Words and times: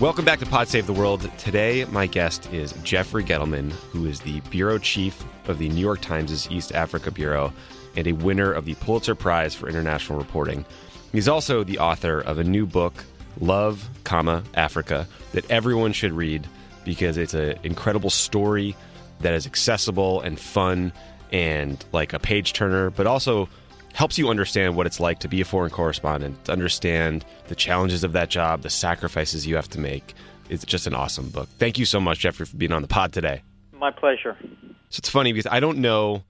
Welcome 0.00 0.24
back 0.24 0.38
to 0.38 0.46
Pod 0.46 0.66
Save 0.66 0.86
the 0.86 0.94
World. 0.94 1.30
Today, 1.36 1.84
my 1.90 2.06
guest 2.06 2.50
is 2.54 2.72
Jeffrey 2.82 3.22
Gettleman, 3.22 3.70
who 3.92 4.06
is 4.06 4.18
the 4.18 4.40
bureau 4.48 4.78
chief 4.78 5.22
of 5.46 5.58
the 5.58 5.68
New 5.68 5.82
York 5.82 6.00
Times' 6.00 6.50
East 6.50 6.72
Africa 6.72 7.10
Bureau 7.10 7.52
and 7.96 8.06
a 8.06 8.12
winner 8.12 8.50
of 8.50 8.64
the 8.64 8.76
Pulitzer 8.76 9.14
Prize 9.14 9.54
for 9.54 9.68
International 9.68 10.18
Reporting. 10.18 10.64
He's 11.12 11.28
also 11.28 11.64
the 11.64 11.80
author 11.80 12.18
of 12.18 12.38
a 12.38 12.44
new 12.44 12.64
book, 12.64 13.04
Love, 13.40 13.90
comma, 14.04 14.42
Africa, 14.54 15.06
that 15.32 15.50
everyone 15.50 15.92
should 15.92 16.12
read 16.12 16.48
because 16.82 17.18
it's 17.18 17.34
an 17.34 17.58
incredible 17.62 18.08
story 18.08 18.74
that 19.20 19.34
is 19.34 19.46
accessible 19.46 20.22
and 20.22 20.40
fun 20.40 20.94
and 21.30 21.84
like 21.92 22.14
a 22.14 22.18
page 22.18 22.54
turner, 22.54 22.88
but 22.88 23.06
also 23.06 23.50
helps 23.92 24.18
you 24.18 24.28
understand 24.28 24.76
what 24.76 24.86
it's 24.86 25.00
like 25.00 25.18
to 25.20 25.28
be 25.28 25.40
a 25.40 25.44
foreign 25.44 25.70
correspondent, 25.70 26.44
to 26.44 26.52
understand 26.52 27.24
the 27.48 27.54
challenges 27.54 28.04
of 28.04 28.12
that 28.12 28.30
job, 28.30 28.62
the 28.62 28.70
sacrifices 28.70 29.46
you 29.46 29.56
have 29.56 29.68
to 29.70 29.80
make. 29.80 30.14
It's 30.48 30.64
just 30.64 30.86
an 30.86 30.94
awesome 30.94 31.28
book. 31.28 31.48
Thank 31.58 31.78
you 31.78 31.84
so 31.84 32.00
much, 32.00 32.20
Jeffrey, 32.20 32.46
for 32.46 32.56
being 32.56 32.72
on 32.72 32.82
the 32.82 32.88
pod 32.88 33.12
today. 33.12 33.42
My 33.72 33.90
pleasure. 33.90 34.36
So 34.90 34.98
it's 34.98 35.08
funny 35.08 35.32
because 35.32 35.50
I 35.50 35.60
don't 35.60 35.78
know 35.78 36.24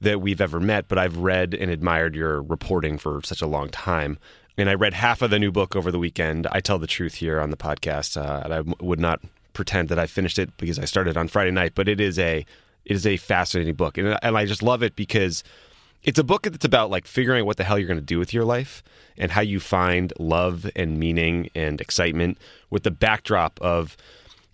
that 0.00 0.20
we've 0.20 0.40
ever 0.40 0.60
met, 0.60 0.86
but 0.88 0.98
I've 0.98 1.16
read 1.16 1.54
and 1.54 1.70
admired 1.70 2.14
your 2.14 2.42
reporting 2.42 2.98
for 2.98 3.20
such 3.24 3.42
a 3.42 3.46
long 3.46 3.68
time. 3.70 4.18
And 4.56 4.70
I 4.70 4.74
read 4.74 4.94
half 4.94 5.22
of 5.22 5.30
the 5.30 5.38
new 5.38 5.50
book 5.50 5.74
over 5.74 5.90
the 5.90 5.98
weekend. 5.98 6.46
I 6.52 6.60
tell 6.60 6.78
the 6.78 6.86
truth 6.86 7.14
here 7.14 7.40
on 7.40 7.50
the 7.50 7.56
podcast, 7.56 8.16
uh, 8.16 8.42
and 8.44 8.54
I 8.54 8.60
would 8.80 9.00
not 9.00 9.20
pretend 9.52 9.88
that 9.88 9.98
I 9.98 10.06
finished 10.06 10.38
it 10.38 10.56
because 10.56 10.78
I 10.78 10.84
started 10.84 11.16
on 11.16 11.26
Friday 11.26 11.50
night. 11.50 11.72
But 11.74 11.88
it 11.88 12.00
is 12.00 12.18
a 12.18 12.46
it 12.84 12.92
is 12.92 13.06
a 13.06 13.16
fascinating 13.16 13.74
book, 13.74 13.98
and, 13.98 14.16
and 14.22 14.36
I 14.36 14.44
just 14.46 14.62
love 14.62 14.82
it 14.82 14.94
because 14.94 15.42
it's 16.04 16.18
a 16.18 16.24
book 16.24 16.42
that's 16.42 16.64
about 16.64 16.90
like 16.90 17.06
figuring 17.06 17.40
out 17.40 17.46
what 17.46 17.56
the 17.56 17.64
hell 17.64 17.78
you're 17.78 17.88
going 17.88 17.98
to 17.98 18.04
do 18.04 18.18
with 18.18 18.32
your 18.34 18.44
life 18.44 18.82
and 19.16 19.32
how 19.32 19.40
you 19.40 19.58
find 19.58 20.12
love 20.18 20.70
and 20.76 20.98
meaning 20.98 21.48
and 21.54 21.80
excitement 21.80 22.38
with 22.70 22.82
the 22.82 22.90
backdrop 22.90 23.58
of 23.60 23.96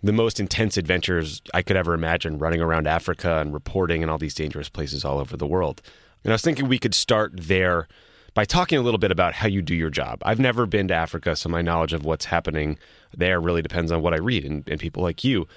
the 0.01 0.13
most 0.13 0.39
intense 0.39 0.77
adventures 0.77 1.41
I 1.53 1.61
could 1.61 1.75
ever 1.75 1.93
imagine 1.93 2.39
running 2.39 2.61
around 2.61 2.87
Africa 2.87 3.39
and 3.39 3.53
reporting 3.53 4.01
in 4.01 4.09
all 4.09 4.17
these 4.17 4.33
dangerous 4.33 4.69
places 4.69 5.05
all 5.05 5.19
over 5.19 5.37
the 5.37 5.45
world. 5.45 5.81
And 6.23 6.31
I 6.31 6.35
was 6.35 6.41
thinking 6.41 6.67
we 6.67 6.79
could 6.79 6.95
start 6.95 7.33
there 7.35 7.87
by 8.33 8.45
talking 8.45 8.77
a 8.77 8.81
little 8.81 8.97
bit 8.97 9.11
about 9.11 9.33
how 9.33 9.47
you 9.47 9.61
do 9.61 9.75
your 9.75 9.89
job. 9.89 10.19
I've 10.23 10.39
never 10.39 10.65
been 10.65 10.87
to 10.87 10.93
Africa, 10.93 11.35
so 11.35 11.49
my 11.49 11.61
knowledge 11.61 11.93
of 11.93 12.05
what's 12.05 12.25
happening 12.25 12.79
there 13.15 13.41
really 13.41 13.61
depends 13.61 13.91
on 13.91 14.01
what 14.01 14.13
I 14.13 14.17
read 14.17 14.45
and, 14.45 14.67
and 14.67 14.79
people 14.79 15.03
like 15.03 15.23
you. 15.23 15.47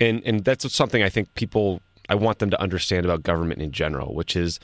And 0.00 0.22
and 0.24 0.44
that's 0.44 0.72
something 0.72 1.02
I 1.02 1.08
think 1.08 1.32
people 1.34 1.82
I 2.08 2.14
want 2.14 2.38
them 2.38 2.50
to 2.50 2.60
understand 2.60 3.04
about 3.04 3.22
government 3.22 3.60
in 3.62 3.70
general, 3.70 4.14
which 4.14 4.34
is 4.34 4.58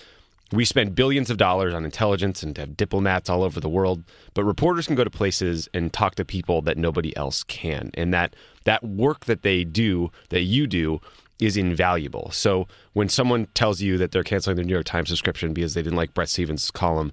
we 0.52 0.64
spend 0.64 0.94
billions 0.94 1.30
of 1.30 1.36
dollars 1.36 1.74
on 1.74 1.84
intelligence 1.84 2.42
and 2.42 2.56
have 2.58 2.76
diplomats 2.76 3.30
all 3.30 3.42
over 3.42 3.60
the 3.60 3.68
world, 3.68 4.02
but 4.34 4.44
reporters 4.44 4.86
can 4.86 4.96
go 4.96 5.04
to 5.04 5.10
places 5.10 5.68
and 5.72 5.92
talk 5.92 6.16
to 6.16 6.24
people 6.24 6.60
that 6.62 6.76
nobody 6.76 7.16
else 7.16 7.44
can. 7.44 7.90
And 7.94 8.12
that 8.12 8.34
that 8.64 8.82
work 8.82 9.26
that 9.26 9.42
they 9.42 9.64
do, 9.64 10.10
that 10.30 10.42
you 10.42 10.66
do, 10.66 11.00
is 11.39 11.56
invaluable. 11.56 12.30
So 12.33 12.66
when 12.92 13.08
someone 13.08 13.46
tells 13.55 13.80
you 13.80 13.96
that 13.98 14.12
they're 14.12 14.24
canceling 14.24 14.56
their 14.56 14.64
New 14.64 14.72
York 14.72 14.86
Times 14.86 15.08
subscription 15.08 15.55
because 15.55 15.74
they 15.74 15.83
didn't 15.83 15.96
like 15.96 16.14
Bret 16.14 16.28
Stephens' 16.28 16.70
column, 16.70 17.12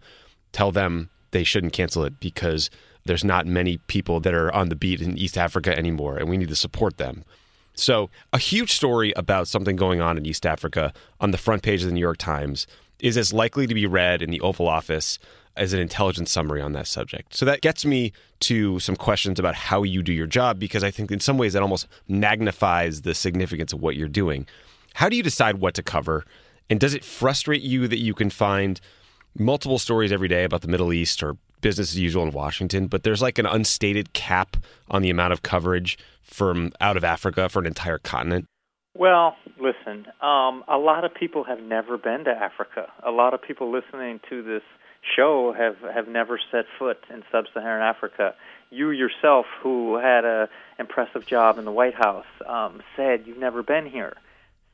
tell 0.51 0.71
them 0.71 1.09
they 1.31 1.43
shouldn't 1.43 1.73
cancel 1.73 2.03
it 2.03 2.19
because 2.19 2.69
there's 3.05 3.23
not 3.23 3.45
many 3.45 3.77
people 3.87 4.19
that 4.19 4.33
are 4.33 4.53
on 4.53 4.69
the 4.69 4.75
beat 4.75 5.01
in 5.01 5.17
East 5.17 5.37
Africa 5.37 5.77
anymore, 5.77 6.17
and 6.17 6.27
we 6.27 6.37
need 6.37 6.49
to 6.49 6.55
support 6.55 6.97
them. 6.97 7.23
So, 7.73 8.09
a 8.33 8.39
huge 8.39 8.73
story 8.73 9.13
about 9.15 9.47
something 9.47 9.75
going 9.75 10.01
on 10.01 10.17
in 10.17 10.25
East 10.25 10.47
Africa 10.47 10.91
on 11.21 11.29
the 11.29 11.37
front 11.37 11.61
page 11.61 11.83
of 11.83 11.87
the 11.87 11.93
New 11.93 12.01
York 12.01 12.17
Times 12.17 12.65
is 12.99 13.17
as 13.17 13.33
likely 13.33 13.67
to 13.67 13.73
be 13.73 13.85
read 13.85 14.21
in 14.21 14.31
the 14.31 14.41
Oval 14.41 14.67
Office 14.67 15.19
as 15.55 15.73
an 15.73 15.79
intelligence 15.79 16.31
summary 16.31 16.61
on 16.61 16.73
that 16.73 16.87
subject. 16.87 17.35
So 17.35 17.45
that 17.45 17.61
gets 17.61 17.85
me 17.85 18.13
to 18.41 18.79
some 18.79 18.95
questions 18.95 19.39
about 19.39 19.55
how 19.55 19.83
you 19.83 20.03
do 20.03 20.13
your 20.13 20.27
job 20.27 20.59
because 20.59 20.83
I 20.83 20.91
think 20.91 21.11
in 21.11 21.19
some 21.19 21.37
ways 21.37 21.53
that 21.53 21.63
almost 21.63 21.87
magnifies 22.07 23.01
the 23.01 23.15
significance 23.15 23.73
of 23.73 23.81
what 23.81 23.95
you're 23.95 24.07
doing. 24.07 24.45
How 24.93 25.09
do 25.09 25.15
you 25.15 25.23
decide 25.23 25.57
what 25.57 25.73
to 25.75 25.83
cover? 25.83 26.25
And 26.69 26.79
does 26.79 26.93
it 26.93 27.03
frustrate 27.03 27.61
you 27.61 27.87
that 27.87 27.99
you 27.99 28.13
can 28.13 28.29
find 28.29 28.79
multiple 29.37 29.79
stories 29.79 30.11
every 30.11 30.27
day 30.27 30.43
about 30.43 30.61
the 30.61 30.67
Middle 30.67 30.93
East 30.93 31.23
or 31.23 31.37
business 31.61 31.91
as 31.91 31.99
usual 31.99 32.23
in 32.23 32.31
Washington, 32.31 32.87
but 32.87 33.03
there's 33.03 33.21
like 33.21 33.39
an 33.39 33.45
unstated 33.45 34.13
cap 34.13 34.57
on 34.89 35.01
the 35.01 35.09
amount 35.09 35.33
of 35.33 35.41
coverage 35.41 35.97
from 36.21 36.71
out 36.79 36.97
of 36.97 37.03
Africa 37.03 37.49
for 37.49 37.59
an 37.59 37.65
entire 37.65 37.97
continent? 37.97 38.45
Well, 38.95 39.35
listen, 39.59 40.07
um, 40.21 40.63
a 40.67 40.77
lot 40.77 41.03
of 41.03 41.13
people 41.13 41.43
have 41.43 41.61
never 41.61 41.97
been 41.97 42.25
to 42.25 42.31
Africa. 42.31 42.91
A 43.05 43.11
lot 43.11 43.33
of 43.33 43.41
people 43.41 43.71
listening 43.71 44.19
to 44.29 44.43
this 44.43 44.63
show 45.15 45.53
have, 45.57 45.77
have 45.93 46.07
never 46.07 46.39
set 46.51 46.65
foot 46.77 46.97
in 47.09 47.23
sub 47.31 47.45
Saharan 47.53 47.83
Africa. 47.83 48.35
You 48.69 48.91
yourself, 48.91 49.45
who 49.61 49.97
had 49.97 50.25
a 50.25 50.49
impressive 50.77 51.25
job 51.25 51.57
in 51.57 51.65
the 51.65 51.71
White 51.71 51.95
House, 51.95 52.25
um, 52.45 52.81
said 52.95 53.23
you've 53.25 53.37
never 53.37 53.63
been 53.63 53.85
here. 53.85 54.15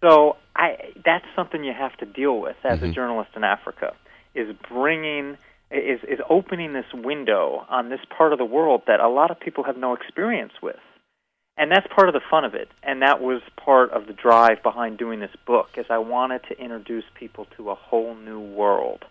So 0.02 0.38
I, 0.56 0.94
that's 1.06 1.26
something 1.36 1.64
you 1.64 1.74
have 1.74 1.96
to 1.98 2.06
deal 2.06 2.40
with 2.40 2.58
as 2.64 2.80
mm-hmm. 2.80 2.90
a 2.90 2.92
journalist 2.92 3.32
in 3.36 3.44
Africa, 3.44 3.94
is 4.36 4.54
bringing 4.70 5.38
is, 5.72 6.02
is 6.04 6.20
opening 6.30 6.74
this 6.74 6.86
window 6.94 7.66
on 7.68 7.90
this 7.90 8.02
part 8.16 8.32
of 8.32 8.38
the 8.38 8.46
world 8.46 8.84
that 8.86 9.00
a 9.00 9.10
lot 9.10 9.32
of 9.32 9.40
people 9.40 9.64
have 9.64 9.78
no 9.78 9.94
experience 9.94 10.54
with 10.62 10.76
and 11.58 11.72
that's 11.72 11.86
part 11.94 12.08
of 12.08 12.14
the 12.14 12.22
fun 12.32 12.46
of 12.46 12.56
it. 12.56 12.70
And 12.82 13.02
that 13.02 13.22
was 13.22 13.42
part 13.64 13.92
of 13.92 14.08
the 14.08 14.14
drive 14.14 14.64
behind 14.64 14.98
doing 14.98 15.20
this 15.20 15.36
book 15.46 15.68
is 15.78 15.86
i 15.90 16.00
wanted 16.00 16.42
to 16.50 16.60
introduce 16.60 17.04
people 17.14 17.46
to 17.58 17.70
a 17.70 17.76
whole 17.76 18.16
new 18.16 18.40
world. 18.40 19.06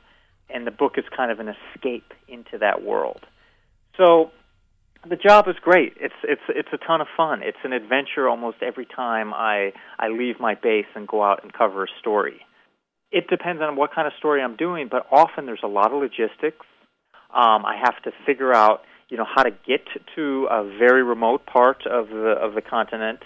And 0.50 0.66
the 0.66 0.70
book 0.70 0.94
is 0.98 1.04
kind 1.16 1.30
of 1.30 1.40
an 1.40 1.48
escape 1.48 2.12
into 2.28 2.58
that 2.58 2.82
world. 2.82 3.20
So 3.96 4.32
the 5.08 5.16
job 5.16 5.48
is 5.48 5.56
great. 5.62 5.94
It's 6.00 6.14
it's 6.24 6.42
it's 6.48 6.68
a 6.72 6.78
ton 6.78 7.00
of 7.00 7.06
fun. 7.16 7.42
It's 7.42 7.58
an 7.64 7.72
adventure 7.72 8.28
almost 8.28 8.58
every 8.60 8.86
time 8.86 9.32
i 9.32 9.72
i 9.98 10.08
leave 10.08 10.40
my 10.40 10.54
base 10.54 10.86
and 10.94 11.06
go 11.06 11.22
out 11.22 11.42
and 11.42 11.52
cover 11.52 11.84
a 11.84 11.88
story. 12.00 12.40
It 13.12 13.28
depends 13.28 13.62
on 13.62 13.76
what 13.76 13.94
kind 13.94 14.06
of 14.06 14.14
story 14.18 14.42
i'm 14.42 14.56
doing 14.56 14.88
but 14.90 15.06
often 15.12 15.46
there's 15.46 15.62
a 15.62 15.68
lot 15.68 15.92
of 15.92 16.00
logistics. 16.00 16.66
Um, 17.32 17.64
i 17.64 17.76
have 17.82 18.02
to 18.02 18.10
figure 18.26 18.52
out 18.52 18.82
you 19.12 19.18
know 19.18 19.26
how 19.26 19.42
to 19.42 19.50
get 19.50 19.86
to 20.16 20.48
a 20.50 20.64
very 20.78 21.02
remote 21.02 21.44
part 21.44 21.86
of 21.86 22.08
the 22.08 22.34
of 22.40 22.54
the 22.54 22.62
continent 22.62 23.20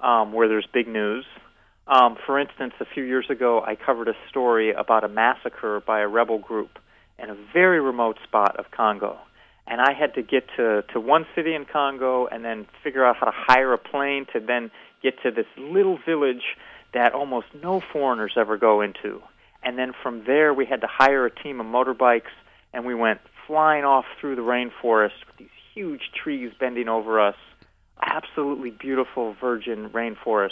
um, 0.00 0.32
where 0.32 0.48
there's 0.48 0.66
big 0.74 0.88
news. 0.88 1.24
Um, 1.86 2.16
for 2.26 2.40
instance, 2.40 2.74
a 2.80 2.84
few 2.84 3.04
years 3.04 3.26
ago, 3.30 3.62
I 3.64 3.76
covered 3.76 4.08
a 4.08 4.14
story 4.28 4.72
about 4.72 5.04
a 5.04 5.08
massacre 5.08 5.80
by 5.86 6.00
a 6.00 6.08
rebel 6.08 6.38
group 6.38 6.80
in 7.20 7.30
a 7.30 7.36
very 7.54 7.80
remote 7.80 8.18
spot 8.24 8.56
of 8.58 8.72
Congo, 8.72 9.16
and 9.68 9.80
I 9.80 9.92
had 9.92 10.14
to 10.14 10.22
get 10.22 10.48
to 10.56 10.82
to 10.92 10.98
one 10.98 11.24
city 11.36 11.54
in 11.54 11.66
Congo 11.66 12.26
and 12.26 12.44
then 12.44 12.66
figure 12.82 13.06
out 13.06 13.14
how 13.16 13.26
to 13.26 13.32
hire 13.32 13.72
a 13.72 13.78
plane 13.78 14.26
to 14.32 14.40
then 14.40 14.72
get 15.04 15.22
to 15.22 15.30
this 15.30 15.46
little 15.56 16.00
village 16.04 16.56
that 16.94 17.14
almost 17.14 17.46
no 17.62 17.80
foreigners 17.92 18.32
ever 18.36 18.56
go 18.56 18.80
into. 18.80 19.22
And 19.62 19.78
then 19.78 19.92
from 20.02 20.24
there, 20.26 20.52
we 20.52 20.66
had 20.66 20.80
to 20.80 20.88
hire 20.90 21.26
a 21.26 21.30
team 21.30 21.60
of 21.60 21.66
motorbikes, 21.66 22.34
and 22.72 22.84
we 22.84 22.96
went 22.96 23.20
flying 23.48 23.84
off 23.84 24.04
through 24.20 24.36
the 24.36 24.42
rainforest 24.42 25.26
with 25.26 25.36
these 25.38 25.48
huge 25.74 26.10
trees 26.14 26.52
bending 26.60 26.88
over 26.88 27.18
us, 27.18 27.34
absolutely 28.00 28.70
beautiful 28.70 29.34
virgin 29.40 29.88
rainforest 29.88 30.50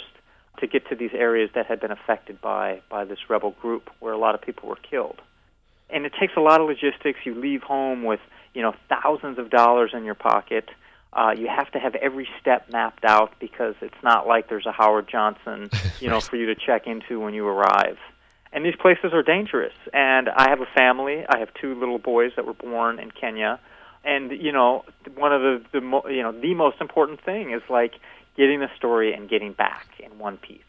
to 0.59 0.67
get 0.67 0.89
to 0.89 0.95
these 0.95 1.11
areas 1.13 1.51
that 1.53 1.67
had 1.67 1.79
been 1.79 1.91
affected 1.91 2.41
by, 2.41 2.81
by 2.89 3.05
this 3.05 3.19
rebel 3.29 3.51
group 3.61 3.89
where 3.99 4.11
a 4.11 4.17
lot 4.17 4.33
of 4.33 4.41
people 4.41 4.67
were 4.67 4.77
killed. 4.77 5.21
And 5.89 6.05
it 6.05 6.13
takes 6.19 6.33
a 6.35 6.41
lot 6.41 6.59
of 6.59 6.67
logistics. 6.67 7.19
You 7.23 7.35
leave 7.35 7.61
home 7.61 8.03
with, 8.03 8.19
you 8.53 8.61
know, 8.61 8.73
thousands 8.89 9.37
of 9.37 9.51
dollars 9.51 9.91
in 9.93 10.03
your 10.03 10.15
pocket. 10.15 10.67
Uh, 11.13 11.33
you 11.37 11.47
have 11.47 11.71
to 11.71 11.79
have 11.79 11.95
every 11.95 12.27
step 12.41 12.69
mapped 12.71 13.05
out 13.05 13.31
because 13.39 13.75
it's 13.81 14.03
not 14.03 14.27
like 14.27 14.49
there's 14.49 14.65
a 14.65 14.71
Howard 14.71 15.07
Johnson, 15.07 15.69
you 16.01 16.09
know, 16.09 16.19
for 16.19 16.35
you 16.35 16.47
to 16.47 16.55
check 16.55 16.87
into 16.87 17.19
when 17.19 17.33
you 17.33 17.47
arrive 17.47 17.97
and 18.51 18.65
these 18.65 18.75
places 18.75 19.13
are 19.13 19.23
dangerous. 19.23 19.73
And 19.93 20.29
I 20.29 20.49
have 20.49 20.61
a 20.61 20.67
family. 20.75 21.25
I 21.27 21.39
have 21.39 21.49
two 21.53 21.75
little 21.79 21.99
boys 21.99 22.31
that 22.35 22.45
were 22.45 22.53
born 22.53 22.99
in 22.99 23.11
Kenya, 23.11 23.59
and 24.03 24.31
you 24.31 24.51
know, 24.51 24.85
one 25.15 25.33
of 25.33 25.41
the 25.41 25.63
the 25.73 25.81
mo- 25.81 26.07
you 26.07 26.23
know 26.23 26.31
the 26.31 26.53
most 26.53 26.81
important 26.81 27.23
thing 27.23 27.51
is 27.51 27.61
like 27.69 27.93
getting 28.35 28.59
the 28.59 28.69
story 28.75 29.13
and 29.13 29.29
getting 29.29 29.53
back 29.53 29.87
in 29.99 30.17
one 30.17 30.37
piece. 30.37 30.61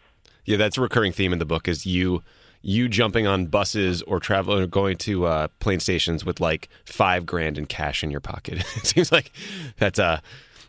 Yeah, 0.45 0.57
that's 0.57 0.79
a 0.79 0.81
recurring 0.81 1.13
theme 1.13 1.33
in 1.33 1.39
the 1.39 1.47
book. 1.47 1.69
Is 1.69 1.87
you 1.87 2.23
you 2.63 2.89
jumping 2.89 3.27
on 3.27 3.47
buses 3.47 4.03
or 4.03 4.19
traveling 4.19 4.63
or 4.63 4.67
going 4.67 4.97
to 4.97 5.27
uh, 5.27 5.49
plane 5.61 5.81
stations 5.81 6.25
with 6.25 6.41
like 6.41 6.69
five 6.85 7.25
grand 7.25 7.57
in 7.57 7.67
cash 7.67 8.03
in 8.03 8.11
your 8.11 8.21
pocket. 8.21 8.59
it 8.77 8.87
seems 8.87 9.13
like 9.13 9.31
that's 9.77 9.99
a 9.99 10.23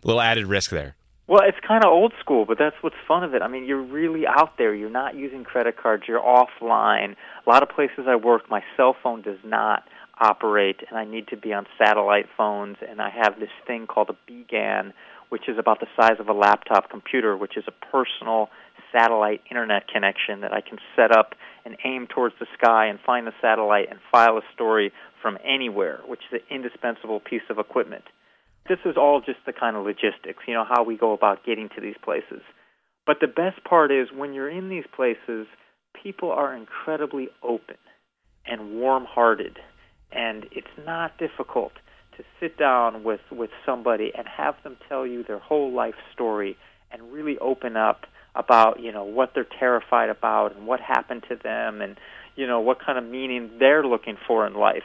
little 0.03 0.21
added 0.21 0.45
risk 0.45 0.71
there. 0.71 0.95
Well, 1.29 1.43
it's 1.47 1.59
kind 1.59 1.83
of 1.83 1.91
old 1.91 2.13
school, 2.19 2.45
but 2.45 2.57
that's 2.57 2.75
what's 2.81 2.95
fun 3.07 3.23
of 3.23 3.35
it. 3.35 3.43
I 3.43 3.47
mean, 3.47 3.65
you're 3.65 3.83
really 3.83 4.25
out 4.25 4.57
there. 4.57 4.73
You're 4.73 4.89
not 4.89 5.13
using 5.13 5.43
credit 5.43 5.77
cards. 5.77 6.05
You're 6.07 6.19
offline. 6.19 7.15
A 7.45 7.47
lot 7.47 7.61
of 7.61 7.69
places 7.69 8.05
I 8.07 8.15
work, 8.15 8.49
my 8.49 8.63
cell 8.75 8.95
phone 9.03 9.21
does 9.21 9.37
not 9.45 9.83
operate, 10.19 10.77
and 10.89 10.97
I 10.97 11.05
need 11.05 11.27
to 11.27 11.37
be 11.37 11.53
on 11.53 11.67
satellite 11.77 12.25
phones. 12.35 12.77
And 12.81 12.99
I 12.99 13.11
have 13.11 13.39
this 13.39 13.51
thing 13.67 13.85
called 13.85 14.09
a 14.09 14.31
BGAN, 14.31 14.91
which 15.29 15.47
is 15.47 15.59
about 15.59 15.81
the 15.81 15.85
size 15.95 16.19
of 16.19 16.29
a 16.29 16.33
laptop 16.33 16.89
computer, 16.89 17.37
which 17.37 17.57
is 17.57 17.65
a 17.67 17.85
personal 17.91 18.49
satellite 18.91 19.43
internet 19.51 19.87
connection 19.87 20.41
that 20.41 20.51
I 20.51 20.61
can 20.61 20.79
set 20.95 21.11
up 21.15 21.35
and 21.63 21.77
aim 21.85 22.07
towards 22.07 22.33
the 22.39 22.47
sky 22.57 22.87
and 22.87 22.99
find 23.05 23.27
the 23.27 23.33
satellite 23.39 23.89
and 23.91 23.99
file 24.11 24.39
a 24.39 24.41
story 24.55 24.91
from 25.21 25.37
anywhere, 25.45 25.99
which 26.07 26.21
is 26.31 26.41
an 26.41 26.55
indispensable 26.55 27.19
piece 27.19 27.43
of 27.51 27.59
equipment. 27.59 28.05
This 28.69 28.79
is 28.85 28.95
all 28.95 29.19
just 29.19 29.39
the 29.45 29.53
kind 29.53 29.75
of 29.75 29.83
logistics, 29.83 30.43
you 30.47 30.53
know, 30.53 30.63
how 30.63 30.83
we 30.83 30.95
go 30.95 31.11
about 31.11 31.43
getting 31.43 31.69
to 31.75 31.81
these 31.81 31.95
places. 32.03 32.41
But 33.05 33.17
the 33.19 33.27
best 33.27 33.63
part 33.63 33.91
is 33.91 34.09
when 34.15 34.33
you're 34.33 34.49
in 34.49 34.69
these 34.69 34.85
places, 34.95 35.47
people 36.01 36.31
are 36.31 36.55
incredibly 36.55 37.29
open 37.41 37.77
and 38.45 38.79
warm 38.79 39.05
hearted, 39.05 39.57
and 40.11 40.45
it's 40.51 40.67
not 40.85 41.17
difficult 41.17 41.73
to 42.17 42.23
sit 42.39 42.57
down 42.57 43.03
with, 43.03 43.21
with 43.31 43.49
somebody 43.65 44.11
and 44.15 44.27
have 44.27 44.55
them 44.63 44.77
tell 44.87 45.07
you 45.07 45.23
their 45.23 45.39
whole 45.39 45.73
life 45.73 45.95
story 46.13 46.55
and 46.91 47.11
really 47.11 47.37
open 47.39 47.75
up 47.75 48.05
about 48.35 48.79
you 48.79 48.91
know 48.91 49.03
what 49.03 49.31
they're 49.33 49.47
terrified 49.59 50.09
about 50.09 50.55
and 50.55 50.67
what 50.67 50.79
happened 50.79 51.23
to 51.27 51.35
them 51.35 51.81
and 51.81 51.97
you 52.35 52.45
know 52.45 52.59
what 52.59 52.77
kind 52.83 52.97
of 52.97 53.03
meaning 53.03 53.49
they're 53.59 53.83
looking 53.83 54.17
for 54.27 54.45
in 54.45 54.53
life 54.53 54.83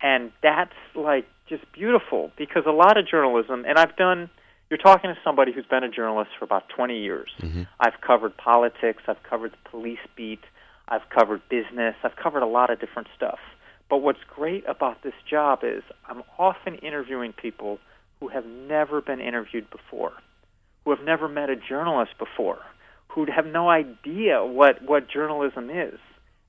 and 0.00 0.32
that's 0.42 0.72
like 0.94 1.26
just 1.48 1.70
beautiful 1.72 2.30
because 2.36 2.64
a 2.66 2.70
lot 2.72 2.96
of 2.98 3.06
journalism 3.08 3.64
and 3.66 3.78
I've 3.78 3.96
done 3.96 4.30
you're 4.70 4.78
talking 4.78 5.08
to 5.10 5.16
somebody 5.24 5.52
who's 5.52 5.64
been 5.64 5.82
a 5.82 5.90
journalist 5.90 6.30
for 6.38 6.44
about 6.44 6.68
20 6.68 6.98
years. 6.98 7.30
Mm-hmm. 7.40 7.62
I've 7.80 8.00
covered 8.06 8.36
politics, 8.36 9.02
I've 9.08 9.22
covered 9.22 9.52
the 9.52 9.70
police 9.70 9.98
beat, 10.14 10.42
I've 10.86 11.08
covered 11.08 11.40
business, 11.48 11.94
I've 12.02 12.16
covered 12.16 12.42
a 12.42 12.46
lot 12.46 12.70
of 12.70 12.78
different 12.78 13.08
stuff. 13.16 13.38
But 13.88 13.98
what's 13.98 14.18
great 14.28 14.64
about 14.68 15.02
this 15.02 15.14
job 15.28 15.60
is 15.62 15.82
I'm 16.06 16.22
often 16.38 16.74
interviewing 16.76 17.32
people 17.32 17.78
who 18.20 18.28
have 18.28 18.44
never 18.44 19.00
been 19.00 19.20
interviewed 19.20 19.70
before, 19.70 20.12
who 20.84 20.90
have 20.90 21.04
never 21.04 21.28
met 21.28 21.48
a 21.48 21.56
journalist 21.56 22.12
before, 22.18 22.58
who 23.08 23.26
have 23.34 23.46
no 23.46 23.70
idea 23.70 24.44
what, 24.44 24.82
what 24.82 25.08
journalism 25.08 25.70
is. 25.70 25.98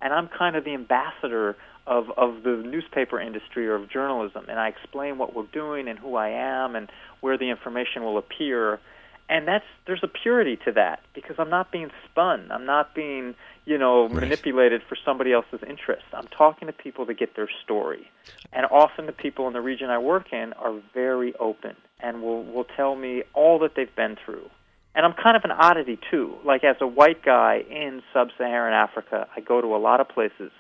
And 0.01 0.13
I'm 0.13 0.27
kind 0.27 0.55
of 0.55 0.65
the 0.65 0.73
ambassador 0.73 1.55
of, 1.89 2.11
of 2.17 2.43
the 2.43 2.55
newspaper 2.65 3.19
industry 3.19 3.67
or 3.67 3.75
of 3.75 3.89
journalism, 3.89 4.45
and 4.47 4.59
I 4.59 4.67
explain 4.69 5.17
what 5.17 5.35
we're 5.35 5.47
doing 5.51 5.87
and 5.89 5.97
who 5.97 6.15
I 6.15 6.29
am 6.29 6.75
and 6.75 6.89
where 7.19 7.37
the 7.37 7.49
information 7.49 8.03
will 8.03 8.17
appear. 8.17 8.79
And 9.27 9.47
that's 9.47 9.65
there's 9.85 10.03
a 10.03 10.07
purity 10.07 10.57
to 10.65 10.71
that 10.73 11.01
because 11.13 11.35
I'm 11.39 11.49
not 11.49 11.71
being 11.71 11.89
spun. 12.05 12.47
I'm 12.51 12.65
not 12.65 12.95
being, 12.95 13.35
you 13.65 13.77
know, 13.77 14.03
Right. 14.03 14.21
manipulated 14.21 14.81
for 14.87 14.95
somebody 15.03 15.33
else's 15.33 15.61
interest. 15.67 16.05
I'm 16.13 16.27
talking 16.27 16.67
to 16.67 16.73
people 16.73 17.05
to 17.07 17.13
get 17.13 17.35
their 17.35 17.49
story. 17.63 18.09
And 18.53 18.65
often 18.71 19.05
the 19.05 19.11
people 19.11 19.47
in 19.47 19.53
the 19.53 19.61
region 19.61 19.89
I 19.89 19.97
work 19.99 20.31
in 20.31 20.53
are 20.53 20.73
very 20.93 21.35
open 21.39 21.75
and 21.99 22.21
will 22.21 22.43
will 22.43 22.65
tell 22.75 22.95
me 22.95 23.23
all 23.33 23.59
that 23.59 23.73
they've 23.75 23.95
been 23.95 24.15
through. 24.23 24.49
And 24.95 25.05
I'm 25.05 25.13
kind 25.13 25.35
of 25.37 25.43
an 25.43 25.51
oddity 25.51 25.99
too. 26.11 26.35
Like 26.43 26.63
as 26.63 26.77
a 26.81 26.87
white 26.87 27.23
guy 27.23 27.63
in 27.69 28.01
sub-Saharan 28.13 28.73
Africa, 28.73 29.27
I 29.35 29.39
go 29.41 29.61
to 29.61 29.75
a 29.75 29.77
lot 29.77 29.99
of 30.01 30.09
places 30.09 30.51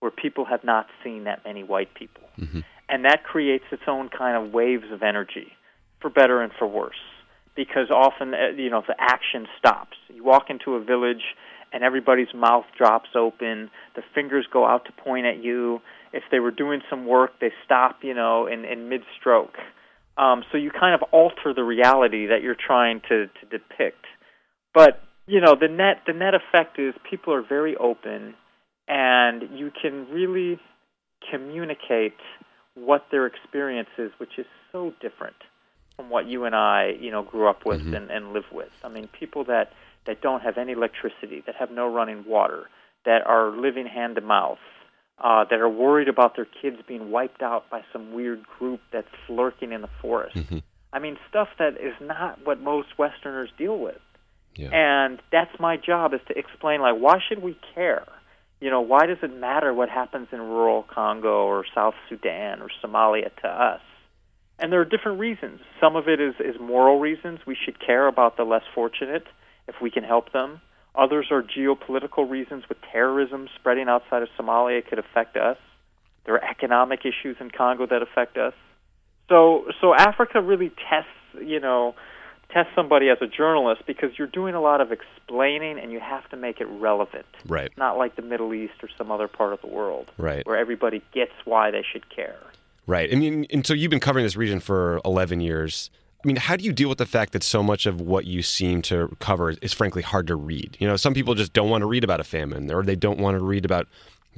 where 0.00 0.10
people 0.10 0.44
have 0.44 0.62
not 0.64 0.86
seen 1.02 1.24
that 1.24 1.44
many 1.44 1.62
white 1.64 1.94
people. 1.94 2.22
And 2.88 3.04
that 3.04 3.24
creates 3.24 3.64
its 3.72 3.82
own 3.88 4.08
kind 4.08 4.36
of 4.36 4.52
waves 4.52 4.84
of 4.92 5.02
energy, 5.02 5.52
for 6.00 6.10
better 6.10 6.40
and 6.40 6.52
for 6.58 6.66
worse. 6.66 7.02
Because 7.56 7.90
often, 7.90 8.34
uh, 8.34 8.48
you 8.56 8.70
know, 8.70 8.82
the 8.86 8.94
action 8.98 9.46
stops. 9.58 9.96
You 10.14 10.22
walk 10.22 10.50
into 10.50 10.74
a 10.74 10.80
village 10.84 11.22
and 11.72 11.82
everybody's 11.82 12.32
mouth 12.34 12.64
drops 12.78 13.10
open, 13.16 13.70
the 13.96 14.02
fingers 14.14 14.46
go 14.52 14.64
out 14.64 14.84
to 14.86 14.92
point 14.92 15.26
at 15.26 15.42
you. 15.42 15.80
If 16.12 16.22
they 16.30 16.38
were 16.38 16.52
doing 16.52 16.80
some 16.88 17.06
work, 17.06 17.32
they 17.40 17.52
stop, 17.64 17.98
you 18.02 18.14
know, 18.14 18.46
in, 18.46 18.64
in 18.64 18.88
mid 18.88 19.02
stroke. 19.18 19.56
Um, 20.16 20.44
so 20.50 20.58
you 20.58 20.70
kind 20.70 20.94
of 20.94 21.02
alter 21.12 21.52
the 21.54 21.64
reality 21.64 22.26
that 22.26 22.42
you're 22.42 22.56
trying 22.56 23.00
to, 23.08 23.26
to 23.26 23.46
depict. 23.50 24.06
But 24.72 25.02
you 25.26 25.40
know, 25.40 25.56
the 25.58 25.68
net 25.68 26.02
the 26.06 26.12
net 26.12 26.34
effect 26.34 26.78
is 26.78 26.94
people 27.08 27.34
are 27.34 27.42
very 27.42 27.76
open, 27.76 28.34
and 28.88 29.42
you 29.58 29.70
can 29.80 30.06
really 30.10 30.58
communicate 31.30 32.16
what 32.74 33.06
their 33.10 33.26
experience 33.26 33.88
is, 33.98 34.12
which 34.18 34.38
is 34.38 34.46
so 34.70 34.92
different 35.00 35.36
from 35.96 36.10
what 36.10 36.26
you 36.26 36.44
and 36.44 36.54
I, 36.54 36.94
you 37.00 37.10
know, 37.10 37.22
grew 37.22 37.48
up 37.48 37.64
with 37.64 37.80
and, 37.80 38.10
and 38.10 38.32
live 38.32 38.44
with. 38.52 38.70
I 38.84 38.88
mean, 38.88 39.08
people 39.08 39.44
that 39.44 39.72
that 40.06 40.20
don't 40.20 40.40
have 40.42 40.56
any 40.56 40.72
electricity, 40.72 41.42
that 41.46 41.56
have 41.56 41.70
no 41.70 41.92
running 41.92 42.24
water, 42.26 42.68
that 43.04 43.26
are 43.26 43.50
living 43.50 43.86
hand 43.86 44.14
to 44.14 44.20
mouth, 44.20 44.58
uh, 45.18 45.44
that 45.50 45.58
are 45.58 45.68
worried 45.68 46.08
about 46.08 46.36
their 46.36 46.46
kids 46.46 46.76
being 46.86 47.10
wiped 47.10 47.42
out 47.42 47.68
by 47.70 47.82
some 47.92 48.12
weird 48.12 48.44
group 48.58 48.80
that's 48.92 49.08
lurking 49.28 49.72
in 49.72 49.80
the 49.80 49.88
forest. 50.00 50.36
I 50.92 50.98
mean, 50.98 51.18
stuff 51.28 51.48
that 51.58 51.74
is 51.74 51.94
not 52.00 52.44
what 52.44 52.60
most 52.60 52.88
Westerners 52.98 53.50
deal 53.58 53.78
with. 53.78 53.98
Yeah. 54.54 54.70
And 54.72 55.20
that's 55.32 55.58
my 55.58 55.76
job 55.76 56.14
is 56.14 56.20
to 56.28 56.38
explain 56.38 56.80
like 56.80 56.96
why 56.96 57.18
should 57.26 57.42
we 57.42 57.58
care? 57.74 58.06
You 58.60 58.70
know, 58.70 58.80
why 58.80 59.06
does 59.06 59.18
it 59.22 59.34
matter 59.38 59.72
what 59.74 59.88
happens 59.88 60.28
in 60.32 60.40
rural 60.40 60.82
Congo 60.82 61.44
or 61.44 61.64
South 61.74 61.94
Sudan 62.08 62.62
or 62.62 62.68
Somalia 62.82 63.34
to 63.42 63.48
us? 63.48 63.80
And 64.58 64.72
there 64.72 64.80
are 64.80 64.86
different 64.86 65.20
reasons. 65.20 65.60
Some 65.80 65.96
of 65.96 66.08
it 66.08 66.20
is, 66.20 66.34
is 66.40 66.58
moral 66.58 66.98
reasons. 66.98 67.40
We 67.46 67.56
should 67.62 67.78
care 67.78 68.06
about 68.06 68.38
the 68.38 68.44
less 68.44 68.62
fortunate 68.74 69.24
if 69.68 69.74
we 69.82 69.90
can 69.90 70.04
help 70.04 70.32
them. 70.32 70.60
Others 70.94 71.26
are 71.30 71.42
geopolitical 71.42 72.28
reasons 72.28 72.64
with 72.68 72.78
terrorism 72.90 73.48
spreading 73.58 73.88
outside 73.88 74.22
of 74.22 74.28
Somalia 74.38 74.86
could 74.86 74.98
affect 74.98 75.36
us. 75.36 75.58
There 76.24 76.34
are 76.34 76.44
economic 76.44 77.00
issues 77.00 77.36
in 77.38 77.50
Congo 77.50 77.86
that 77.86 78.00
affect 78.00 78.38
us. 78.38 78.54
So 79.28 79.66
so 79.80 79.94
Africa 79.94 80.40
really 80.40 80.70
tests, 80.70 81.10
you 81.44 81.60
know, 81.60 81.94
tests 82.50 82.72
somebody 82.74 83.08
as 83.08 83.18
a 83.20 83.26
journalist 83.26 83.82
because 83.86 84.16
you're 84.18 84.26
doing 84.28 84.54
a 84.54 84.60
lot 84.60 84.80
of 84.80 84.92
explaining 84.92 85.78
and 85.78 85.92
you 85.92 86.00
have 86.00 86.28
to 86.30 86.36
make 86.36 86.60
it 86.60 86.66
relevant. 86.66 87.26
Right. 87.46 87.70
Not 87.76 87.98
like 87.98 88.16
the 88.16 88.22
Middle 88.22 88.54
East 88.54 88.74
or 88.82 88.88
some 88.96 89.10
other 89.10 89.28
part 89.28 89.52
of 89.52 89.60
the 89.60 89.66
world 89.66 90.10
Right. 90.16 90.46
where 90.46 90.56
everybody 90.56 91.02
gets 91.12 91.32
why 91.44 91.70
they 91.70 91.82
should 91.82 92.08
care. 92.08 92.38
Right. 92.86 93.12
I 93.12 93.16
mean, 93.16 93.46
and 93.50 93.66
so 93.66 93.74
you've 93.74 93.90
been 93.90 94.00
covering 94.00 94.24
this 94.24 94.36
region 94.36 94.60
for 94.60 95.00
11 95.04 95.40
years. 95.40 95.90
I 96.24 96.26
mean, 96.26 96.36
how 96.36 96.56
do 96.56 96.64
you 96.64 96.72
deal 96.72 96.88
with 96.88 96.98
the 96.98 97.06
fact 97.06 97.32
that 97.32 97.42
so 97.42 97.62
much 97.62 97.84
of 97.86 98.00
what 98.00 98.24
you 98.26 98.42
seem 98.42 98.80
to 98.82 99.14
cover 99.20 99.50
is 99.60 99.72
frankly 99.72 100.02
hard 100.02 100.26
to 100.28 100.36
read? 100.36 100.76
You 100.80 100.86
know, 100.88 100.96
some 100.96 101.14
people 101.14 101.34
just 101.34 101.52
don't 101.52 101.68
want 101.68 101.82
to 101.82 101.86
read 101.86 102.04
about 102.04 102.20
a 102.20 102.24
famine 102.24 102.70
or 102.72 102.82
they 102.82 102.96
don't 102.96 103.18
want 103.18 103.38
to 103.38 103.44
read 103.44 103.64
about 103.64 103.86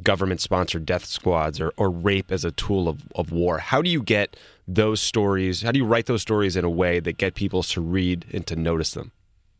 government 0.02 0.40
sponsored 0.40 0.86
death 0.86 1.04
squads 1.04 1.60
or, 1.60 1.72
or 1.76 1.90
rape 1.90 2.30
as 2.30 2.44
a 2.44 2.50
tool 2.52 2.88
of, 2.88 3.02
of 3.14 3.32
war. 3.32 3.58
How 3.58 3.82
do 3.82 3.90
you 3.90 4.02
get 4.02 4.36
those 4.66 5.00
stories? 5.00 5.62
How 5.62 5.72
do 5.72 5.78
you 5.78 5.84
write 5.84 6.06
those 6.06 6.22
stories 6.22 6.56
in 6.56 6.64
a 6.64 6.70
way 6.70 7.00
that 7.00 7.16
get 7.18 7.34
people 7.34 7.62
to 7.64 7.80
read 7.80 8.26
and 8.32 8.46
to 8.46 8.56
notice 8.56 8.92
them? 8.92 9.12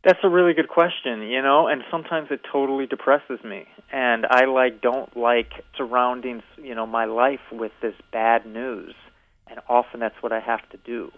That's 0.03 0.19
a 0.23 0.29
really 0.29 0.53
good 0.53 0.69
question, 0.69 1.23
you 1.23 1.41
know, 1.41 1.67
and 1.67 1.83
sometimes 1.91 2.29
it 2.31 2.39
totally 2.49 2.85
depresses 2.85 3.43
me. 3.43 3.65
And 3.91 4.25
I 4.29 4.45
like 4.45 4.81
don't 4.81 5.15
like 5.17 5.51
surrounding, 5.75 6.41
you 6.57 6.73
know, 6.73 6.85
my 6.85 7.03
life 7.05 7.41
with 7.51 7.73
this 7.81 7.95
bad 8.11 8.45
news. 8.45 8.95
And 9.47 9.59
often 9.67 9.99
that's 9.99 10.15
what 10.21 10.31
I 10.31 10.39
have 10.39 10.67
to 10.69 10.77
do. 10.77 11.11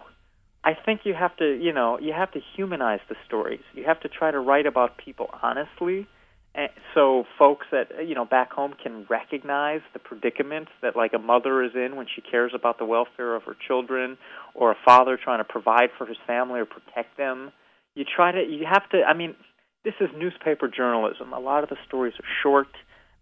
I 0.64 0.74
think 0.74 1.02
you 1.04 1.14
have 1.14 1.36
to, 1.36 1.58
you 1.60 1.72
know, 1.72 1.98
you 1.98 2.12
have 2.12 2.32
to 2.32 2.40
humanize 2.56 3.00
the 3.08 3.16
stories. 3.24 3.62
You 3.74 3.84
have 3.84 4.00
to 4.00 4.08
try 4.08 4.30
to 4.30 4.40
write 4.40 4.66
about 4.66 4.96
people 4.96 5.30
honestly 5.42 6.08
and 6.54 6.68
so 6.94 7.24
folks 7.38 7.66
that 7.72 7.88
eh, 7.98 8.02
you 8.02 8.14
know 8.14 8.24
back 8.24 8.52
home 8.52 8.74
can 8.80 9.06
recognize 9.08 9.80
the 9.92 9.98
predicaments 9.98 10.70
that 10.82 10.96
like 10.96 11.12
a 11.12 11.18
mother 11.18 11.62
is 11.62 11.72
in 11.74 11.96
when 11.96 12.06
she 12.12 12.20
cares 12.20 12.52
about 12.54 12.78
the 12.78 12.84
welfare 12.84 13.34
of 13.34 13.42
her 13.44 13.56
children 13.66 14.18
or 14.54 14.70
a 14.70 14.76
father 14.84 15.18
trying 15.22 15.38
to 15.38 15.44
provide 15.44 15.90
for 15.96 16.06
his 16.06 16.18
family 16.26 16.60
or 16.60 16.66
protect 16.66 17.16
them. 17.16 17.52
You 17.94 18.04
try 18.04 18.32
to 18.32 18.42
you 18.42 18.66
have 18.70 18.88
to 18.90 19.02
i 19.02 19.14
mean 19.14 19.34
this 19.84 19.94
is 20.00 20.08
newspaper 20.16 20.68
journalism. 20.68 21.32
A 21.32 21.40
lot 21.40 21.64
of 21.64 21.68
the 21.68 21.76
stories 21.86 22.14
are 22.14 22.28
short. 22.42 22.68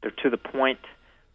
They're 0.03 0.13
to 0.23 0.31
the 0.31 0.37
point. 0.37 0.81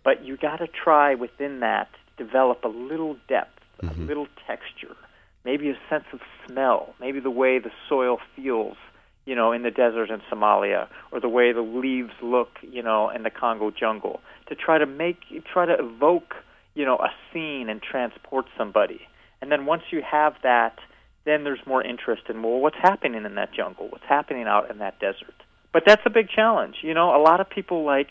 But 0.03 0.23
you 0.23 0.37
got 0.37 0.57
to 0.57 0.67
try 0.67 1.15
within 1.15 1.61
that 1.61 1.89
to 2.17 2.23
develop 2.23 2.63
a 2.63 2.67
little 2.67 3.17
depth 3.27 3.55
a 3.81 3.85
mm-hmm. 3.85 4.07
little 4.07 4.27
texture. 4.47 4.95
Maybe 5.43 5.69
a 5.69 5.77
sense 5.89 6.05
of 6.13 6.19
smell. 6.47 6.95
Maybe 6.99 7.19
the 7.19 7.29
way 7.29 7.59
the 7.59 7.71
soil 7.89 8.19
feels 8.35 8.77
you 9.25 9.36
know, 9.36 9.51
in 9.51 9.63
the 9.63 9.72
desert 9.72 10.10
in 10.10 10.22
Somalia, 10.32 10.88
or 11.12 11.20
the 11.20 11.29
way 11.29 11.51
the 11.51 11.62
leaves 11.62 12.13
look, 12.22 12.50
you 12.62 12.84
know, 12.84 13.10
in 13.10 13.24
the 13.24 13.29
Congo 13.29 13.72
jungle, 13.72 14.22
to 14.48 14.55
try 14.55 14.77
to 14.77 14.86
make, 14.86 15.17
try 15.51 15.65
to 15.65 15.75
evoke, 15.79 16.36
you 16.74 16.86
know, 16.86 16.98
a 16.98 17.10
scene 17.32 17.70
and 17.70 17.82
transport 17.82 18.46
somebody. 18.58 19.01
And 19.41 19.51
then 19.51 19.65
once 19.65 19.84
you 19.91 20.01
have 20.10 20.34
that, 20.44 20.77
then 21.25 21.44
there's 21.44 21.60
more 21.65 21.84
interest 21.84 22.24
in, 22.29 22.44
well, 22.44 22.60
what's 22.60 22.77
happening 22.82 23.25
in 23.25 23.36
that 23.36 23.51
jungle? 23.53 23.88
What's 23.89 24.05
happening 24.08 24.44
out 24.44 24.70
in 24.70 24.77
that 24.77 25.00
desert? 25.00 25.34
But 25.74 25.84
that's 25.86 26.03
a 26.05 26.10
big 26.10 26.29
challenge. 26.29 26.75
You 26.84 26.94
know, 26.94 27.15
a 27.15 27.22
lot 27.22 27.39
of 27.39 27.50
people 27.50 27.84
like, 27.84 28.10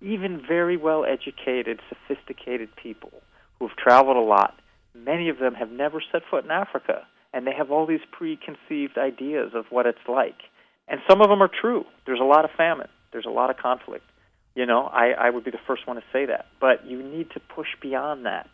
even 0.00 0.40
very 0.46 0.76
well 0.76 1.04
educated, 1.04 1.80
sophisticated 1.88 2.68
people 2.76 3.12
who 3.58 3.68
have 3.68 3.76
traveled 3.76 4.16
a 4.16 4.20
lot, 4.20 4.54
many 4.94 5.28
of 5.28 5.38
them 5.38 5.54
have 5.54 5.70
never 5.70 6.00
set 6.12 6.22
foot 6.30 6.44
in 6.44 6.50
Africa. 6.50 7.06
And 7.34 7.46
they 7.46 7.52
have 7.52 7.70
all 7.72 7.84
these 7.84 8.04
preconceived 8.12 8.96
ideas 8.96 9.50
of 9.54 9.64
what 9.70 9.86
it's 9.86 10.06
like. 10.08 10.38
And 10.86 11.00
some 11.08 11.20
of 11.20 11.28
them 11.28 11.42
are 11.42 11.50
true. 11.60 11.84
There's 12.06 12.20
a 12.20 12.24
lot 12.24 12.44
of 12.44 12.52
famine, 12.56 12.88
there's 13.12 13.26
a 13.26 13.30
lot 13.30 13.50
of 13.50 13.56
conflict. 13.56 14.04
You 14.54 14.66
know, 14.66 14.82
I, 14.84 15.10
I 15.18 15.30
would 15.30 15.42
be 15.44 15.50
the 15.50 15.64
first 15.66 15.84
one 15.84 15.96
to 15.96 16.02
say 16.12 16.26
that. 16.26 16.46
But 16.60 16.86
you 16.86 17.02
need 17.02 17.30
to 17.32 17.40
push 17.40 17.66
beyond 17.82 18.24
that. 18.24 18.48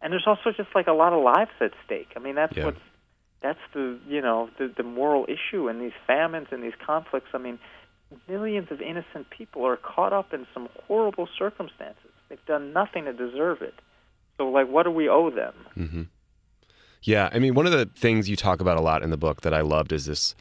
And 0.00 0.10
there's 0.10 0.24
also 0.26 0.52
just 0.56 0.70
like 0.74 0.86
a 0.86 0.92
lot 0.92 1.12
of 1.12 1.22
lives 1.22 1.50
at 1.60 1.72
stake. 1.84 2.08
I 2.16 2.18
mean, 2.18 2.34
that's 2.34 2.56
Yeah. 2.56 2.64
what's 2.66 2.80
that's 3.42 3.60
the 3.74 3.98
you 4.08 4.22
know 4.22 4.48
the 4.58 4.72
the 4.74 4.82
moral 4.82 5.26
issue 5.28 5.68
in 5.68 5.78
these 5.78 5.92
famines 6.06 6.48
and 6.50 6.62
these 6.62 6.78
conflicts. 6.86 7.28
I 7.34 7.38
mean, 7.38 7.58
millions 8.26 8.68
of 8.70 8.80
innocent 8.80 9.28
people 9.28 9.66
are 9.66 9.76
caught 9.76 10.14
up 10.14 10.32
in 10.32 10.46
some 10.54 10.70
horrible 10.86 11.28
circumstances. 11.38 12.10
They've 12.28 12.46
done 12.46 12.72
nothing 12.72 13.04
to 13.04 13.12
deserve 13.12 13.60
it. 13.60 13.74
So, 14.38 14.48
like, 14.48 14.68
what 14.68 14.84
do 14.84 14.90
we 14.90 15.08
owe 15.10 15.30
them? 15.30 15.54
Mm-hmm. 15.76 16.02
Yeah, 17.04 17.28
I 17.32 17.38
mean, 17.38 17.54
one 17.54 17.66
of 17.66 17.72
the 17.72 17.84
things 17.84 18.30
you 18.30 18.36
talk 18.36 18.60
about 18.60 18.78
a 18.78 18.80
lot 18.80 19.02
in 19.02 19.10
the 19.10 19.18
book 19.18 19.42
that 19.42 19.52
I 19.52 19.60
loved 19.60 19.92
is 19.92 20.06
this 20.06 20.34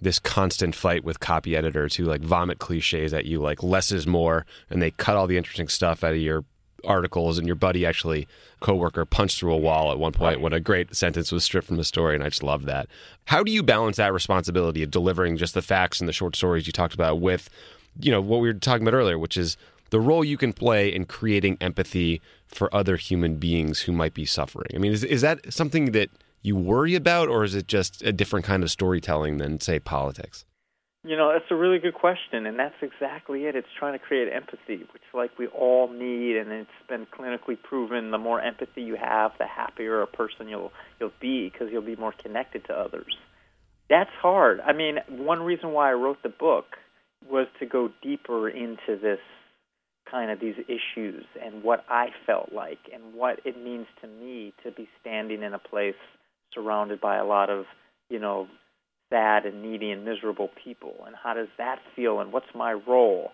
this 0.00 0.18
constant 0.18 0.74
fight 0.74 1.04
with 1.04 1.18
copy 1.20 1.56
editors 1.56 1.96
who 1.96 2.04
like 2.04 2.20
vomit 2.20 2.58
cliches 2.58 3.14
at 3.14 3.24
you, 3.26 3.40
like 3.40 3.62
less 3.62 3.90
is 3.90 4.06
more, 4.06 4.44
and 4.70 4.80
they 4.80 4.90
cut 4.92 5.16
all 5.16 5.26
the 5.26 5.36
interesting 5.36 5.68
stuff 5.68 6.04
out 6.04 6.12
of 6.12 6.18
your 6.18 6.44
articles. 6.84 7.38
And 7.38 7.46
your 7.46 7.56
buddy, 7.56 7.84
actually, 7.84 8.28
coworker, 8.60 9.04
punched 9.04 9.38
through 9.38 9.54
a 9.54 9.58
wall 9.58 9.90
at 9.90 9.98
one 9.98 10.12
point 10.12 10.40
when 10.40 10.52
a 10.52 10.60
great 10.60 10.94
sentence 10.94 11.32
was 11.32 11.44
stripped 11.44 11.66
from 11.66 11.78
the 11.78 11.84
story, 11.84 12.14
and 12.14 12.22
I 12.22 12.28
just 12.28 12.42
loved 12.42 12.66
that. 12.66 12.88
How 13.24 13.42
do 13.42 13.50
you 13.50 13.62
balance 13.62 13.96
that 13.96 14.12
responsibility 14.12 14.82
of 14.82 14.90
delivering 14.90 15.36
just 15.36 15.54
the 15.54 15.62
facts 15.62 16.00
and 16.00 16.08
the 16.08 16.12
short 16.12 16.36
stories 16.36 16.66
you 16.66 16.72
talked 16.72 16.94
about 16.94 17.20
with, 17.20 17.50
you 18.00 18.12
know, 18.12 18.20
what 18.20 18.40
we 18.40 18.48
were 18.48 18.54
talking 18.54 18.86
about 18.86 18.96
earlier, 18.96 19.18
which 19.18 19.36
is 19.36 19.56
the 19.90 20.00
role 20.00 20.24
you 20.24 20.36
can 20.36 20.52
play 20.52 20.92
in 20.92 21.04
creating 21.04 21.56
empathy 21.60 22.20
for 22.46 22.74
other 22.74 22.96
human 22.96 23.36
beings 23.36 23.80
who 23.80 23.92
might 23.92 24.14
be 24.14 24.24
suffering. 24.24 24.70
I 24.74 24.78
mean, 24.78 24.92
is, 24.92 25.04
is 25.04 25.20
that 25.22 25.52
something 25.52 25.92
that 25.92 26.10
you 26.42 26.56
worry 26.56 26.94
about, 26.94 27.28
or 27.28 27.44
is 27.44 27.54
it 27.54 27.66
just 27.66 28.02
a 28.02 28.12
different 28.12 28.44
kind 28.44 28.62
of 28.62 28.70
storytelling 28.70 29.38
than, 29.38 29.60
say, 29.60 29.78
politics? 29.78 30.44
You 31.06 31.16
know, 31.16 31.32
that's 31.32 31.50
a 31.50 31.54
really 31.54 31.78
good 31.78 31.94
question, 31.94 32.46
and 32.46 32.58
that's 32.58 32.74
exactly 32.80 33.44
it. 33.44 33.56
It's 33.56 33.68
trying 33.78 33.92
to 33.92 33.98
create 33.98 34.32
empathy, 34.32 34.86
which 34.92 35.02
like 35.12 35.38
we 35.38 35.48
all 35.48 35.88
need, 35.88 36.36
and 36.36 36.50
it's 36.50 36.70
been 36.88 37.06
clinically 37.06 37.60
proven. 37.62 38.10
The 38.10 38.18
more 38.18 38.40
empathy 38.40 38.82
you 38.82 38.96
have, 38.96 39.32
the 39.38 39.46
happier 39.46 40.00
a 40.00 40.06
person 40.06 40.48
you'll 40.48 40.72
you'll 40.98 41.12
be 41.20 41.50
because 41.50 41.68
you'll 41.70 41.82
be 41.82 41.96
more 41.96 42.14
connected 42.22 42.64
to 42.66 42.72
others. 42.72 43.18
That's 43.90 44.10
hard. 44.20 44.60
I 44.60 44.72
mean, 44.72 44.96
one 45.08 45.42
reason 45.42 45.72
why 45.72 45.90
I 45.90 45.92
wrote 45.92 46.22
the 46.22 46.30
book 46.30 46.64
was 47.30 47.48
to 47.60 47.66
go 47.66 47.90
deeper 48.02 48.48
into 48.48 48.96
this 49.00 49.20
kind 50.14 50.30
of 50.30 50.38
these 50.38 50.54
issues 50.68 51.24
and 51.44 51.64
what 51.64 51.84
I 51.88 52.06
felt 52.24 52.52
like 52.52 52.78
and 52.92 53.14
what 53.14 53.40
it 53.44 53.60
means 53.60 53.86
to 54.00 54.06
me 54.06 54.54
to 54.62 54.70
be 54.70 54.88
standing 55.00 55.42
in 55.42 55.52
a 55.54 55.58
place 55.58 55.96
surrounded 56.54 57.00
by 57.00 57.16
a 57.16 57.24
lot 57.24 57.50
of, 57.50 57.64
you 58.08 58.20
know, 58.20 58.46
sad 59.10 59.44
and 59.44 59.60
needy 59.60 59.90
and 59.90 60.04
miserable 60.04 60.50
people. 60.62 60.94
And 61.04 61.16
how 61.20 61.34
does 61.34 61.48
that 61.58 61.80
feel 61.96 62.20
and 62.20 62.32
what's 62.32 62.46
my 62.54 62.74
role? 62.74 63.32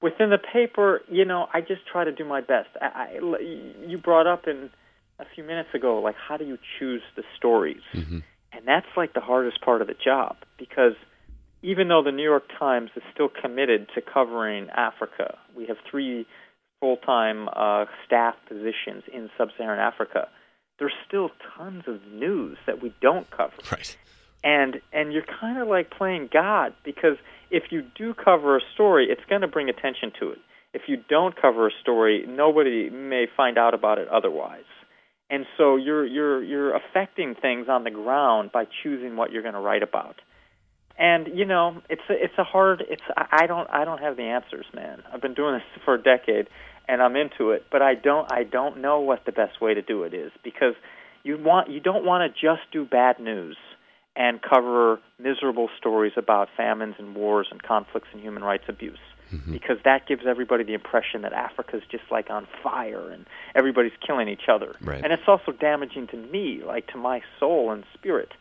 Within 0.00 0.30
the 0.30 0.38
paper 0.38 1.02
you 1.10 1.24
know 1.26 1.46
i 1.52 1.60
just 1.60 1.82
try 1.90 2.04
to 2.04 2.12
do 2.12 2.24
my 2.24 2.40
best. 2.40 2.68
I, 2.80 2.86
I, 2.86 3.18
you 3.86 3.98
brought 3.98 4.28
up 4.28 4.46
in 4.46 4.70
a 5.18 5.24
few 5.34 5.42
minutes 5.42 5.70
ago 5.74 6.00
like 6.00 6.14
how 6.16 6.36
do 6.36 6.44
you 6.44 6.58
choose 6.78 7.02
the 7.16 7.24
stories? 7.36 7.82
Mm-hmm. 7.92 8.18
and 8.52 8.62
that's 8.66 8.86
like 8.96 9.14
the 9.14 9.20
hardest 9.20 9.60
part 9.62 9.82
of 9.82 9.88
the 9.88 9.96
job 10.02 10.36
because 10.58 10.94
even 11.62 11.88
though 11.88 12.02
the 12.02 12.12
new 12.12 12.22
york 12.24 12.44
times 12.58 12.90
is 12.96 13.02
still 13.12 13.28
committed 13.28 13.88
to 13.94 14.00
covering 14.00 14.68
africa 14.70 15.36
we 15.56 15.66
have 15.66 15.76
three 15.90 16.26
full-time 16.80 17.48
uh, 17.54 17.84
staff 18.06 18.34
positions 18.48 19.02
in 19.12 19.28
sub-saharan 19.36 19.78
africa 19.78 20.28
there's 20.78 20.94
still 21.06 21.30
tons 21.56 21.84
of 21.86 22.00
news 22.12 22.56
that 22.66 22.82
we 22.82 22.92
don't 23.02 23.30
cover 23.30 23.52
Right. 23.70 23.96
and 24.42 24.80
and 24.92 25.12
you're 25.12 25.26
kind 25.40 25.58
of 25.58 25.68
like 25.68 25.90
playing 25.90 26.30
God 26.32 26.72
because 26.84 27.16
if 27.50 27.64
you 27.70 27.82
do 27.96 28.14
cover 28.14 28.56
a 28.56 28.60
story, 28.74 29.08
it's 29.10 29.20
going 29.28 29.40
to 29.40 29.48
bring 29.48 29.68
attention 29.68 30.12
to 30.20 30.30
it. 30.30 30.38
If 30.72 30.82
you 30.86 30.96
don't 31.08 31.34
cover 31.34 31.66
a 31.66 31.70
story, 31.82 32.24
nobody 32.28 32.88
may 32.88 33.26
find 33.36 33.58
out 33.58 33.74
about 33.74 33.98
it 33.98 34.06
otherwise. 34.08 34.70
And 35.28 35.44
so 35.58 35.76
you're 35.76 36.06
you're 36.06 36.42
you're 36.42 36.74
affecting 36.76 37.34
things 37.34 37.66
on 37.68 37.84
the 37.84 37.90
ground 37.90 38.50
by 38.52 38.64
choosing 38.82 39.16
what 39.16 39.32
you're 39.32 39.42
going 39.42 39.54
to 39.54 39.60
write 39.60 39.82
about. 39.82 40.16
And 41.00 41.28
you 41.34 41.46
know, 41.46 41.80
it's 41.88 42.02
a, 42.10 42.12
it's 42.12 42.34
a 42.36 42.44
hard 42.44 42.84
it's 42.88 43.02
I 43.16 43.46
don't 43.46 43.68
I 43.70 43.86
don't 43.86 44.00
have 44.00 44.16
the 44.16 44.24
answers, 44.24 44.66
man. 44.74 45.02
I've 45.12 45.22
been 45.22 45.34
doing 45.34 45.54
this 45.54 45.62
for 45.84 45.94
a 45.94 46.02
decade 46.02 46.48
and 46.86 47.02
I'm 47.02 47.16
into 47.16 47.50
it, 47.50 47.64
but 47.72 47.80
I 47.82 47.94
don't 47.94 48.30
I 48.30 48.44
don't 48.44 48.80
know 48.82 49.00
what 49.00 49.24
the 49.24 49.32
best 49.32 49.60
way 49.60 49.74
to 49.74 49.82
do 49.82 50.04
it 50.04 50.12
is 50.12 50.30
because 50.44 50.74
you 51.24 51.38
want 51.42 51.70
you 51.70 51.80
don't 51.80 52.04
want 52.04 52.30
to 52.30 52.40
just 52.40 52.70
do 52.70 52.84
bad 52.84 53.18
news 53.18 53.56
and 54.14 54.40
cover 54.42 55.00
miserable 55.18 55.70
stories 55.78 56.12
about 56.16 56.48
famines 56.54 56.96
and 56.98 57.14
wars 57.14 57.48
and 57.50 57.62
conflicts 57.62 58.08
and 58.12 58.20
human 58.20 58.44
rights 58.44 58.64
abuse. 58.68 58.98
Mm-hmm. 59.32 59.52
Because 59.52 59.76
that 59.84 60.08
gives 60.08 60.22
everybody 60.28 60.64
the 60.64 60.74
impression 60.74 61.22
that 61.22 61.32
Africa's 61.32 61.82
just 61.88 62.02
like 62.10 62.30
on 62.30 62.48
fire 62.64 63.10
and 63.10 63.24
everybody's 63.54 63.92
killing 64.04 64.28
each 64.28 64.48
other. 64.52 64.74
Right. 64.82 65.02
And 65.02 65.12
it's 65.12 65.22
also 65.28 65.52
damaging 65.52 66.08
to 66.08 66.16
me, 66.16 66.62
like 66.66 66.88
to 66.88 66.98
my 66.98 67.22
soul 67.38 67.70
and 67.70 67.84
spirit. 67.94 68.32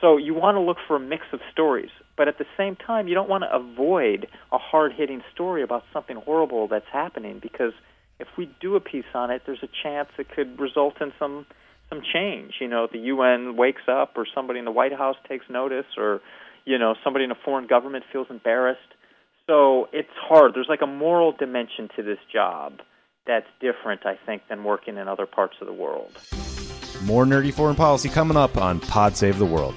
So 0.00 0.16
you 0.16 0.34
want 0.34 0.56
to 0.56 0.60
look 0.60 0.78
for 0.86 0.96
a 0.96 1.00
mix 1.00 1.24
of 1.32 1.40
stories, 1.52 1.90
but 2.16 2.28
at 2.28 2.38
the 2.38 2.46
same 2.56 2.76
time, 2.76 3.08
you 3.08 3.14
don't 3.14 3.28
want 3.28 3.44
to 3.44 3.54
avoid 3.54 4.26
a 4.52 4.58
hard 4.58 4.92
hitting 4.92 5.22
story 5.32 5.62
about 5.62 5.84
something 5.92 6.16
horrible 6.16 6.68
that's 6.68 6.88
happening 6.92 7.38
because 7.40 7.72
if 8.18 8.28
we 8.36 8.50
do 8.60 8.76
a 8.76 8.80
piece 8.80 9.04
on 9.14 9.30
it, 9.30 9.42
there's 9.46 9.62
a 9.62 9.68
chance 9.82 10.08
it 10.18 10.28
could 10.28 10.60
result 10.60 11.00
in 11.00 11.12
some 11.18 11.46
some 11.88 12.02
change. 12.12 12.54
You 12.60 12.68
know, 12.68 12.86
the 12.90 12.98
UN 12.98 13.56
wakes 13.56 13.82
up, 13.88 14.12
or 14.16 14.26
somebody 14.32 14.58
in 14.58 14.64
the 14.64 14.70
White 14.70 14.92
House 14.92 15.16
takes 15.28 15.44
notice, 15.50 15.86
or 15.96 16.20
you 16.64 16.78
know, 16.78 16.94
somebody 17.02 17.24
in 17.24 17.30
a 17.30 17.38
foreign 17.44 17.66
government 17.66 18.04
feels 18.12 18.28
embarrassed. 18.30 18.80
So 19.46 19.88
it's 19.92 20.08
hard. 20.14 20.52
There's 20.54 20.68
like 20.68 20.82
a 20.82 20.86
moral 20.86 21.32
dimension 21.32 21.88
to 21.96 22.02
this 22.02 22.18
job 22.32 22.80
that's 23.26 23.46
different, 23.60 24.06
I 24.06 24.18
think, 24.24 24.42
than 24.48 24.62
working 24.64 24.96
in 24.96 25.08
other 25.08 25.26
parts 25.26 25.56
of 25.60 25.66
the 25.66 25.72
world. 25.72 26.12
More 27.04 27.24
nerdy 27.24 27.52
foreign 27.52 27.76
policy 27.76 28.08
coming 28.08 28.36
up 28.36 28.56
on 28.56 28.80
Pod 28.80 29.16
Save 29.16 29.38
the 29.38 29.46
World. 29.46 29.74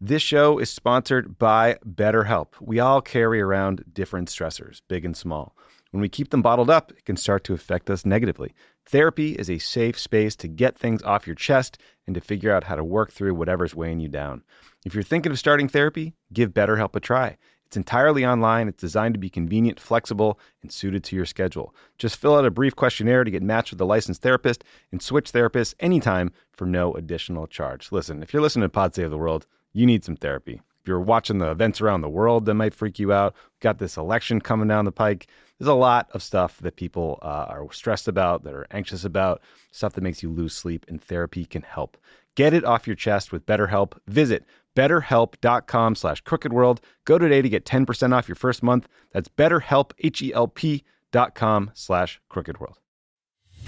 This 0.00 0.20
show 0.20 0.58
is 0.58 0.68
sponsored 0.68 1.38
by 1.38 1.78
BetterHelp. 1.86 2.48
We 2.60 2.80
all 2.80 3.00
carry 3.00 3.40
around 3.40 3.82
different 3.92 4.28
stressors, 4.28 4.82
big 4.88 5.06
and 5.06 5.16
small. 5.16 5.56
When 5.90 6.02
we 6.02 6.10
keep 6.10 6.28
them 6.30 6.42
bottled 6.42 6.68
up, 6.68 6.92
it 6.92 7.06
can 7.06 7.16
start 7.16 7.44
to 7.44 7.54
affect 7.54 7.88
us 7.88 8.04
negatively. 8.04 8.54
Therapy 8.84 9.32
is 9.32 9.48
a 9.48 9.56
safe 9.56 9.98
space 9.98 10.36
to 10.36 10.48
get 10.48 10.78
things 10.78 11.02
off 11.02 11.26
your 11.26 11.34
chest 11.34 11.78
and 12.06 12.14
to 12.14 12.20
figure 12.20 12.52
out 12.52 12.64
how 12.64 12.74
to 12.74 12.84
work 12.84 13.10
through 13.10 13.34
whatever's 13.34 13.74
weighing 13.74 14.00
you 14.00 14.08
down. 14.08 14.42
If 14.84 14.92
you're 14.92 15.02
thinking 15.02 15.32
of 15.32 15.38
starting 15.38 15.68
therapy, 15.68 16.14
give 16.32 16.52
BetterHelp 16.52 16.94
a 16.94 17.00
try. 17.00 17.38
It's 17.66 17.76
entirely 17.76 18.24
online, 18.24 18.68
it's 18.68 18.80
designed 18.80 19.14
to 19.14 19.20
be 19.20 19.28
convenient, 19.28 19.80
flexible, 19.80 20.38
and 20.62 20.70
suited 20.70 21.02
to 21.04 21.16
your 21.16 21.26
schedule. 21.26 21.74
Just 21.98 22.16
fill 22.16 22.36
out 22.36 22.46
a 22.46 22.50
brief 22.50 22.76
questionnaire 22.76 23.24
to 23.24 23.30
get 23.30 23.42
matched 23.42 23.72
with 23.72 23.80
a 23.80 23.84
licensed 23.84 24.22
therapist 24.22 24.62
and 24.92 25.02
switch 25.02 25.32
therapists 25.32 25.74
anytime 25.80 26.30
for 26.52 26.66
no 26.66 26.94
additional 26.94 27.46
charge. 27.46 27.90
Listen, 27.90 28.22
if 28.22 28.32
you're 28.32 28.42
listening 28.42 28.62
to 28.62 28.68
Pod 28.68 28.94
Save 28.94 29.10
the 29.10 29.18
World, 29.18 29.46
you 29.72 29.84
need 29.84 30.04
some 30.04 30.16
therapy. 30.16 30.62
If 30.80 30.88
you're 30.88 31.00
watching 31.00 31.38
the 31.38 31.50
events 31.50 31.80
around 31.80 32.02
the 32.02 32.08
world 32.08 32.44
that 32.46 32.54
might 32.54 32.72
freak 32.72 33.00
you 33.00 33.12
out, 33.12 33.34
got 33.58 33.78
this 33.78 33.96
election 33.96 34.40
coming 34.40 34.68
down 34.68 34.84
the 34.84 34.92
pike. 34.92 35.26
There's 35.58 35.66
a 35.66 35.74
lot 35.74 36.08
of 36.12 36.22
stuff 36.22 36.58
that 36.60 36.76
people 36.76 37.18
uh, 37.22 37.46
are 37.48 37.72
stressed 37.72 38.06
about, 38.06 38.44
that 38.44 38.54
are 38.54 38.68
anxious 38.70 39.04
about, 39.04 39.42
stuff 39.72 39.94
that 39.94 40.04
makes 40.04 40.22
you 40.22 40.30
lose 40.30 40.54
sleep, 40.54 40.86
and 40.88 41.02
therapy 41.02 41.44
can 41.44 41.62
help. 41.62 41.96
Get 42.36 42.54
it 42.54 42.64
off 42.64 42.86
your 42.86 42.94
chest 42.94 43.32
with 43.32 43.46
BetterHelp. 43.46 43.94
Visit 44.06 44.44
betterhelp.com 44.76 45.96
slash 45.96 46.22
crookedworld. 46.22 46.78
Go 47.04 47.18
today 47.18 47.42
to 47.42 47.48
get 47.48 47.64
10% 47.64 48.14
off 48.14 48.28
your 48.28 48.36
first 48.36 48.62
month. 48.62 48.86
That's 49.10 49.28
betterhelp, 49.28 49.90
H-E-L-P 49.98 50.84
dot 51.10 51.34
com 51.34 51.70
slash 51.74 52.20
crookedworld. 52.30 52.74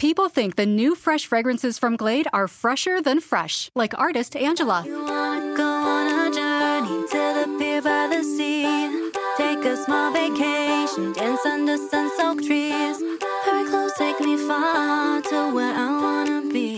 People 0.00 0.30
think 0.30 0.56
the 0.56 0.64
new 0.64 0.94
fresh 0.94 1.26
fragrances 1.26 1.78
from 1.78 1.94
Glade 1.94 2.26
are 2.32 2.48
fresher 2.48 3.02
than 3.02 3.20
fresh, 3.20 3.70
like 3.74 3.92
artist 3.98 4.34
Angela. 4.34 4.82
You 4.86 5.04
wanna 5.04 5.54
go 5.54 5.62
on 5.62 6.06
a 6.06 6.34
journey 6.34 7.06
to 7.12 7.22
the 7.36 7.56
pier 7.58 7.82
by 7.82 8.08
the 8.10 8.24
sea. 8.24 9.10
Take 9.36 9.62
a 9.66 9.76
small 9.76 10.10
vacation 10.10 11.12
dance 11.12 11.44
under 11.44 11.76
sun-soaked 11.76 12.46
trees. 12.46 12.96
Very 13.44 13.68
close, 13.68 13.92
take 13.98 14.18
me 14.20 14.38
far 14.38 15.20
to 15.20 15.52
where 15.54 15.74
I 15.74 15.88
wanna 16.00 16.50
be. 16.50 16.76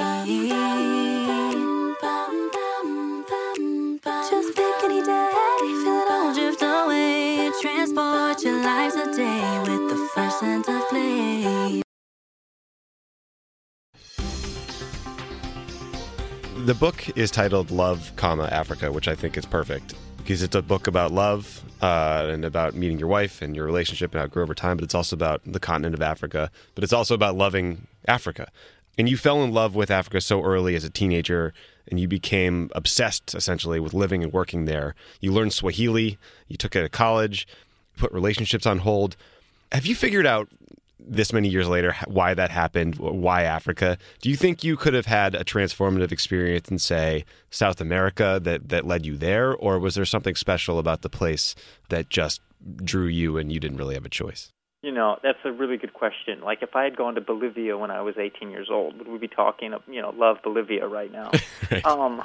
Just 4.31 4.57
pick 4.57 4.83
any 4.83 5.00
day, 5.00 5.31
feel 5.85 5.99
it 6.02 6.11
all 6.11 6.35
drift 6.35 6.61
away. 6.61 7.52
Transport 7.61 8.43
your 8.43 8.59
with 8.59 9.91
the 9.91 10.11
first 10.12 10.41
scent 10.41 10.69
of 10.69 10.92
The 16.73 16.79
book 16.79 17.19
is 17.19 17.31
titled 17.31 17.71
Love, 17.71 18.12
comma 18.17 18.45
Africa, 18.45 18.91
which 18.91 19.07
I 19.07 19.14
think 19.14 19.37
is 19.37 19.45
perfect 19.45 19.95
because 20.17 20.43
it's 20.43 20.55
a 20.55 20.62
book 20.62 20.87
about 20.87 21.12
love 21.12 21.62
uh, 21.83 22.31
and 22.31 22.47
about 22.47 22.75
meeting 22.75 22.99
your 22.99 23.09
wife 23.09 23.43
and 23.43 23.55
your 23.55 23.67
relationship 23.67 24.12
and 24.12 24.21
how 24.21 24.25
it 24.25 24.31
grew 24.31 24.43
over 24.43 24.55
time. 24.55 24.79
But 24.79 24.85
it's 24.85 24.95
also 24.95 25.14
about 25.14 25.43
the 25.45 25.61
continent 25.61 25.95
of 25.95 26.00
Africa. 26.00 26.50
But 26.75 26.83
it's 26.83 26.95
also 26.95 27.14
about 27.14 27.37
loving 27.37 27.88
Africa. 28.09 28.50
And 28.97 29.07
you 29.07 29.19
fell 29.19 29.45
in 29.45 29.52
love 29.52 29.75
with 29.75 29.91
Africa 29.91 30.23
so 30.23 30.43
early 30.43 30.75
as 30.75 30.83
a 30.83 30.88
teenager, 30.88 31.52
and 31.91 32.00
you 32.00 32.09
became 32.09 32.71
obsessed 32.75 33.35
essentially 33.35 33.79
with 33.79 33.93
living 33.93 34.23
and 34.23 34.33
working 34.33 34.64
there. 34.64 34.95
You 35.21 35.31
learned 35.31 35.52
Swahili. 35.52 36.17
You 36.49 36.57
took 36.57 36.75
it 36.75 36.81
to 36.81 36.88
college. 36.88 37.47
Put 37.99 38.12
relationships 38.12 38.64
on 38.64 38.79
hold. 38.79 39.14
Have 39.73 39.85
you 39.85 39.95
figured 39.95 40.26
out 40.26 40.49
this 41.07 41.33
many 41.33 41.49
years 41.49 41.69
later 41.69 41.95
why 42.07 42.35
that 42.35 42.51
happened 42.51 42.97
why 42.97 43.43
africa 43.43 43.99
do 44.21 44.31
you 44.31 44.37
think 44.37 44.63
you 44.63 44.77
could 44.77 44.95
have 44.95 45.07
had 45.07 45.35
a 45.35 45.45
transformative 45.45 46.13
experience 46.13 46.69
in 46.71 46.79
say 46.79 47.25
south 47.51 47.81
america 47.81 48.41
that 48.43 48.69
that 48.69 48.87
led 48.87 49.05
you 49.05 49.17
there 49.17 49.55
or 49.55 49.79
was 49.79 49.95
there 49.95 50.05
something 50.05 50.35
special 50.35 50.79
about 50.79 51.03
the 51.03 51.09
place 51.11 51.55
that 51.89 52.09
just 52.09 52.41
drew 52.85 53.07
you 53.07 53.37
and 53.37 53.53
you 53.53 53.59
didn't 53.61 53.77
really 53.77 53.95
have 53.95 54.07
a 54.07 54.11
choice 54.11 54.53
You 54.83 54.91
know, 54.91 55.17
that's 55.23 55.39
a 55.45 55.53
really 55.53 55.77
good 55.77 55.95
question. 55.95 56.41
Like, 56.43 56.61
if 56.61 56.75
I 56.75 56.83
had 56.83 56.97
gone 56.97 57.15
to 57.15 57.21
Bolivia 57.21 57.79
when 57.79 57.93
I 57.93 58.03
was 58.03 58.17
18 58.19 58.51
years 58.51 58.69
old, 58.69 58.99
would 58.99 59.07
we 59.07 59.17
be 59.17 59.29
talking, 59.29 59.73
you 59.87 60.03
know, 60.03 60.11
love 60.11 60.39
Bolivia 60.43 60.87
right 60.89 61.13
now? 61.13 61.31
Right. 61.71 61.87
Um, 61.87 62.21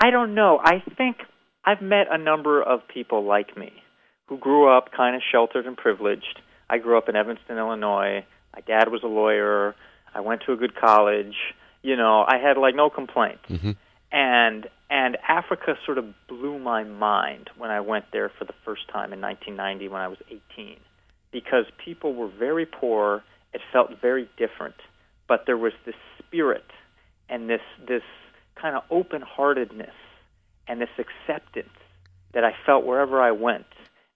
I 0.00 0.10
don't 0.10 0.34
know. 0.34 0.58
I 0.62 0.82
think 0.98 1.16
I've 1.64 1.80
met 1.80 2.06
a 2.10 2.18
number 2.18 2.60
of 2.60 2.80
people 2.88 3.24
like 3.24 3.56
me 3.56 3.70
who 4.26 4.36
grew 4.38 4.68
up 4.68 4.90
kind 4.90 5.14
of 5.14 5.22
sheltered 5.30 5.66
and 5.66 5.76
privileged. 5.76 6.40
I 6.70 6.78
grew 6.78 6.96
up 6.96 7.08
in 7.08 7.16
Evanston, 7.16 7.58
Illinois. 7.58 8.24
My 8.54 8.60
dad 8.60 8.90
was 8.90 9.02
a 9.02 9.08
lawyer. 9.08 9.74
I 10.14 10.20
went 10.20 10.42
to 10.46 10.52
a 10.52 10.56
good 10.56 10.76
college. 10.76 11.34
You 11.82 11.96
know, 11.96 12.24
I 12.26 12.38
had 12.38 12.56
like 12.56 12.76
no 12.76 12.90
complaints. 12.90 13.44
Mm-hmm. 13.48 13.72
And 14.12 14.68
and 14.88 15.18
Africa 15.28 15.74
sort 15.84 15.98
of 15.98 16.04
blew 16.28 16.58
my 16.58 16.84
mind 16.84 17.50
when 17.58 17.70
I 17.70 17.80
went 17.80 18.06
there 18.12 18.30
for 18.38 18.44
the 18.44 18.54
first 18.64 18.88
time 18.88 19.12
in 19.12 19.20
1990 19.20 19.88
when 19.88 20.00
I 20.00 20.08
was 20.08 20.18
18 20.56 20.76
because 21.32 21.64
people 21.84 22.14
were 22.14 22.28
very 22.28 22.66
poor. 22.66 23.22
It 23.52 23.60
felt 23.72 23.90
very 24.00 24.28
different, 24.36 24.76
but 25.28 25.44
there 25.46 25.56
was 25.56 25.72
this 25.84 25.94
spirit 26.18 26.66
and 27.28 27.50
this 27.50 27.62
this 27.86 28.02
kind 28.54 28.76
of 28.76 28.82
open-heartedness 28.90 29.94
and 30.68 30.80
this 30.80 30.90
acceptance 30.98 31.76
that 32.34 32.44
I 32.44 32.52
felt 32.64 32.84
wherever 32.84 33.20
I 33.20 33.32
went. 33.32 33.66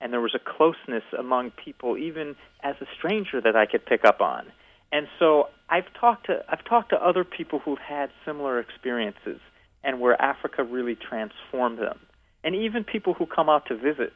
And 0.00 0.12
there 0.12 0.20
was 0.20 0.34
a 0.34 0.38
closeness 0.38 1.04
among 1.18 1.52
people, 1.52 1.96
even 1.96 2.36
as 2.62 2.76
a 2.80 2.86
stranger, 2.98 3.40
that 3.40 3.56
I 3.56 3.66
could 3.66 3.86
pick 3.86 4.04
up 4.04 4.20
on. 4.20 4.46
And 4.92 5.08
so 5.18 5.48
I've 5.68 5.92
talked 5.98 6.26
to 6.26 6.44
I've 6.48 6.64
talked 6.64 6.90
to 6.90 6.96
other 6.96 7.24
people 7.24 7.58
who've 7.58 7.78
had 7.78 8.10
similar 8.24 8.60
experiences, 8.60 9.40
and 9.82 10.00
where 10.00 10.20
Africa 10.20 10.62
really 10.62 10.96
transformed 10.96 11.78
them. 11.78 11.98
And 12.42 12.54
even 12.54 12.84
people 12.84 13.14
who 13.14 13.26
come 13.26 13.48
out 13.48 13.66
to 13.66 13.76
visit 13.76 14.12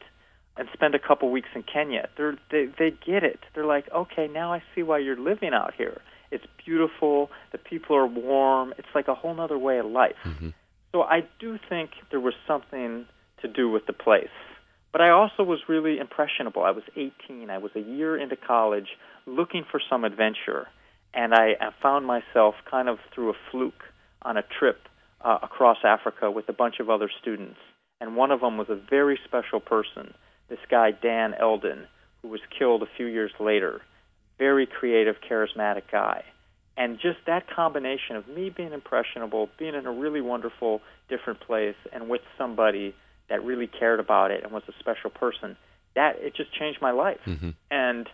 and 0.56 0.68
spend 0.72 0.94
a 0.94 0.98
couple 0.98 1.30
weeks 1.30 1.48
in 1.54 1.62
Kenya, 1.62 2.08
they're, 2.16 2.36
they 2.50 2.66
they 2.78 2.90
get 2.90 3.24
it. 3.24 3.40
They're 3.54 3.66
like, 3.66 3.90
okay, 3.92 4.28
now 4.28 4.52
I 4.52 4.62
see 4.74 4.82
why 4.82 4.98
you're 4.98 5.18
living 5.18 5.52
out 5.54 5.74
here. 5.74 6.00
It's 6.30 6.44
beautiful. 6.64 7.30
The 7.52 7.58
people 7.58 7.96
are 7.96 8.06
warm. 8.06 8.74
It's 8.76 8.88
like 8.94 9.08
a 9.08 9.14
whole 9.14 9.40
other 9.40 9.58
way 9.58 9.78
of 9.78 9.86
life. 9.86 10.16
Mm-hmm. 10.24 10.50
So 10.92 11.02
I 11.02 11.26
do 11.38 11.58
think 11.68 11.90
there 12.10 12.20
was 12.20 12.34
something 12.46 13.06
to 13.42 13.48
do 13.48 13.70
with 13.70 13.86
the 13.86 13.92
place. 13.92 14.28
But 14.92 15.02
I 15.02 15.10
also 15.10 15.42
was 15.42 15.60
really 15.68 15.98
impressionable. 15.98 16.64
I 16.64 16.70
was 16.70 16.84
18. 16.96 17.50
I 17.50 17.58
was 17.58 17.72
a 17.74 17.80
year 17.80 18.16
into 18.16 18.36
college 18.36 18.88
looking 19.26 19.64
for 19.70 19.80
some 19.90 20.04
adventure. 20.04 20.68
And 21.14 21.34
I, 21.34 21.56
I 21.60 21.70
found 21.82 22.06
myself 22.06 22.54
kind 22.70 22.88
of 22.88 22.98
through 23.14 23.30
a 23.30 23.34
fluke 23.50 23.82
on 24.22 24.36
a 24.36 24.42
trip 24.58 24.88
uh, 25.20 25.38
across 25.42 25.78
Africa 25.84 26.30
with 26.30 26.48
a 26.48 26.52
bunch 26.52 26.80
of 26.80 26.90
other 26.90 27.10
students. 27.20 27.58
And 28.00 28.16
one 28.16 28.30
of 28.30 28.40
them 28.40 28.56
was 28.56 28.68
a 28.70 28.76
very 28.76 29.18
special 29.24 29.60
person, 29.60 30.14
this 30.48 30.58
guy, 30.70 30.92
Dan 30.92 31.34
Eldon, 31.34 31.86
who 32.22 32.28
was 32.28 32.40
killed 32.56 32.82
a 32.82 32.88
few 32.96 33.06
years 33.06 33.32
later. 33.40 33.82
Very 34.38 34.66
creative, 34.66 35.16
charismatic 35.28 35.90
guy. 35.90 36.24
And 36.76 37.00
just 37.00 37.18
that 37.26 37.50
combination 37.50 38.14
of 38.14 38.28
me 38.28 38.50
being 38.50 38.72
impressionable, 38.72 39.48
being 39.58 39.74
in 39.74 39.86
a 39.86 39.92
really 39.92 40.20
wonderful, 40.20 40.80
different 41.08 41.40
place, 41.40 41.74
and 41.92 42.08
with 42.08 42.20
somebody 42.38 42.94
that 43.28 43.44
really 43.44 43.66
cared 43.66 44.00
about 44.00 44.30
it 44.30 44.42
and 44.44 44.52
was 44.52 44.62
a 44.68 44.72
special 44.78 45.10
person, 45.10 45.56
that 45.94 46.16
it 46.18 46.34
just 46.34 46.52
changed 46.52 46.80
my 46.80 46.90
life. 46.90 47.20
Mm-hmm. 47.26 47.50
And 47.70 48.08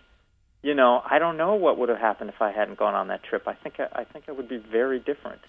you 0.62 0.74
know, 0.74 1.03
I 1.05 1.18
don't 1.18 1.37
know 1.37 1.55
what 1.57 1.77
would 1.79 1.90
have 1.90 1.98
happened 1.98 2.31
if 2.31 2.40
I 2.40 2.50
hadn't 2.50 2.79
gone 2.79 2.94
on 2.94 3.09
that 3.09 3.22
trip. 3.22 3.46
I 3.46 3.53
think 3.53 3.79
I, 3.79 4.00
I 4.00 4.05
think 4.05 4.24
I 4.29 4.33
would 4.33 4.48
be 4.48 4.57
very 4.57 4.98
different. 4.98 5.42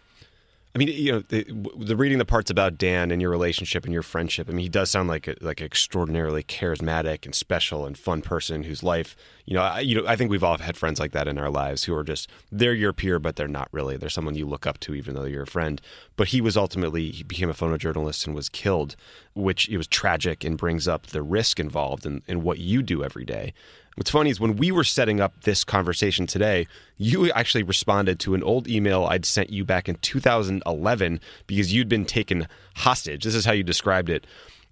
I 0.76 0.78
mean, 0.78 0.90
you 0.90 1.14
know, 1.14 1.20
the, 1.20 1.46
the 1.78 1.96
reading 1.96 2.18
the 2.18 2.26
parts 2.26 2.52
about 2.52 2.78
Dan 2.78 3.10
and 3.10 3.22
your 3.22 3.32
relationship 3.32 3.86
and 3.86 3.94
your 3.94 4.04
friendship. 4.04 4.50
I 4.50 4.52
mean, 4.52 4.64
he 4.64 4.70
does 4.70 4.92
sound 4.92 5.08
like 5.08 5.26
a, 5.26 5.36
like 5.40 5.62
an 5.62 5.66
extraordinarily 5.66 6.44
charismatic 6.44 7.24
and 7.24 7.34
special 7.34 7.86
and 7.86 7.98
fun 7.98 8.22
person 8.22 8.64
whose 8.64 8.84
life, 8.84 9.16
you 9.46 9.54
know, 9.54 9.62
I, 9.62 9.80
you 9.80 9.96
know, 9.96 10.06
I 10.06 10.18
think 10.18 10.30
we've 10.30 10.44
all 10.44 10.58
had 10.58 10.76
friends 10.76 11.00
like 11.00 11.14
that 11.14 11.30
in 11.30 11.38
our 11.38 11.50
lives 11.50 11.86
who 11.86 11.96
are 11.96 12.04
just 12.04 12.30
they're 12.52 12.74
your 12.74 12.92
peer, 12.92 13.20
but 13.20 13.38
they're 13.38 13.48
not 13.48 13.70
really. 13.72 13.96
They're 13.96 14.10
someone 14.10 14.36
you 14.36 14.46
look 14.46 14.68
up 14.68 14.82
to, 14.82 14.94
even 14.94 15.16
though 15.16 15.24
you're 15.24 15.44
a 15.44 15.48
friend. 15.48 15.80
But 16.18 16.30
he 16.30 16.42
was 16.42 16.58
ultimately 16.58 17.10
he 17.10 17.24
became 17.24 17.50
a 17.50 17.54
photojournalist 17.54 18.28
and 18.28 18.36
was 18.36 18.50
killed, 18.50 18.98
which 19.34 19.70
it 19.70 19.78
was 19.78 19.88
tragic 19.88 20.44
and 20.44 20.58
brings 20.58 20.90
up 20.90 21.08
the 21.08 21.24
risk 21.24 21.58
involved 21.58 22.06
in, 22.06 22.22
in 22.28 22.44
what 22.44 22.60
you 22.60 22.84
do 22.84 23.02
every 23.02 23.24
day. 23.24 23.54
What's 23.96 24.12
funny 24.12 24.30
is 24.30 24.42
when 24.42 24.58
we 24.58 24.72
were 24.72 24.84
setting 24.84 25.22
up 25.22 25.44
this 25.44 25.64
conversation 25.64 26.28
today, 26.28 26.68
you 26.98 27.32
actually 27.32 27.64
responded 27.64 28.20
to 28.20 28.36
an 28.36 28.44
old 28.44 28.68
email 28.68 29.06
I'd 29.06 29.24
sent 29.24 29.52
you 29.52 29.64
back 29.64 29.88
in 29.88 29.96
2011 29.96 31.22
because 31.48 31.74
you'd 31.74 31.88
been 31.88 32.04
taken 32.04 32.50
hostage. 32.76 33.24
This 33.24 33.36
is 33.36 33.46
how 33.46 33.54
you 33.54 33.64
described 33.64 34.10
it. 34.10 34.28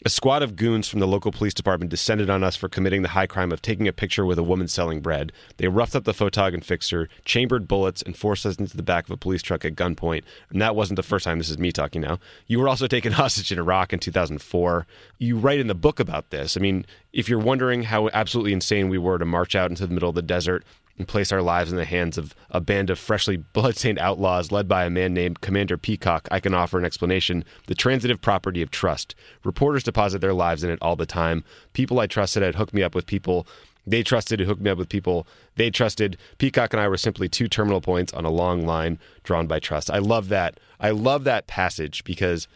A 0.06 0.10
squad 0.10 0.44
of 0.44 0.58
goons 0.58 0.90
from 0.90 1.00
the 1.00 1.08
local 1.08 1.32
police 1.32 1.54
department 1.54 1.90
descended 1.90 2.30
on 2.30 2.44
us 2.44 2.58
for 2.58 2.68
committing 2.68 3.04
the 3.04 3.10
high 3.10 3.26
crime 3.26 3.54
of 3.54 3.62
taking 3.62 3.88
a 3.88 3.94
picture 3.94 4.26
with 4.26 4.38
a 4.38 4.44
woman 4.44 4.68
selling 4.68 5.00
bread. 5.00 5.32
They 5.56 5.70
roughed 5.70 5.96
up 5.96 6.04
the 6.04 6.12
photog 6.12 6.54
and 6.54 6.66
fixer, 6.66 7.08
chambered 7.24 7.70
bullets, 7.70 8.02
and 8.02 8.18
forced 8.18 8.46
us 8.46 8.58
into 8.58 8.76
the 8.76 8.84
back 8.84 9.06
of 9.06 9.12
a 9.12 9.18
police 9.18 9.42
truck 9.42 9.64
at 9.64 9.76
gunpoint. 9.76 10.24
And 10.50 10.62
that 10.62 10.76
wasn't 10.76 10.98
the 10.98 11.04
first 11.04 11.24
time. 11.24 11.38
This 11.38 11.50
is 11.50 11.58
me 11.58 11.72
talking 11.72 12.02
now. 12.02 12.20
You 12.48 12.60
were 12.60 12.68
also 12.68 12.86
taken 12.94 13.14
hostage 13.14 13.50
in 13.54 13.58
Iraq 13.58 13.94
in 13.94 14.00
2004. 14.00 14.86
You 15.20 15.38
write 15.38 15.62
in 15.62 15.68
the 15.68 15.74
book 15.74 16.02
about 16.02 16.32
this. 16.32 16.58
I 16.58 16.60
mean, 16.60 16.86
if 17.14 17.30
you're 17.30 17.40
wondering 17.40 17.84
how 17.84 18.10
absolutely 18.12 18.52
insane 18.52 18.90
we 18.90 18.98
were 18.98 19.18
to 19.18 19.26
march 19.26 19.56
out 19.56 19.70
into 19.70 19.88
the 19.88 19.94
middle 19.94 20.10
of 20.10 20.16
the 20.16 20.22
desert 20.22 20.66
and 20.98 21.08
place 21.08 21.32
our 21.32 21.42
lives 21.42 21.72
in 21.72 21.78
the 21.78 21.86
hands 21.86 22.18
of 22.18 22.36
a 22.52 22.62
band 22.62 22.90
of 22.90 23.00
freshly 23.00 23.38
bloodstained 23.38 24.00
outlaws 24.00 24.52
led 24.52 24.68
by 24.68 24.86
a 24.86 24.90
man 24.90 25.14
named 25.14 25.42
Commander 25.42 25.78
Peacock, 25.78 26.28
I 26.30 26.40
can 26.40 26.54
offer 26.54 26.78
an 26.78 26.86
explanation. 26.86 27.44
The 27.68 27.76
transitive 27.76 28.22
property 28.22 28.62
of 28.62 28.70
trust. 28.70 29.16
Reporters 29.44 29.84
deposit 29.84 30.20
their 30.20 30.34
lives 30.34 30.64
in 30.64 30.70
it 30.70 30.80
all 30.82 30.96
the 30.96 31.06
time. 31.06 31.44
People 31.74 32.00
I 32.00 32.08
trusted 32.08 32.44
had 32.44 32.56
hooked 32.56 32.74
me 32.74 32.84
up 32.84 32.94
with 32.94 33.08
people. 33.08 33.48
They 33.86 34.04
trusted 34.04 34.40
to 34.40 34.46
hook 34.46 34.62
me 34.62 34.70
up 34.70 34.78
with 34.78 34.88
people. 34.88 35.28
They 35.56 35.70
trusted. 35.70 36.18
Peacock 36.38 36.74
and 36.74 36.82
I 36.82 36.88
were 36.88 36.98
simply 36.98 37.28
two 37.28 37.48
terminal 37.48 37.82
points 37.82 38.14
on 38.14 38.24
a 38.24 38.30
long 38.30 38.66
line 38.66 39.00
drawn 39.24 39.48
by 39.48 39.60
trust. 39.60 39.92
I 39.92 39.98
love 39.98 40.30
that. 40.30 40.60
I 40.80 40.92
love 40.92 41.24
that 41.26 41.48
passage 41.48 42.04
because 42.04 42.48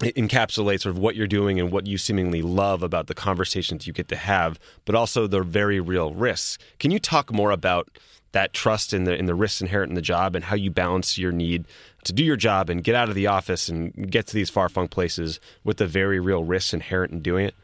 encapsulates 0.00 0.82
sort 0.82 0.94
of 0.94 0.98
what 0.98 1.14
you're 1.14 1.26
doing 1.26 1.60
and 1.60 1.70
what 1.70 1.86
you 1.86 1.98
seemingly 1.98 2.42
love 2.42 2.82
about 2.82 3.06
the 3.06 3.14
conversations 3.14 3.86
you 3.86 3.92
get 3.92 4.08
to 4.08 4.16
have, 4.16 4.58
but 4.84 4.94
also 4.94 5.26
the 5.26 5.42
very 5.42 5.80
real 5.80 6.14
risks. 6.14 6.58
Can 6.78 6.90
you 6.90 6.98
talk 6.98 7.32
more 7.32 7.50
about 7.50 7.98
that 8.32 8.52
trust 8.52 8.92
in 8.92 9.04
the 9.04 9.14
in 9.14 9.26
the 9.26 9.34
risks 9.34 9.60
inherent 9.60 9.90
in 9.90 9.94
the 9.94 10.02
job 10.02 10.34
and 10.36 10.44
how 10.44 10.56
you 10.56 10.70
balance 10.70 11.18
your 11.18 11.32
need 11.32 11.66
to 12.04 12.12
do 12.12 12.24
your 12.24 12.36
job 12.36 12.70
and 12.70 12.84
get 12.84 12.94
out 12.94 13.08
of 13.08 13.14
the 13.14 13.26
office 13.26 13.68
and 13.68 14.10
get 14.10 14.26
to 14.28 14.34
these 14.34 14.50
far 14.50 14.68
flung 14.68 14.88
places 14.88 15.40
with 15.64 15.78
the 15.78 15.86
very 15.86 16.20
real 16.20 16.44
risks 16.44 16.72
inherent 16.72 17.12
in 17.12 17.20
doing 17.20 17.46
it? 17.46 17.54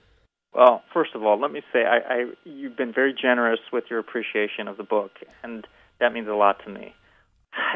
Well, 0.53 0.83
first 0.93 1.11
of 1.15 1.23
all, 1.23 1.41
let 1.41 1.53
me 1.53 1.63
say 1.73 1.85
I, 1.85 2.15
I 2.15 2.25
you've 2.45 2.77
been 2.77 2.93
very 2.93 3.15
generous 3.15 3.61
with 3.73 3.85
your 3.91 3.99
appreciation 3.99 4.69
of 4.69 4.77
the 4.77 4.85
book, 4.85 5.13
and 5.43 5.67
that 6.01 6.13
means 6.13 6.29
a 6.29 6.35
lot 6.35 6.63
to 6.65 6.71
me. 6.71 6.95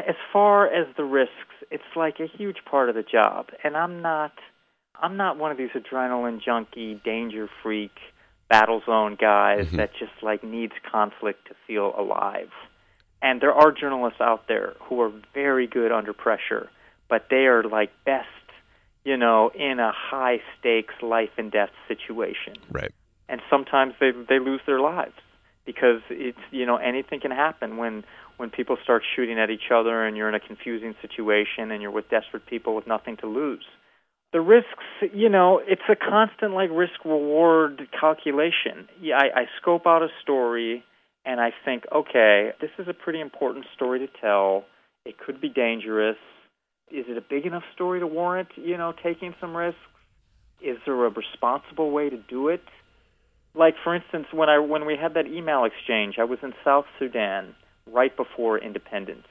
As 0.07 0.15
far 0.31 0.67
as 0.67 0.87
the 0.95 1.03
risks, 1.03 1.31
it's 1.71 1.83
like 1.95 2.19
a 2.19 2.27
huge 2.27 2.57
part 2.69 2.89
of 2.89 2.95
the 2.95 3.03
job, 3.03 3.47
and 3.63 3.75
I'm 3.75 4.01
not 4.01 4.33
I'm 5.01 5.17
not 5.17 5.37
one 5.37 5.51
of 5.51 5.57
these 5.57 5.71
adrenaline 5.71 6.41
junkie, 6.41 7.01
danger 7.03 7.49
freak, 7.63 7.91
battle 8.49 8.81
zone 8.85 9.17
guys 9.19 9.67
mm-hmm. 9.67 9.77
that 9.77 9.91
just 9.97 10.11
like 10.21 10.43
needs 10.43 10.73
conflict 10.91 11.47
to 11.47 11.55
feel 11.67 11.93
alive. 11.97 12.49
And 13.21 13.41
there 13.41 13.53
are 13.53 13.71
journalists 13.71 14.19
out 14.19 14.47
there 14.47 14.73
who 14.81 15.01
are 15.01 15.11
very 15.33 15.67
good 15.67 15.91
under 15.91 16.13
pressure, 16.13 16.69
but 17.09 17.27
they 17.29 17.45
are 17.47 17.63
like 17.63 17.91
best, 18.05 18.27
you 19.03 19.17
know, 19.17 19.51
in 19.53 19.79
a 19.79 19.91
high 19.95 20.41
stakes 20.59 20.93
life 21.01 21.29
and 21.37 21.51
death 21.51 21.71
situation 21.87 22.53
Right. 22.71 22.91
and 23.29 23.41
sometimes 23.49 23.93
they 23.99 24.11
they 24.11 24.39
lose 24.39 24.61
their 24.65 24.79
lives 24.79 25.13
because 25.65 26.01
it's 26.09 26.39
you 26.51 26.65
know 26.65 26.77
anything 26.77 27.19
can 27.19 27.31
happen 27.31 27.77
when 27.77 28.03
when 28.37 28.49
people 28.49 28.77
start 28.83 29.03
shooting 29.15 29.39
at 29.39 29.49
each 29.49 29.71
other 29.73 30.03
and 30.05 30.17
you're 30.17 30.29
in 30.29 30.35
a 30.35 30.39
confusing 30.39 30.95
situation 31.01 31.71
and 31.71 31.81
you're 31.81 31.91
with 31.91 32.09
desperate 32.09 32.45
people 32.47 32.75
with 32.75 32.87
nothing 32.87 33.17
to 33.17 33.27
lose. 33.27 33.65
The 34.33 34.39
risks, 34.39 34.83
you 35.13 35.27
know, 35.27 35.61
it's 35.65 35.81
a 35.89 35.95
constant 35.95 36.53
like 36.53 36.69
risk 36.71 37.03
reward 37.03 37.81
calculation. 37.99 38.87
Yeah, 39.01 39.17
I, 39.17 39.41
I 39.41 39.45
scope 39.61 39.85
out 39.85 40.03
a 40.03 40.07
story 40.21 40.83
and 41.25 41.39
I 41.39 41.51
think, 41.65 41.83
okay, 41.93 42.51
this 42.61 42.69
is 42.79 42.87
a 42.87 42.93
pretty 42.93 43.19
important 43.19 43.65
story 43.75 43.99
to 43.99 44.07
tell. 44.21 44.65
It 45.05 45.17
could 45.17 45.41
be 45.41 45.49
dangerous. 45.49 46.17
Is 46.89 47.05
it 47.07 47.17
a 47.17 47.21
big 47.21 47.45
enough 47.45 47.63
story 47.73 47.99
to 47.99 48.07
warrant, 48.07 48.49
you 48.55 48.77
know, 48.77 48.93
taking 49.03 49.33
some 49.41 49.55
risks? 49.55 49.79
Is 50.61 50.77
there 50.85 51.05
a 51.05 51.09
responsible 51.09 51.91
way 51.91 52.09
to 52.09 52.17
do 52.17 52.47
it? 52.47 52.63
Like 53.53 53.75
for 53.83 53.93
instance, 53.93 54.27
when 54.31 54.47
I 54.47 54.59
when 54.59 54.85
we 54.85 54.95
had 54.95 55.15
that 55.15 55.27
email 55.27 55.65
exchange, 55.65 56.15
I 56.19 56.23
was 56.23 56.39
in 56.41 56.53
South 56.63 56.85
Sudan 56.99 57.55
right 57.85 58.15
before 58.15 58.57
independence. 58.57 59.25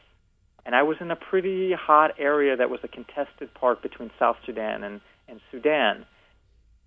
And 0.70 0.76
I 0.76 0.84
was 0.84 0.98
in 1.00 1.10
a 1.10 1.16
pretty 1.16 1.72
hot 1.72 2.12
area 2.16 2.56
that 2.56 2.70
was 2.70 2.78
a 2.84 2.86
contested 2.86 3.52
part 3.54 3.82
between 3.82 4.12
South 4.20 4.36
Sudan 4.46 4.84
and, 4.84 5.00
and 5.26 5.40
Sudan. 5.50 6.06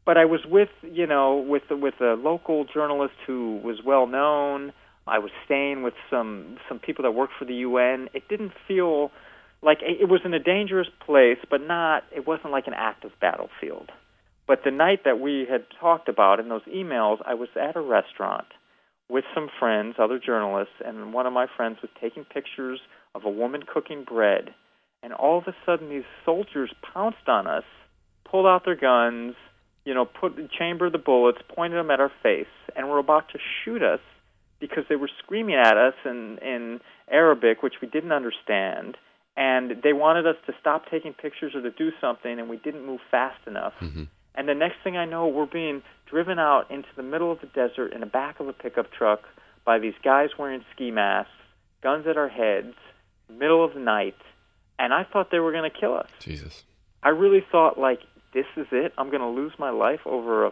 But 0.05 0.17
I 0.17 0.23
was 0.23 0.39
with, 0.45 0.69
you 0.83 1.05
know, 1.05 1.35
with 1.35 1.63
with 1.69 1.95
a 1.99 2.13
local 2.13 2.63
journalist 2.63 3.15
who 3.27 3.59
was 3.61 3.81
well 3.85 4.07
known. 4.07 4.71
I 5.05 5.19
was 5.19 5.31
staying 5.43 5.83
with 5.83 5.95
some 6.09 6.59
some 6.69 6.79
people 6.79 7.03
that 7.03 7.11
worked 7.11 7.33
for 7.37 7.43
the 7.43 7.55
UN. 7.55 8.07
It 8.13 8.29
didn't 8.29 8.53
feel 8.69 9.11
like 9.61 9.79
it 9.81 10.07
was 10.07 10.21
in 10.23 10.33
a 10.33 10.39
dangerous 10.39 10.87
place, 11.05 11.39
but 11.49 11.59
not. 11.59 12.03
It 12.15 12.25
wasn't 12.25 12.53
like 12.53 12.67
an 12.67 12.75
active 12.77 13.11
battlefield. 13.19 13.91
But 14.47 14.59
the 14.63 14.71
night 14.71 15.01
that 15.03 15.19
we 15.19 15.45
had 15.51 15.65
talked 15.77 16.07
about 16.07 16.39
in 16.39 16.47
those 16.47 16.63
emails, 16.73 17.17
I 17.25 17.33
was 17.33 17.49
at 17.61 17.75
a 17.75 17.81
restaurant 17.81 18.47
with 19.09 19.25
some 19.35 19.49
friends, 19.59 19.95
other 19.99 20.19
journalists, 20.19 20.75
and 20.85 21.11
one 21.13 21.27
of 21.27 21.33
my 21.33 21.47
friends 21.57 21.79
was 21.81 21.91
taking 21.99 22.23
pictures 22.23 22.79
of 23.15 23.25
a 23.25 23.29
woman 23.29 23.63
cooking 23.71 24.03
bread. 24.03 24.53
And 25.01 25.13
all 25.13 25.37
of 25.37 25.45
a 25.47 25.55
sudden, 25.65 25.89
these 25.89 26.03
soldiers 26.25 26.71
pounced 26.93 27.27
on 27.27 27.47
us, 27.47 27.65
pulled 28.29 28.45
out 28.45 28.63
their 28.65 28.75
guns, 28.75 29.35
you 29.85 29.93
know, 29.93 30.05
put 30.05 30.35
the 30.35 30.47
chambered 30.57 30.93
the 30.93 30.97
bullets, 30.97 31.39
pointed 31.53 31.77
them 31.77 31.91
at 31.91 31.99
our 31.99 32.11
face, 32.21 32.45
and 32.75 32.89
were 32.89 32.99
about 32.99 33.29
to 33.29 33.39
shoot 33.63 33.83
us 33.83 33.99
because 34.59 34.85
they 34.87 34.95
were 34.95 35.09
screaming 35.23 35.55
at 35.55 35.75
us 35.75 35.93
in 36.05 36.37
in 36.41 36.79
Arabic, 37.11 37.61
which 37.61 37.75
we 37.81 37.87
didn't 37.87 38.13
understand, 38.13 38.97
and 39.35 39.81
they 39.83 39.91
wanted 39.91 40.25
us 40.25 40.37
to 40.47 40.53
stop 40.59 40.89
taking 40.89 41.13
pictures 41.13 41.53
or 41.53 41.61
to 41.61 41.71
do 41.71 41.89
something, 41.99 42.39
and 42.39 42.49
we 42.49 42.57
didn't 42.57 42.85
move 42.85 43.01
fast 43.11 43.45
enough. 43.45 43.73
Mm-hmm. 43.81 44.03
And 44.35 44.47
the 44.47 44.55
next 44.55 44.77
thing 44.83 44.95
I 44.95 45.05
know, 45.05 45.27
we're 45.27 45.45
being 45.45 45.83
driven 46.09 46.39
out 46.39 46.71
into 46.71 46.87
the 46.95 47.03
middle 47.03 47.31
of 47.31 47.39
the 47.41 47.47
desert 47.47 47.93
in 47.93 47.99
the 47.99 48.07
back 48.07 48.39
of 48.39 48.47
a 48.47 48.53
pickup 48.53 48.91
truck 48.91 49.21
by 49.65 49.79
these 49.79 49.93
guys 50.03 50.29
wearing 50.39 50.63
ski 50.73 50.91
masks, 50.91 51.31
guns 51.81 52.05
at 52.07 52.17
our 52.17 52.29
heads, 52.29 52.75
middle 53.29 53.63
of 53.63 53.73
the 53.73 53.79
night, 53.79 54.15
and 54.79 54.93
I 54.93 55.03
thought 55.03 55.31
they 55.31 55.39
were 55.39 55.51
going 55.51 55.69
to 55.69 55.77
kill 55.77 55.93
us. 55.95 56.09
Jesus. 56.19 56.63
I 57.01 57.09
really 57.09 57.45
thought 57.51 57.77
like 57.77 57.99
this 58.33 58.45
is 58.57 58.67
it. 58.71 58.93
I'm 58.97 59.09
going 59.09 59.21
to 59.21 59.27
lose 59.27 59.53
my 59.59 59.69
life 59.69 60.01
over 60.05 60.47
a 60.47 60.51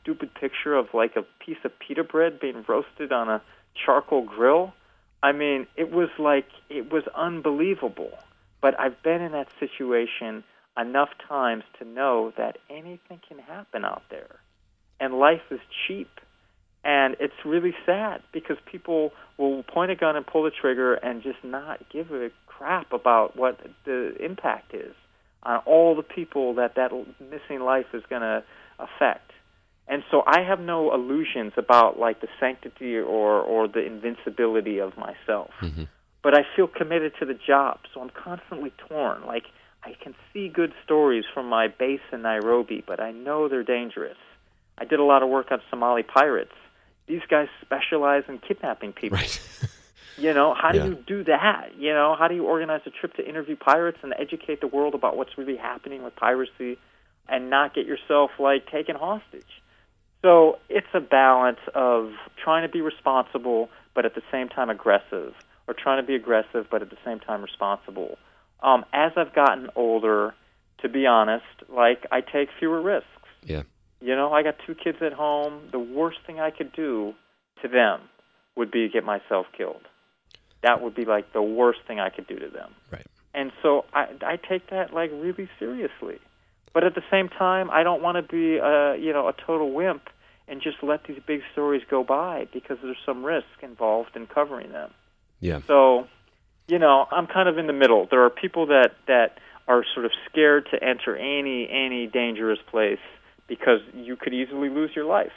stupid 0.00 0.34
picture 0.34 0.74
of 0.74 0.88
like 0.92 1.16
a 1.16 1.22
piece 1.44 1.58
of 1.64 1.72
pita 1.78 2.04
bread 2.04 2.38
being 2.40 2.64
roasted 2.68 3.12
on 3.12 3.28
a 3.28 3.42
charcoal 3.84 4.22
grill. 4.22 4.74
I 5.22 5.32
mean, 5.32 5.66
it 5.76 5.90
was 5.90 6.10
like 6.18 6.46
it 6.68 6.92
was 6.92 7.04
unbelievable. 7.14 8.12
But 8.60 8.78
I've 8.78 9.02
been 9.02 9.20
in 9.20 9.32
that 9.32 9.48
situation 9.60 10.44
enough 10.78 11.10
times 11.28 11.64
to 11.78 11.84
know 11.84 12.32
that 12.36 12.58
anything 12.70 13.20
can 13.28 13.38
happen 13.38 13.84
out 13.84 14.02
there. 14.10 14.40
And 15.00 15.14
life 15.14 15.42
is 15.50 15.60
cheap. 15.86 16.08
And 16.84 17.16
it's 17.18 17.34
really 17.44 17.74
sad 17.86 18.22
because 18.32 18.58
people 18.70 19.12
will 19.38 19.62
point 19.62 19.90
a 19.90 19.96
gun 19.96 20.16
and 20.16 20.26
pull 20.26 20.42
the 20.42 20.50
trigger 20.50 20.94
and 20.94 21.22
just 21.22 21.42
not 21.42 21.80
give 21.90 22.10
a 22.12 22.30
crap 22.46 22.92
about 22.92 23.36
what 23.36 23.58
the 23.84 24.14
impact 24.22 24.74
is 24.74 24.94
on 25.42 25.58
all 25.66 25.94
the 25.94 26.02
people 26.02 26.54
that 26.54 26.74
that 26.76 26.90
missing 27.20 27.60
life 27.60 27.86
is 27.94 28.02
going 28.08 28.22
to 28.22 28.44
affect. 28.78 29.32
And 29.86 30.02
so 30.10 30.22
I 30.26 30.40
have 30.40 30.60
no 30.60 30.94
illusions 30.94 31.52
about 31.56 31.98
like 31.98 32.20
the 32.20 32.28
sanctity 32.40 32.96
or 32.96 33.40
or 33.40 33.68
the 33.68 33.84
invincibility 33.84 34.78
of 34.78 34.96
myself. 34.96 35.50
Mm-hmm. 35.60 35.84
But 36.22 36.34
I 36.34 36.42
feel 36.56 36.66
committed 36.66 37.12
to 37.20 37.26
the 37.26 37.34
job, 37.34 37.80
so 37.92 38.00
I'm 38.00 38.10
constantly 38.10 38.72
torn. 38.88 39.26
Like 39.26 39.44
I 39.82 39.94
can 40.02 40.14
see 40.32 40.48
good 40.48 40.72
stories 40.84 41.24
from 41.34 41.48
my 41.48 41.68
base 41.68 42.00
in 42.12 42.22
Nairobi, 42.22 42.82
but 42.86 42.98
I 43.00 43.12
know 43.12 43.48
they're 43.48 43.62
dangerous. 43.62 44.16
I 44.78 44.86
did 44.86 45.00
a 45.00 45.04
lot 45.04 45.22
of 45.22 45.28
work 45.28 45.52
on 45.52 45.60
Somali 45.70 46.02
pirates. 46.02 46.54
These 47.06 47.22
guys 47.28 47.48
specialize 47.62 48.24
in 48.28 48.38
kidnapping 48.38 48.92
people. 48.92 49.18
Right. 49.18 49.40
You 50.16 50.32
know, 50.32 50.54
how 50.54 50.70
do 50.70 50.78
Yeah. 50.78 50.84
you 50.84 50.94
do 50.94 51.24
that? 51.24 51.70
You 51.76 51.92
know, 51.92 52.14
how 52.16 52.28
do 52.28 52.36
you 52.36 52.44
organize 52.44 52.82
a 52.86 52.90
trip 52.90 53.14
to 53.14 53.28
interview 53.28 53.56
pirates 53.56 53.98
and 54.04 54.14
educate 54.16 54.60
the 54.60 54.68
world 54.68 54.94
about 54.94 55.16
what's 55.16 55.36
really 55.36 55.56
happening 55.56 56.04
with 56.04 56.14
piracy 56.14 56.78
and 57.28 57.50
not 57.50 57.74
get 57.74 57.84
yourself 57.84 58.30
like 58.38 58.70
taken 58.70 58.94
hostage? 58.94 59.50
So 60.22 60.60
it's 60.68 60.86
a 60.94 61.00
balance 61.00 61.58
of 61.74 62.12
trying 62.42 62.62
to 62.64 62.68
be 62.72 62.80
responsible 62.80 63.70
but 63.92 64.04
at 64.04 64.14
the 64.14 64.22
same 64.30 64.48
time 64.48 64.70
aggressive, 64.70 65.34
or 65.66 65.74
trying 65.74 66.00
to 66.00 66.06
be 66.06 66.14
aggressive 66.14 66.66
but 66.70 66.80
at 66.80 66.90
the 66.90 66.98
same 67.04 67.18
time 67.18 67.42
responsible. 67.42 68.16
Um, 68.62 68.84
as 68.92 69.10
I've 69.16 69.34
gotten 69.34 69.68
older, 69.74 70.32
to 70.82 70.88
be 70.88 71.06
honest, 71.06 71.44
like 71.68 72.06
I 72.12 72.20
take 72.20 72.50
fewer 72.60 72.80
risks. 72.80 73.08
yeah. 73.42 73.62
You 74.04 74.14
know, 74.14 74.34
I 74.34 74.42
got 74.42 74.56
two 74.66 74.74
kids 74.74 74.98
at 75.00 75.14
home. 75.14 75.70
The 75.72 75.78
worst 75.78 76.18
thing 76.26 76.38
I 76.38 76.50
could 76.50 76.72
do 76.72 77.14
to 77.62 77.68
them 77.68 78.02
would 78.54 78.70
be 78.70 78.86
to 78.86 78.92
get 78.92 79.02
myself 79.02 79.46
killed. 79.56 79.80
That 80.62 80.82
would 80.82 80.94
be 80.94 81.06
like 81.06 81.32
the 81.32 81.40
worst 81.40 81.78
thing 81.88 82.00
I 82.00 82.10
could 82.10 82.26
do 82.26 82.38
to 82.38 82.48
them. 82.48 82.74
Right. 82.92 83.06
And 83.32 83.50
so 83.62 83.86
I 83.94 84.08
I 84.20 84.36
take 84.36 84.68
that 84.68 84.92
like 84.92 85.10
really 85.10 85.48
seriously. 85.58 86.18
But 86.74 86.84
at 86.84 86.94
the 86.94 87.02
same 87.10 87.30
time, 87.30 87.70
I 87.70 87.82
don't 87.82 88.02
want 88.02 88.16
to 88.16 88.22
be 88.22 88.58
a 88.58 88.94
you 88.96 89.14
know 89.14 89.26
a 89.28 89.32
total 89.32 89.72
wimp 89.72 90.02
and 90.48 90.60
just 90.60 90.82
let 90.82 91.04
these 91.04 91.20
big 91.26 91.40
stories 91.52 91.82
go 91.88 92.04
by 92.04 92.46
because 92.52 92.76
there's 92.82 92.98
some 93.06 93.24
risk 93.24 93.46
involved 93.62 94.10
in 94.16 94.26
covering 94.26 94.70
them. 94.70 94.90
Yeah. 95.40 95.60
So, 95.66 96.08
you 96.68 96.78
know, 96.78 97.06
I'm 97.10 97.26
kind 97.26 97.48
of 97.48 97.56
in 97.56 97.66
the 97.66 97.72
middle. 97.72 98.06
There 98.10 98.22
are 98.22 98.30
people 98.30 98.66
that 98.66 98.90
that 99.06 99.38
are 99.66 99.82
sort 99.94 100.04
of 100.04 100.12
scared 100.30 100.68
to 100.72 100.84
enter 100.84 101.16
any 101.16 101.66
any 101.70 102.06
dangerous 102.06 102.58
place 102.70 102.98
because 103.48 103.80
you 103.94 104.16
could 104.16 104.34
easily 104.34 104.68
lose 104.68 104.90
your 104.94 105.04
life. 105.04 105.32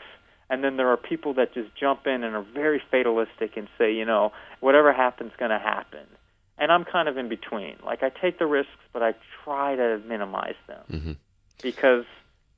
And 0.49 0.63
then 0.63 0.77
there 0.77 0.87
are 0.89 0.97
people 0.97 1.33
that 1.35 1.53
just 1.53 1.75
jump 1.75 2.07
in 2.07 2.23
and 2.23 2.35
are 2.35 2.45
very 2.53 2.81
fatalistic 2.89 3.57
and 3.57 3.67
say, 3.77 3.93
you 3.93 4.05
know, 4.05 4.31
whatever 4.61 4.93
happens 4.93 5.33
going 5.37 5.51
to 5.51 5.59
happen. 5.59 6.05
And 6.57 6.71
I'm 6.71 6.85
kind 6.85 7.07
of 7.07 7.17
in 7.17 7.29
between. 7.29 7.75
Like 7.85 8.01
I 8.01 8.09
take 8.09 8.39
the 8.39 8.45
risks, 8.45 8.71
but 8.93 9.03
I 9.03 9.13
try 9.43 9.75
to 9.75 10.01
minimize 10.07 10.55
them 10.67 10.83
hmm 10.89 11.11
because 11.63 12.05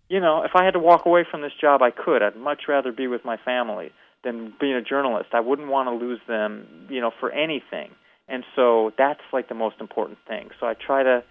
you 0.09 0.19
know 0.19 0.43
if 0.43 0.51
I 0.55 0.65
had 0.65 0.71
to 0.71 0.79
walk 0.79 1.05
away 1.05 1.25
from 1.29 1.41
this 1.41 1.53
job, 1.59 1.81
I 1.81 1.91
could. 1.91 2.21
I'd 2.21 2.35
much 2.35 2.63
rather 2.67 2.91
be 2.91 3.07
with 3.07 3.23
my 3.23 3.37
family 3.37 3.91
than 4.23 4.53
being 4.59 4.73
a 4.73 4.81
journalist. 4.81 5.29
I 5.33 5.39
wouldn't 5.39 5.69
want 5.69 5.87
to 5.87 5.93
lose 5.93 6.19
them, 6.27 6.87
you 6.89 6.99
know, 6.99 7.11
for 7.19 7.31
anything. 7.31 7.91
And 8.27 8.43
so 8.55 8.91
that's 8.97 9.21
like 9.31 9.47
the 9.47 9.55
most 9.55 9.77
important 9.79 10.19
thing. 10.27 10.49
So 10.59 10.67
I 10.67 10.73
try 10.73 11.03
to 11.03 11.23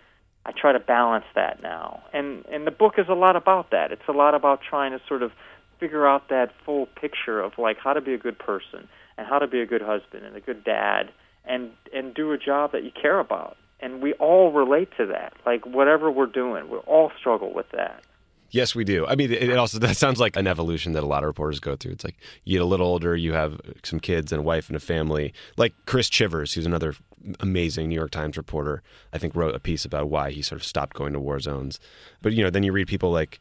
I 0.46 0.53
try 0.53 0.72
to 0.72 0.81
balance 0.81 1.27
that 1.35 1.62
now. 1.62 2.03
And 2.12 2.44
and 2.46 2.66
the 2.66 2.70
book 2.70 2.94
is 2.98 3.07
a 3.09 3.14
lot 3.14 3.37
about 3.37 3.70
that. 3.70 3.92
It's 3.92 4.09
a 4.09 4.12
lot 4.12 4.35
about 4.35 4.61
trying 4.62 4.92
to 4.92 5.01
sort 5.07 5.22
of 5.22 5.33
figure 5.79 6.07
out 6.07 6.29
that 6.29 6.53
full 6.64 6.87
picture 6.87 7.40
of 7.40 7.53
like 7.59 7.79
how 7.79 7.92
to 7.92 8.01
be 8.01 8.14
a 8.14 8.18
good 8.18 8.38
person 8.38 8.88
and 9.16 9.27
how 9.27 9.38
to 9.38 9.46
be 9.46 9.61
a 9.61 9.66
good 9.66 9.83
husband 9.83 10.24
and 10.24 10.37
a 10.37 10.40
good 10.40 10.64
dad 10.64 11.11
and 11.44 11.70
and 11.94 12.14
do 12.14 12.33
a 12.33 12.38
job 12.38 12.72
that 12.72 12.85
you 12.85 12.90
care 12.90 13.18
about. 13.18 13.57
And 13.81 14.03
we 14.03 14.12
all 14.14 14.51
relate 14.51 14.88
to 14.96 15.07
that. 15.07 15.35
Like 15.46 15.64
whatever 15.66 16.11
we're 16.11 16.27
doing, 16.27 16.68
we 16.68 16.79
all 16.79 17.12
struggle 17.18 17.53
with 17.53 17.70
that. 17.72 18.03
Yes, 18.50 18.74
we 18.74 18.84
do. 18.84 19.06
I 19.06 19.14
mean, 19.14 19.30
it 19.30 19.56
also 19.56 19.78
that 19.80 19.96
sounds 19.96 20.20
like 20.20 20.37
an 20.37 20.46
evolution 20.46 20.92
that 20.92 21.02
a 21.02 21.06
lot 21.06 21.22
of 21.22 21.26
reporters 21.26 21.61
go 21.61 21.76
through. 21.76 21.92
It's 21.92 22.04
like 22.04 22.16
you 22.44 22.58
get 22.58 22.62
a 22.62 22.66
little 22.66 22.87
older, 22.87 23.16
you 23.16 23.32
have 23.32 23.61
some 23.82 24.00
kids 24.00 24.32
and 24.32 24.40
a 24.40 24.42
wife 24.42 24.68
and 24.68 24.76
a 24.76 24.80
family. 24.80 25.32
Like 25.56 25.74
Chris 25.87 26.08
Chivers, 26.08 26.54
who's 26.54 26.66
another 26.66 26.94
amazing 27.40 27.88
New 27.88 27.94
York 27.94 28.11
Times 28.11 28.37
reporter, 28.37 28.82
I 29.12 29.18
think 29.18 29.34
wrote 29.34 29.54
a 29.54 29.61
piece 29.61 29.84
about 29.84 30.08
why 30.08 30.30
he 30.30 30.42
sort 30.42 30.61
of 30.61 30.66
stopped 30.66 30.94
going 30.94 31.12
to 31.12 31.20
war 31.20 31.40
zones. 31.40 31.80
But 32.22 32.32
you 32.32 32.42
know, 32.42 32.50
then 32.50 32.62
you 32.62 32.72
read 32.72 32.88
people 32.88 33.11
like 33.11 33.38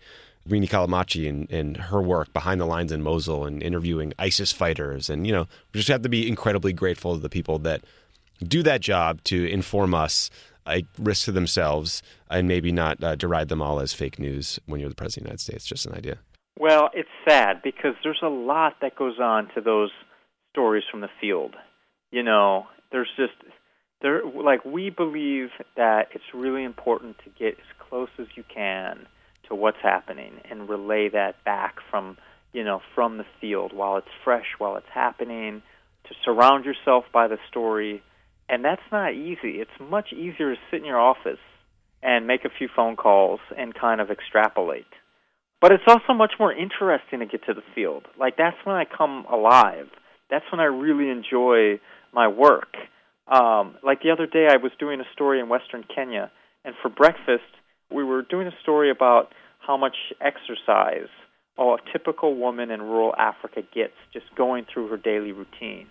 Rini 0.47 0.67
Callimachi 0.67 1.29
and, 1.29 1.49
and 1.51 1.77
her 1.77 2.01
work 2.01 2.31
behind 2.33 2.59
the 2.59 2.65
lines 2.65 2.91
in 2.91 3.01
Mosul 3.01 3.45
and 3.45 3.61
interviewing 3.61 4.13
ISIS 4.17 4.51
fighters, 4.51 5.09
and 5.09 5.27
you 5.27 5.33
know, 5.33 5.47
we 5.73 5.79
just 5.79 5.89
have 5.89 6.01
to 6.03 6.09
be 6.09 6.27
incredibly 6.27 6.73
grateful 6.73 7.15
to 7.15 7.21
the 7.21 7.29
people 7.29 7.59
that 7.59 7.81
do 8.43 8.61
that 8.63 8.81
job 8.81 9.23
to 9.25 9.49
inform 9.49 9.93
us 9.93 10.29
like 10.67 10.85
risk 10.99 11.25
to 11.25 11.31
themselves 11.31 12.03
and 12.29 12.47
maybe 12.47 12.71
not 12.71 13.03
uh, 13.03 13.15
deride 13.15 13.49
them 13.49 13.61
all 13.61 13.79
as 13.79 13.93
fake 13.93 14.19
news 14.19 14.59
when 14.65 14.79
you're 14.79 14.89
the 14.89 14.95
president 14.95 15.23
of 15.23 15.23
the 15.23 15.29
United 15.29 15.41
States. 15.41 15.65
Just 15.65 15.85
an 15.85 15.93
idea. 15.93 16.19
Well, 16.59 16.89
it's 16.93 17.09
sad 17.27 17.61
because 17.63 17.93
there's 18.03 18.21
a 18.23 18.29
lot 18.29 18.75
that 18.81 18.95
goes 18.95 19.19
on 19.19 19.49
to 19.55 19.61
those 19.61 19.91
stories 20.51 20.83
from 20.89 21.01
the 21.01 21.09
field. 21.21 21.55
You 22.11 22.23
know, 22.23 22.67
there's 22.91 23.09
just 23.15 23.33
there 24.01 24.21
like 24.25 24.65
we 24.65 24.89
believe 24.89 25.49
that 25.75 26.09
it's 26.13 26.33
really 26.33 26.63
important 26.63 27.17
to 27.23 27.29
get 27.37 27.53
as 27.59 27.87
close 27.89 28.09
as 28.19 28.27
you 28.35 28.43
can 28.53 29.07
to 29.47 29.55
what's 29.55 29.77
happening 29.81 30.41
and 30.49 30.67
relay 30.67 31.09
that 31.09 31.43
back 31.43 31.75
from 31.89 32.17
you 32.53 32.63
know, 32.63 32.81
from 32.95 33.17
the 33.17 33.25
field 33.39 33.73
while 33.73 33.97
it's 33.97 34.07
fresh, 34.23 34.47
while 34.57 34.77
it's 34.77 34.87
happening, 34.91 35.61
to 36.07 36.15
surround 36.23 36.65
yourself 36.65 37.05
by 37.13 37.27
the 37.27 37.37
story. 37.49 38.01
And 38.49 38.63
that's 38.63 38.81
not 38.91 39.13
easy. 39.13 39.59
It's 39.59 39.71
much 39.79 40.13
easier 40.13 40.53
to 40.53 40.61
sit 40.71 40.79
in 40.79 40.85
your 40.85 40.99
office 40.99 41.39
and 42.01 42.27
make 42.27 42.45
a 42.45 42.49
few 42.49 42.69
phone 42.73 42.95
calls 42.95 43.39
and 43.57 43.73
kind 43.73 43.99
of 43.99 44.09
extrapolate. 44.09 44.85
But 45.59 45.71
it's 45.71 45.83
also 45.87 46.13
much 46.13 46.33
more 46.39 46.53
interesting 46.53 47.19
to 47.19 47.25
get 47.25 47.45
to 47.47 47.53
the 47.53 47.63
field. 47.73 48.05
Like 48.19 48.37
that's 48.37 48.57
when 48.63 48.75
I 48.75 48.85
come 48.85 49.25
alive. 49.31 49.87
That's 50.29 50.45
when 50.51 50.59
I 50.59 50.65
really 50.65 51.09
enjoy 51.09 51.79
my 52.13 52.27
work. 52.27 52.75
Um, 53.27 53.75
like 53.83 54.01
the 54.01 54.11
other 54.11 54.27
day, 54.27 54.47
I 54.49 54.57
was 54.57 54.71
doing 54.79 55.01
a 55.01 55.13
story 55.13 55.39
in 55.39 55.49
Western 55.49 55.83
Kenya, 55.93 56.31
and 56.63 56.75
for 56.81 56.89
breakfast, 56.89 57.43
we 57.91 58.03
were 58.03 58.21
doing 58.21 58.47
a 58.47 58.53
story 58.61 58.89
about 58.89 59.33
how 59.59 59.75
much 59.75 59.95
exercise 60.21 61.09
a 61.57 61.75
typical 61.91 62.35
woman 62.35 62.71
in 62.71 62.81
rural 62.81 63.13
Africa 63.17 63.61
gets 63.73 63.93
just 64.13 64.25
going 64.37 64.65
through 64.71 64.89
her 64.89 64.97
daily 64.97 65.31
routine. 65.31 65.87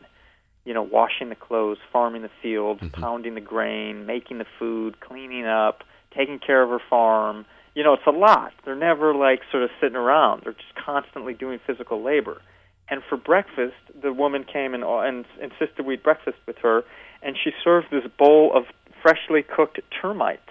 You 0.66 0.74
know, 0.74 0.82
washing 0.82 1.30
the 1.30 1.34
clothes, 1.36 1.78
farming 1.92 2.22
the 2.22 2.30
fields, 2.42 2.82
Mm-hmm. 2.82 3.00
pounding 3.00 3.34
the 3.36 3.40
grain, 3.40 4.04
making 4.04 4.36
the 4.38 4.46
food, 4.58 5.00
cleaning 5.00 5.46
up, 5.46 5.82
taking 6.14 6.38
care 6.38 6.62
of 6.62 6.68
her 6.68 6.80
farm. 6.90 7.46
You 7.74 7.82
know, 7.84 7.94
it's 7.94 8.06
a 8.06 8.10
lot. 8.10 8.52
They're 8.64 8.74
never 8.76 9.14
like 9.14 9.40
sort 9.50 9.62
of 9.62 9.70
sitting 9.80 9.96
around. 9.96 10.42
They're 10.44 10.52
just 10.54 10.74
constantly 10.74 11.32
doing 11.34 11.58
physical 11.66 12.02
labor. 12.02 12.42
And 12.88 13.02
for 13.08 13.16
breakfast, 13.16 13.74
the 14.00 14.12
woman 14.12 14.44
came 14.44 14.74
and, 14.74 14.84
and 14.84 15.24
insisted 15.40 15.86
we 15.86 15.94
eat 15.94 16.02
breakfast 16.04 16.38
with 16.46 16.56
her, 16.58 16.84
and 17.22 17.36
she 17.42 17.50
served 17.64 17.88
this 17.90 18.04
bowl 18.18 18.52
of 18.54 18.64
freshly 19.02 19.42
cooked 19.42 19.78
termites 20.00 20.42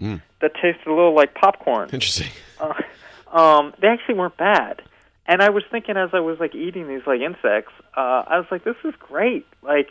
Mm. 0.00 0.22
that 0.40 0.54
tasted 0.54 0.86
a 0.86 0.94
little 0.94 1.14
like 1.14 1.34
popcorn. 1.34 1.90
Interesting. 1.92 2.28
Uh, 2.60 2.72
um, 3.36 3.74
they 3.82 3.88
actually 3.88 4.14
weren't 4.14 4.36
bad. 4.36 4.80
And 5.30 5.40
I 5.40 5.50
was 5.50 5.62
thinking 5.70 5.96
as 5.96 6.10
I 6.12 6.18
was 6.18 6.40
like 6.40 6.56
eating 6.56 6.88
these 6.88 7.06
like 7.06 7.20
insects, 7.20 7.72
uh, 7.96 8.24
I 8.26 8.38
was 8.38 8.46
like, 8.50 8.64
this 8.64 8.74
is 8.84 8.92
great. 8.98 9.46
Like, 9.62 9.88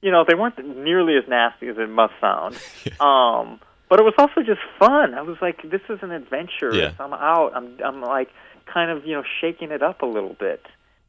you 0.00 0.12
know, 0.12 0.24
they 0.26 0.36
weren't 0.36 0.64
nearly 0.64 1.16
as 1.16 1.24
nasty 1.28 1.66
as 1.66 1.76
it 1.76 1.90
must 1.90 2.14
sound. 2.20 2.54
um, 3.00 3.58
but 3.88 3.98
it 3.98 4.04
was 4.04 4.14
also 4.16 4.42
just 4.46 4.60
fun. 4.78 5.14
I 5.14 5.22
was 5.22 5.38
like, 5.42 5.68
this 5.68 5.80
is 5.88 5.98
an 6.02 6.12
adventure. 6.12 6.72
Yeah. 6.72 6.92
I'm 7.00 7.12
out. 7.12 7.50
I'm 7.56 7.76
I'm 7.84 8.00
like 8.00 8.28
kind 8.72 8.92
of 8.92 9.04
you 9.04 9.14
know 9.14 9.24
shaking 9.40 9.72
it 9.72 9.82
up 9.82 10.02
a 10.02 10.06
little 10.06 10.36
bit, 10.38 10.64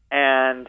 and 0.10 0.68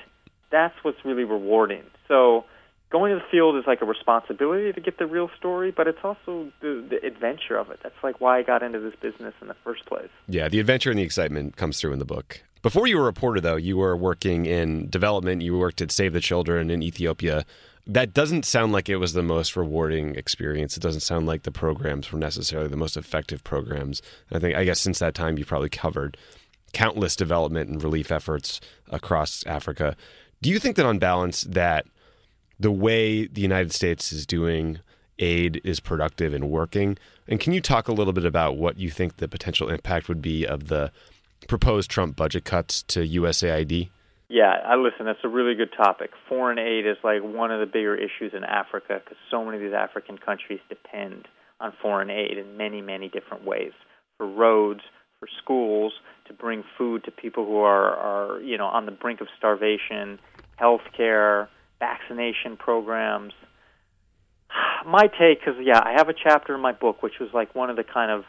that's 0.50 0.74
what's 0.82 1.02
really 1.02 1.24
rewarding. 1.24 1.84
So 2.08 2.44
going 2.90 3.12
to 3.12 3.18
the 3.18 3.24
field 3.30 3.56
is 3.56 3.64
like 3.66 3.82
a 3.82 3.84
responsibility 3.84 4.72
to 4.72 4.80
get 4.80 4.98
the 4.98 5.06
real 5.06 5.30
story, 5.36 5.70
but 5.70 5.86
it's 5.86 5.98
also 6.02 6.50
the, 6.60 6.84
the 6.88 7.04
adventure 7.06 7.56
of 7.56 7.70
it. 7.70 7.80
That's 7.82 7.94
like 8.02 8.20
why 8.20 8.38
I 8.38 8.42
got 8.42 8.62
into 8.62 8.80
this 8.80 8.94
business 9.00 9.34
in 9.40 9.48
the 9.48 9.56
first 9.64 9.86
place. 9.86 10.08
Yeah, 10.26 10.48
the 10.48 10.60
adventure 10.60 10.90
and 10.90 10.98
the 10.98 11.02
excitement 11.02 11.56
comes 11.56 11.80
through 11.80 11.92
in 11.92 11.98
the 11.98 12.04
book. 12.04 12.42
Before 12.62 12.86
you 12.86 12.96
were 12.96 13.02
a 13.02 13.06
reporter, 13.06 13.40
though, 13.40 13.56
you 13.56 13.76
were 13.76 13.96
working 13.96 14.46
in 14.46 14.88
development. 14.88 15.42
You 15.42 15.56
worked 15.56 15.80
at 15.80 15.92
Save 15.92 16.12
the 16.12 16.20
Children 16.20 16.70
in 16.70 16.82
Ethiopia. 16.82 17.44
That 17.86 18.12
doesn't 18.12 18.44
sound 18.44 18.72
like 18.72 18.88
it 18.88 18.96
was 18.96 19.12
the 19.12 19.22
most 19.22 19.56
rewarding 19.56 20.14
experience. 20.16 20.76
It 20.76 20.82
doesn't 20.82 21.00
sound 21.00 21.26
like 21.26 21.44
the 21.44 21.52
programs 21.52 22.12
were 22.12 22.18
necessarily 22.18 22.68
the 22.68 22.76
most 22.76 22.96
effective 22.96 23.44
programs. 23.44 24.02
I 24.32 24.38
think, 24.38 24.56
I 24.56 24.64
guess, 24.64 24.80
since 24.80 24.98
that 24.98 25.14
time, 25.14 25.38
you've 25.38 25.46
probably 25.46 25.70
covered 25.70 26.16
countless 26.72 27.16
development 27.16 27.70
and 27.70 27.82
relief 27.82 28.10
efforts 28.10 28.60
across 28.90 29.44
Africa. 29.46 29.96
Do 30.42 30.50
you 30.50 30.58
think 30.58 30.76
that, 30.76 30.84
on 30.84 30.98
balance, 30.98 31.42
that 31.42 31.86
the 32.58 32.70
way 32.70 33.26
the 33.26 33.40
United 33.40 33.72
States 33.72 34.12
is 34.12 34.26
doing 34.26 34.80
aid 35.18 35.60
is 35.64 35.80
productive 35.80 36.34
and 36.34 36.50
working? 36.50 36.98
And 37.26 37.40
can 37.40 37.52
you 37.52 37.60
talk 37.60 37.88
a 37.88 37.92
little 37.92 38.12
bit 38.12 38.24
about 38.24 38.56
what 38.56 38.78
you 38.78 38.90
think 38.90 39.16
the 39.16 39.28
potential 39.28 39.68
impact 39.68 40.08
would 40.08 40.22
be 40.22 40.46
of 40.46 40.68
the 40.68 40.92
proposed 41.46 41.90
Trump 41.90 42.16
budget 42.16 42.44
cuts 42.44 42.82
to 42.84 43.00
USAID? 43.00 43.90
Yeah, 44.28 44.56
I 44.64 44.76
listen. 44.76 45.06
That's 45.06 45.24
a 45.24 45.28
really 45.28 45.54
good 45.54 45.72
topic. 45.74 46.10
Foreign 46.28 46.58
aid 46.58 46.86
is 46.86 46.96
like 47.02 47.22
one 47.22 47.50
of 47.50 47.60
the 47.60 47.66
bigger 47.66 47.94
issues 47.94 48.32
in 48.34 48.44
Africa 48.44 49.00
because 49.02 49.16
so 49.30 49.44
many 49.44 49.56
of 49.56 49.62
these 49.62 49.72
African 49.72 50.18
countries 50.18 50.60
depend 50.68 51.26
on 51.60 51.72
foreign 51.80 52.10
aid 52.10 52.36
in 52.36 52.56
many, 52.56 52.82
many 52.82 53.08
different 53.08 53.44
ways 53.44 53.72
for 54.18 54.26
roads, 54.26 54.80
for 55.18 55.28
schools, 55.42 55.92
to 56.26 56.34
bring 56.34 56.62
food 56.76 57.04
to 57.04 57.10
people 57.10 57.46
who 57.46 57.56
are, 57.56 57.96
are 57.96 58.40
you 58.40 58.58
know 58.58 58.66
on 58.66 58.84
the 58.84 58.92
brink 58.92 59.22
of 59.22 59.28
starvation, 59.38 60.18
health 60.56 60.82
care, 60.94 61.48
vaccination 61.78 62.56
programs. 62.56 63.32
My 64.86 65.06
take, 65.06 65.40
because 65.40 65.60
yeah, 65.62 65.80
I 65.82 65.92
have 65.96 66.08
a 66.08 66.14
chapter 66.14 66.54
in 66.54 66.60
my 66.60 66.72
book 66.72 67.02
which 67.02 67.18
was 67.20 67.30
like 67.32 67.54
one 67.54 67.70
of 67.70 67.76
the 67.76 67.84
kind 67.84 68.10
of 68.10 68.24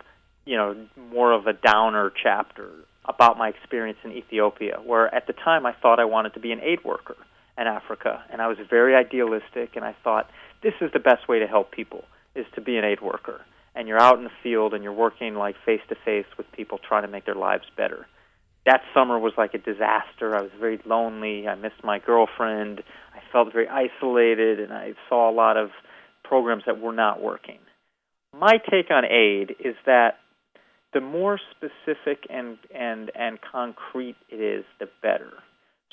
you 0.46 0.58
know 0.58 0.76
more 1.12 1.32
of 1.32 1.48
a 1.48 1.54
downer 1.54 2.12
chapter 2.22 2.70
about 3.06 3.38
my 3.38 3.50
experience 3.50 3.98
in 4.04 4.12
Ethiopia, 4.12 4.80
where 4.86 5.14
at 5.14 5.26
the 5.28 5.34
time 5.34 5.66
I 5.66 5.74
thought 5.74 6.00
I 6.00 6.06
wanted 6.06 6.34
to 6.36 6.40
be 6.40 6.52
an 6.52 6.60
aid 6.62 6.84
worker 6.84 7.16
in 7.58 7.66
Africa, 7.66 8.24
and 8.32 8.42
I 8.42 8.48
was 8.48 8.58
very 8.70 8.96
idealistic, 8.96 9.76
and 9.76 9.84
I 9.84 9.96
thought 10.04 10.30
this 10.62 10.74
is 10.82 10.92
the 10.94 11.00
best 11.00 11.28
way 11.28 11.40
to 11.40 11.48
help 11.48 11.72
people 11.72 12.04
is 12.36 12.46
to 12.56 12.62
be 12.62 12.78
an 12.78 12.86
aid 12.86 13.02
worker, 13.02 13.42
and 13.76 13.88
you're 13.88 14.00
out 14.00 14.18
in 14.18 14.24
the 14.24 14.32
field 14.44 14.74
and 14.74 14.84
you're 14.84 14.94
working 14.94 15.36
like 15.36 15.56
face 15.66 15.82
to 15.90 15.96
face 16.06 16.26
with 16.38 16.52
people 16.52 16.78
trying 16.78 17.04
to 17.04 17.08
make 17.08 17.26
their 17.26 17.36
lives 17.36 17.66
better. 17.76 18.08
That 18.66 18.82
summer 18.94 19.18
was 19.18 19.34
like 19.38 19.54
a 19.54 19.58
disaster. 19.58 20.36
I 20.36 20.42
was 20.42 20.52
very 20.60 20.80
lonely. 20.86 21.48
I 21.48 21.56
missed 21.56 21.84
my 21.84 21.98
girlfriend. 21.98 22.84
Felt 23.32 23.52
very 23.54 23.68
isolated, 23.68 24.60
and 24.60 24.74
I 24.74 24.94
saw 25.08 25.30
a 25.30 25.34
lot 25.34 25.58
of 25.58 25.70
programs 26.24 26.64
that 26.66 26.80
were 26.80 26.94
not 26.94 27.22
working. 27.22 27.60
My 28.38 28.58
take 28.70 28.92
on 28.92 29.06
aid 29.06 29.56
is 29.60 29.76
that 29.86 30.20
the 30.94 31.02
more 31.02 31.40
specific 31.52 32.26
and 32.30 32.58
and 32.74 33.12
and 33.16 33.40
concrete 33.42 34.16
it 34.30 34.42
is, 34.42 34.66
the 34.80 34.90
better. 35.02 35.32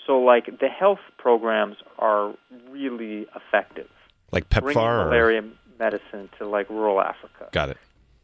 So, 0.06 0.18
like 0.18 0.46
the 0.60 0.68
health 0.68 1.00
programs 1.18 1.76
are 1.98 2.34
really 2.70 3.26
effective. 3.34 3.88
Like 4.32 4.48
Bringing 4.48 4.74
PEPFAR? 4.74 5.06
Or... 5.06 5.10
malaria 5.10 5.42
medicine 5.78 6.30
to 6.38 6.46
like 6.46 6.70
rural 6.70 7.00
Africa. 7.00 7.48
Got 7.52 7.70
it. 7.70 7.78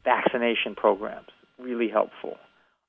Vaccination 0.04 0.74
programs 0.74 1.28
really 1.58 1.88
helpful. 1.88 2.36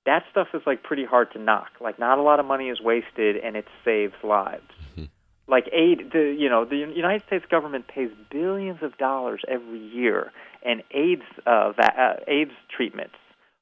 That 0.06 0.24
stuff 0.32 0.48
is 0.54 0.62
like 0.66 0.84
pretty 0.84 1.06
hard 1.06 1.32
to 1.34 1.40
knock. 1.40 1.70
Like 1.80 2.00
not 2.00 2.18
a 2.18 2.22
lot 2.22 2.40
of 2.40 2.46
money 2.46 2.70
is 2.70 2.82
wasted, 2.82 3.38
and 3.38 3.56
it 3.56 3.66
saves 3.86 4.14
lives. 4.24 4.64
Mm-hmm. 4.92 5.06
Like 5.48 5.68
aid, 5.74 6.12
the 6.14 6.36
you 6.38 6.50
know 6.50 6.64
the 6.66 6.78
United 6.78 7.24
States 7.28 7.46
government 7.50 7.88
pays 7.88 8.10
billions 8.32 8.82
of 8.82 8.98
dollars 8.98 9.42
every 9.48 9.80
year 9.80 10.32
in 10.66 10.82
AIDS 10.92 11.24
uh, 11.46 11.74
va- 11.74 12.02
uh, 12.02 12.16
AIDS 12.28 12.54
treatments 12.76 13.16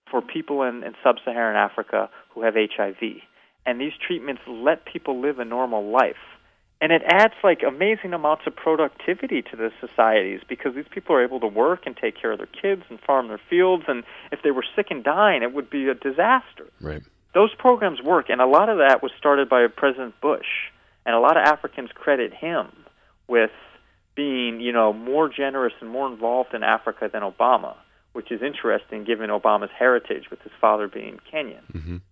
for 0.09 0.21
people 0.21 0.61
in, 0.63 0.83
in 0.83 0.93
sub-Saharan 1.03 1.55
Africa 1.55 2.09
who 2.29 2.43
have 2.43 2.53
HIV, 2.55 3.21
and 3.65 3.81
these 3.81 3.93
treatments 4.05 4.41
let 4.47 4.85
people 4.85 5.19
live 5.21 5.39
a 5.39 5.45
normal 5.45 5.89
life, 5.89 6.21
and 6.81 6.91
it 6.91 7.01
adds 7.07 7.33
like 7.43 7.63
amazing 7.67 8.13
amounts 8.13 8.45
of 8.45 8.55
productivity 8.55 9.41
to 9.41 9.55
the 9.55 9.71
societies 9.79 10.41
because 10.47 10.75
these 10.75 10.87
people 10.91 11.15
are 11.15 11.23
able 11.23 11.39
to 11.39 11.47
work 11.47 11.87
and 11.87 11.97
take 11.97 12.19
care 12.19 12.31
of 12.31 12.37
their 12.37 12.47
kids 12.47 12.83
and 12.89 12.99
farm 12.99 13.27
their 13.29 13.41
fields, 13.49 13.85
and 13.87 14.03
if 14.31 14.43
they 14.43 14.51
were 14.51 14.65
sick 14.75 14.87
and 14.91 15.03
dying, 15.03 15.41
it 15.41 15.53
would 15.53 15.69
be 15.69 15.87
a 15.87 15.95
disaster. 15.95 16.67
Right. 16.79 17.01
those 17.33 17.53
programs 17.55 18.01
work, 18.03 18.29
and 18.29 18.39
a 18.41 18.45
lot 18.45 18.69
of 18.69 18.77
that 18.77 19.01
was 19.01 19.11
started 19.17 19.49
by 19.49 19.65
President 19.67 20.19
Bush, 20.21 20.69
and 21.05 21.15
a 21.15 21.19
lot 21.19 21.37
of 21.37 21.43
Africans 21.43 21.89
credit 21.93 22.33
him 22.33 22.67
with 23.27 23.51
being, 24.15 24.59
you 24.59 24.71
know, 24.71 24.93
more 24.93 25.29
generous 25.29 25.73
and 25.81 25.89
more 25.89 26.07
involved 26.11 26.53
in 26.53 26.63
Africa 26.63 27.09
than 27.11 27.21
Obama, 27.21 27.75
which 28.13 28.31
is 28.31 28.41
interesting 28.41 29.03
given 29.05 29.29
Obama's 29.29 29.71
heritage 29.77 30.29
with 30.29 30.41
his 30.41 30.51
father 30.59 30.87
being 30.87 31.19
Kenyan. 31.31 31.63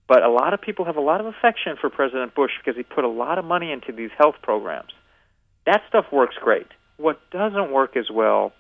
But 0.07 0.23
a 0.23 0.29
lot 0.29 0.53
of 0.53 0.61
people 0.61 0.85
have 0.85 0.95
a 0.97 1.01
lot 1.01 1.19
of 1.19 1.27
affection 1.27 1.75
for 1.79 1.89
President 1.89 2.33
Bush 2.33 2.51
because 2.59 2.77
he 2.77 2.83
put 2.83 3.03
a 3.03 3.09
lot 3.09 3.37
of 3.37 3.45
money 3.45 3.71
into 3.71 3.91
these 3.91 4.11
health 4.17 4.35
programs. 4.41 4.91
That 5.65 5.81
stuff 5.89 6.05
works 6.11 6.35
great. 6.41 6.67
What 6.97 7.19
doesn't 7.31 7.71
work 7.71 7.95
as 7.95 8.09
well 8.09 8.53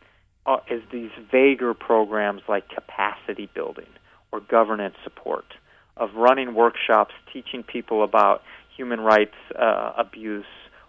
uh, 0.45 0.57
is 0.69 0.81
these 0.91 1.11
vaguer 1.31 1.73
programs 1.73 2.41
like 2.47 2.69
capacity 2.69 3.49
building 3.53 3.87
or 4.31 4.39
governance 4.41 4.95
support, 5.03 5.45
of 5.97 6.13
running 6.15 6.53
workshops 6.53 7.13
teaching 7.33 7.63
people 7.63 8.03
about 8.03 8.43
human 8.79 9.01
rights 9.01 9.35
uh, 9.59 9.91
abuse 9.97 10.45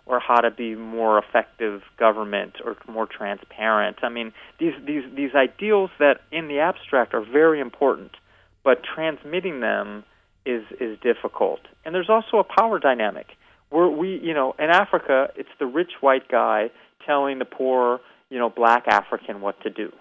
or 0.06 0.20
how 0.20 0.40
to 0.40 0.50
be 0.50 0.76
more 0.76 1.18
effective 1.18 1.82
government 1.98 2.54
or 2.64 2.76
more 2.88 3.06
transparent. 3.06 3.96
I 4.02 4.08
mean, 4.08 4.32
these 4.60 4.74
these 4.86 5.02
these 5.16 5.34
ideals 5.34 5.90
that 5.98 6.20
in 6.30 6.46
the 6.46 6.60
abstract 6.60 7.14
are 7.14 7.24
very 7.24 7.58
important, 7.60 8.12
but 8.62 8.82
transmitting 8.94 9.58
them 9.58 10.04
is 10.46 10.62
is 10.80 10.98
difficult. 11.00 11.60
And 11.84 11.92
there's 11.92 12.08
also 12.08 12.38
a 12.38 12.44
power 12.44 12.78
dynamic 12.78 13.26
where 13.70 13.88
we, 13.88 14.20
you 14.22 14.34
know, 14.34 14.54
in 14.58 14.70
Africa, 14.70 15.28
it's 15.34 15.54
the 15.58 15.66
rich 15.66 15.92
white 16.00 16.28
guy 16.28 16.70
telling 17.04 17.40
the 17.40 17.44
poor, 17.44 18.00
you 18.28 18.38
know, 18.38 18.50
black 18.50 18.84
African 18.86 19.40
what 19.40 19.60
to 19.62 19.70
do. 19.70 19.92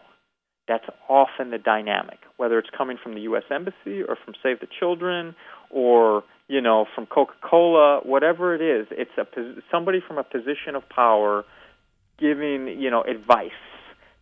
That's 0.67 0.85
often 1.07 1.49
the 1.49 1.57
dynamic, 1.57 2.19
whether 2.37 2.59
it's 2.59 2.69
coming 2.77 2.97
from 3.01 3.15
the 3.15 3.21
U.S. 3.21 3.43
Embassy 3.49 4.03
or 4.07 4.15
from 4.23 4.35
Save 4.43 4.59
the 4.59 4.67
Children 4.79 5.35
or 5.71 6.23
you 6.49 6.59
know 6.59 6.85
from 6.93 7.05
Coca-Cola, 7.05 8.01
whatever 8.03 8.53
it 8.53 8.61
is. 8.61 8.87
It's 8.91 9.11
a 9.17 9.25
somebody 9.71 10.01
from 10.05 10.17
a 10.17 10.23
position 10.23 10.75
of 10.75 10.83
power 10.89 11.45
giving 12.19 12.67
you 12.67 12.89
know 12.91 13.01
advice 13.03 13.51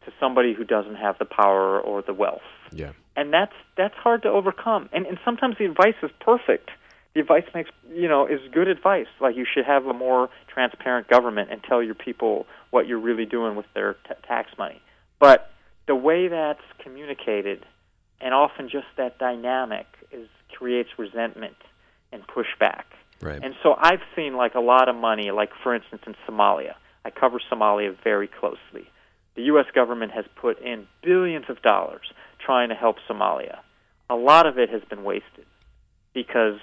to 0.06 0.12
somebody 0.20 0.54
who 0.54 0.64
doesn't 0.64 0.96
have 0.96 1.18
the 1.18 1.26
power 1.26 1.80
or 1.82 2.02
the 2.02 2.14
wealth 2.14 2.48
Yeah. 2.72 2.92
and 3.16 3.34
that's 3.34 3.58
that's 3.76 3.96
hard 3.96 4.22
to 4.24 4.30
overcome. 4.30 4.88
And 4.94 5.06
and 5.08 5.18
sometimes 5.26 5.56
the 5.58 5.66
advice 5.66 5.96
is 6.04 6.12
perfect. 6.22 6.70
the 7.16 7.22
advice 7.22 7.44
makes 7.56 7.72
you 7.92 8.08
know 8.08 8.28
is 8.28 8.40
good 8.54 8.68
advice. 8.68 9.08
Like 9.20 9.36
you 9.36 9.46
should 9.52 9.66
have 9.66 9.86
a 9.88 9.94
more 9.94 10.30
transparent 10.54 11.08
government 11.08 11.50
and 11.52 11.64
tell 11.64 11.82
your 11.82 11.96
people 11.96 12.46
what 12.70 12.88
you're 12.88 13.00
really 13.10 13.26
doing 13.26 13.56
with 13.56 13.66
their 13.74 13.94
t- 14.08 14.14
tax 14.28 14.52
money. 14.58 14.80
But 15.20 15.50
the 15.88 15.96
way 15.96 16.28
that's 16.28 16.68
communicated, 16.84 17.66
and 18.22 18.34
often 18.34 18.70
just 18.70 18.88
that 18.98 19.18
dynamic, 19.18 19.88
is 20.12 20.28
creates 20.58 20.90
resentment 20.98 21.56
and 22.12 22.24
pushback. 22.28 22.84
Right. 23.22 23.42
And 23.42 23.56
so 23.64 23.76
I've 23.78 24.02
seen 24.16 24.36
like 24.36 24.56
a 24.56 24.60
lot 24.60 24.90
of 24.90 24.96
money, 24.96 25.32
like 25.32 25.50
for 25.64 25.74
instance 25.74 26.04
in 26.06 26.16
Somalia. 26.28 26.74
I 27.04 27.10
cover 27.10 27.40
Somalia 27.52 27.96
very 28.04 28.28
closely. 28.28 28.90
The 29.36 29.44
U.S. 29.44 29.66
government 29.74 30.12
has 30.12 30.26
put 30.36 30.60
in 30.60 30.88
billions 31.04 31.46
of 31.50 31.62
dollars 31.62 32.12
trying 32.44 32.70
to 32.70 32.76
help 32.76 32.98
Somalia. 33.10 33.60
A 34.10 34.16
lot 34.16 34.46
of 34.46 34.58
it 34.58 34.70
has 34.70 34.82
been 34.90 35.04
wasted 35.04 35.46
because 36.14 36.60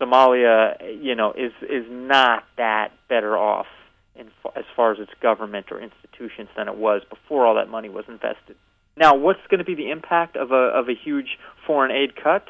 Somalia, 0.00 1.02
you 1.02 1.14
know, 1.14 1.32
is 1.32 1.52
is 1.62 1.86
not 1.88 2.44
that 2.56 2.92
better 3.08 3.36
off 3.36 3.66
in, 4.14 4.26
as 4.56 4.64
far 4.76 4.92
as 4.92 4.98
its 4.98 5.12
government 5.20 5.66
or 5.70 5.80
institutions 5.80 6.48
than 6.56 6.68
it 6.68 6.76
was 6.76 7.02
before 7.08 7.46
all 7.46 7.54
that 7.56 7.68
money 7.68 7.88
was 7.88 8.04
invested. 8.08 8.56
Now, 8.96 9.14
what's 9.14 9.40
going 9.48 9.58
to 9.58 9.64
be 9.64 9.74
the 9.74 9.90
impact 9.90 10.36
of 10.36 10.50
a 10.50 10.54
of 10.54 10.88
a 10.88 10.94
huge 10.94 11.38
foreign 11.66 11.92
aid 11.92 12.16
cut? 12.16 12.48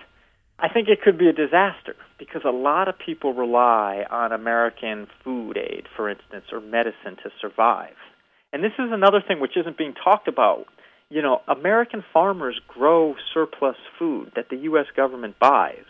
I 0.61 0.68
think 0.68 0.88
it 0.88 1.03
could 1.03 1.18
be 1.18 1.29
a 1.29 1.33
disaster 1.33 1.94
because 2.18 2.42
a 2.44 2.51
lot 2.51 2.88
of 2.88 2.99
people 2.99 3.33
rely 3.33 4.05
on 4.11 4.33
American 4.33 5.07
food 5.23 5.57
aid, 5.57 5.85
for 5.97 6.11
instance, 6.11 6.47
or 6.53 6.61
medicine 6.61 7.16
to 7.23 7.31
survive. 7.40 7.94
And 8.53 8.64
this 8.64 8.73
is 8.79 8.90
another 8.90 9.23
thing 9.27 9.40
which 9.40 9.57
isn't 9.57 9.79
being 9.79 9.94
talked 9.94 10.27
about. 10.27 10.66
You 11.11 11.23
know, 11.23 11.42
American 11.47 12.05
farmers 12.12 12.61
grow 12.66 13.14
surplus 13.33 13.77
food 13.99 14.33
that 14.35 14.49
the 14.51 14.57
U.S. 14.57 14.87
government 14.97 15.38
buys, 15.38 15.87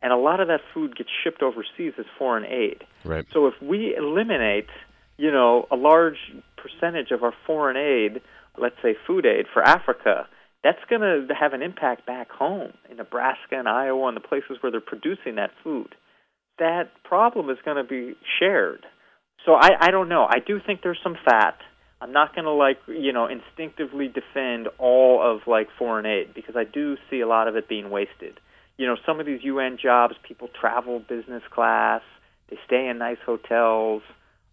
and 0.00 0.12
a 0.12 0.16
lot 0.16 0.40
of 0.40 0.48
that 0.48 0.60
food 0.72 0.96
gets 0.96 1.10
shipped 1.22 1.42
overseas 1.42 1.94
as 1.98 2.06
foreign 2.16 2.44
aid. 2.44 2.84
Right. 3.04 3.26
So 3.32 3.46
if 3.46 3.54
we 3.60 3.96
eliminate, 3.96 4.68
you 5.16 5.32
know, 5.32 5.66
a 5.70 5.76
large 5.76 6.18
percentage 6.56 7.10
of 7.10 7.22
our 7.22 7.34
foreign 7.46 7.76
aid, 7.76 8.22
let's 8.56 8.76
say 8.80 8.94
food 9.06 9.26
aid 9.26 9.46
for 9.52 9.62
Africa, 9.62 10.28
that's 10.64 10.82
going 10.88 11.02
to 11.02 11.34
have 11.38 11.52
an 11.52 11.62
impact 11.62 12.06
back 12.06 12.30
home 12.30 12.72
in 12.90 12.96
Nebraska 12.96 13.56
and 13.58 13.68
Iowa 13.68 14.08
and 14.08 14.16
the 14.16 14.20
places 14.20 14.56
where 14.60 14.72
they're 14.72 14.80
producing 14.80 15.36
that 15.36 15.50
food. 15.62 15.94
That 16.58 16.90
problem 17.04 17.50
is 17.50 17.58
going 17.64 17.76
to 17.76 17.84
be 17.84 18.16
shared. 18.40 18.86
So 19.44 19.52
I, 19.52 19.70
I 19.78 19.90
don't 19.90 20.08
know. 20.08 20.24
I 20.28 20.38
do 20.44 20.58
think 20.64 20.80
there's 20.82 20.98
some 21.04 21.16
fat. 21.22 21.58
I'm 22.00 22.12
not 22.12 22.34
going 22.34 22.46
to 22.46 22.52
like 22.52 22.78
you 22.86 23.12
know 23.12 23.26
instinctively 23.26 24.08
defend 24.08 24.68
all 24.78 25.20
of 25.22 25.46
like 25.46 25.68
foreign 25.78 26.06
aid 26.06 26.34
because 26.34 26.56
I 26.56 26.64
do 26.64 26.96
see 27.10 27.20
a 27.20 27.28
lot 27.28 27.46
of 27.46 27.56
it 27.56 27.68
being 27.68 27.90
wasted. 27.90 28.40
You 28.78 28.86
know, 28.86 28.96
some 29.06 29.20
of 29.20 29.26
these 29.26 29.40
UN 29.42 29.78
jobs, 29.80 30.14
people 30.26 30.48
travel 30.48 30.98
business 30.98 31.42
class, 31.50 32.02
they 32.48 32.58
stay 32.66 32.88
in 32.88 32.98
nice 32.98 33.18
hotels. 33.24 34.02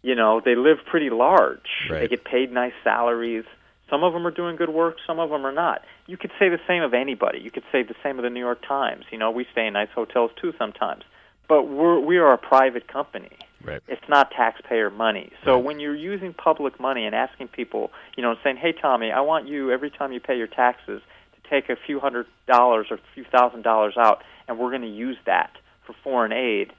You 0.04 0.16
know, 0.16 0.42
they 0.44 0.56
live 0.56 0.78
pretty 0.90 1.10
large. 1.10 1.68
Right. 1.90 2.02
They 2.02 2.08
get 2.08 2.26
paid 2.26 2.52
nice 2.52 2.74
salaries. 2.84 3.46
Some 3.92 4.04
of 4.06 4.14
them 4.14 4.26
are 4.26 4.32
doing 4.32 4.56
good 4.56 4.70
work, 4.70 4.96
some 5.06 5.20
of 5.20 5.30
them 5.30 5.46
are 5.46 5.52
not. 5.52 5.84
You 6.08 6.16
could 6.18 6.32
say 6.40 6.48
the 6.50 6.62
same 6.66 6.82
of 6.82 6.94
anybody. 6.94 7.40
You 7.40 7.52
could 7.52 7.66
say 7.72 7.84
the 7.84 7.94
same 8.02 8.18
of 8.18 8.24
the 8.24 8.30
New 8.30 8.40
York 8.40 8.66
Times. 8.66 9.06
You 9.12 9.18
know, 9.20 9.30
we 9.30 9.46
stay 9.52 9.68
in 9.68 9.74
nice 9.74 9.90
hotels 9.94 10.32
too 10.42 10.54
sometimes. 10.58 11.04
But 11.50 11.68
we're 11.68 12.00
we 12.00 12.18
are 12.18 12.32
a 12.32 12.38
private 12.38 12.88
company. 12.88 13.30
Right. 13.62 13.82
It's 13.90 14.08
not 14.08 14.32
taxpayer 14.32 14.90
money. 14.90 15.32
So 15.44 15.56
Right. 15.56 15.64
when 15.66 15.80
you're 15.82 15.94
using 15.94 16.34
public 16.34 16.80
money 16.80 17.06
and 17.06 17.14
asking 17.14 17.50
people, 17.50 17.92
you 18.16 18.24
know, 18.24 18.36
saying, 18.44 18.58
"Hey 18.58 18.72
Tommy, 18.72 19.12
I 19.12 19.20
want 19.20 19.48
you 19.48 19.72
every 19.72 19.90
time 19.92 20.14
you 20.14 20.22
pay 20.22 20.38
your 20.38 20.48
taxes 20.48 21.02
to 21.36 21.50
take 21.50 21.70
a 21.70 21.76
few 21.76 22.00
hundred 22.00 22.26
dollars 22.48 22.88
or 22.90 22.96
a 22.96 23.00
few 23.14 23.26
thousand 23.26 23.64
dollars 23.64 23.98
out 23.98 24.24
and 24.48 24.58
we're 24.58 24.70
going 24.70 24.82
to 24.84 24.88
use 24.88 25.18
that 25.26 25.58
for 25.86 25.94
foreign 26.02 26.32
aid." 26.32 26.72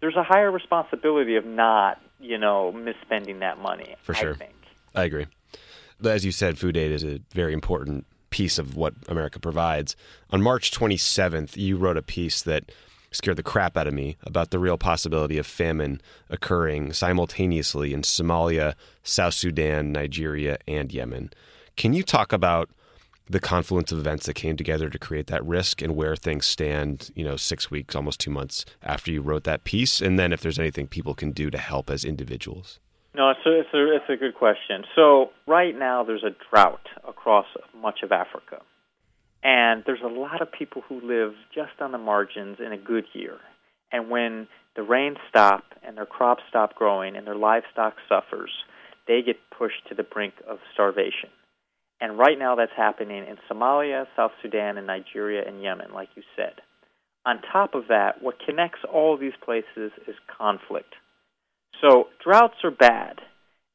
There's 0.00 0.16
a 0.16 0.22
higher 0.24 0.50
responsibility 0.50 1.36
of 1.36 1.44
not, 1.44 2.00
you 2.20 2.38
know, 2.38 2.72
misspending 2.74 3.40
that 3.40 3.58
money. 3.58 3.94
For 4.02 4.14
sure. 4.14 4.32
I 4.32 4.36
think. 4.36 4.54
I 4.94 5.04
agree. 5.04 5.26
As 6.06 6.24
you 6.24 6.32
said, 6.32 6.58
food 6.58 6.76
aid 6.76 6.92
is 6.92 7.04
a 7.04 7.20
very 7.32 7.52
important 7.52 8.06
piece 8.30 8.58
of 8.58 8.76
what 8.76 8.94
America 9.08 9.38
provides. 9.38 9.96
On 10.30 10.42
March 10.42 10.70
27th, 10.70 11.56
you 11.56 11.76
wrote 11.76 11.96
a 11.96 12.02
piece 12.02 12.42
that 12.42 12.72
scared 13.10 13.36
the 13.36 13.42
crap 13.42 13.76
out 13.76 13.86
of 13.86 13.94
me 13.94 14.16
about 14.24 14.50
the 14.50 14.58
real 14.58 14.76
possibility 14.76 15.38
of 15.38 15.46
famine 15.46 16.00
occurring 16.28 16.92
simultaneously 16.92 17.94
in 17.94 18.02
Somalia, 18.02 18.74
South 19.02 19.34
Sudan, 19.34 19.92
Nigeria, 19.92 20.58
and 20.66 20.92
Yemen. 20.92 21.30
Can 21.76 21.92
you 21.92 22.02
talk 22.02 22.32
about 22.32 22.68
the 23.30 23.40
confluence 23.40 23.90
of 23.92 23.98
events 23.98 24.26
that 24.26 24.34
came 24.34 24.56
together 24.56 24.90
to 24.90 24.98
create 24.98 25.28
that 25.28 25.44
risk 25.44 25.80
and 25.80 25.96
where 25.96 26.16
things 26.16 26.44
stand, 26.44 27.10
you 27.14 27.24
know, 27.24 27.36
six 27.36 27.70
weeks, 27.70 27.94
almost 27.94 28.20
two 28.20 28.30
months 28.30 28.64
after 28.82 29.10
you 29.10 29.22
wrote 29.22 29.44
that 29.44 29.64
piece? 29.64 30.00
And 30.00 30.18
then 30.18 30.32
if 30.32 30.40
there's 30.40 30.58
anything 30.58 30.88
people 30.88 31.14
can 31.14 31.30
do 31.30 31.50
to 31.50 31.58
help 31.58 31.88
as 31.88 32.04
individuals. 32.04 32.80
No, 33.14 33.30
it's 33.30 33.40
a, 33.46 33.60
it's 33.60 33.68
a 33.72 33.94
it's 33.94 34.10
a 34.10 34.16
good 34.16 34.34
question. 34.34 34.84
So 34.96 35.30
right 35.46 35.76
now 35.76 36.02
there's 36.02 36.24
a 36.24 36.34
drought 36.50 36.86
across 37.06 37.46
much 37.80 38.00
of 38.02 38.10
Africa, 38.10 38.60
and 39.42 39.84
there's 39.86 40.02
a 40.04 40.08
lot 40.08 40.42
of 40.42 40.50
people 40.50 40.82
who 40.88 41.00
live 41.00 41.34
just 41.54 41.80
on 41.80 41.92
the 41.92 41.98
margins 41.98 42.58
in 42.58 42.72
a 42.72 42.78
good 42.78 43.04
year. 43.12 43.38
And 43.92 44.10
when 44.10 44.48
the 44.74 44.82
rains 44.82 45.18
stop 45.28 45.62
and 45.86 45.96
their 45.96 46.06
crops 46.06 46.42
stop 46.48 46.74
growing 46.74 47.14
and 47.14 47.24
their 47.24 47.36
livestock 47.36 47.94
suffers, 48.08 48.50
they 49.06 49.22
get 49.22 49.36
pushed 49.56 49.86
to 49.88 49.94
the 49.94 50.02
brink 50.02 50.34
of 50.48 50.58
starvation. 50.72 51.30
And 52.00 52.18
right 52.18 52.38
now 52.38 52.56
that's 52.56 52.72
happening 52.76 53.24
in 53.24 53.36
Somalia, 53.48 54.06
South 54.16 54.32
Sudan, 54.42 54.76
and 54.76 54.86
Nigeria 54.88 55.46
and 55.46 55.62
Yemen, 55.62 55.92
like 55.94 56.08
you 56.16 56.24
said. 56.34 56.54
On 57.24 57.40
top 57.52 57.74
of 57.74 57.88
that, 57.88 58.20
what 58.20 58.40
connects 58.44 58.80
all 58.92 59.14
of 59.14 59.20
these 59.20 59.32
places 59.42 59.92
is 60.08 60.16
conflict. 60.36 60.94
So 61.80 62.08
droughts 62.22 62.56
are 62.64 62.70
bad, 62.70 63.20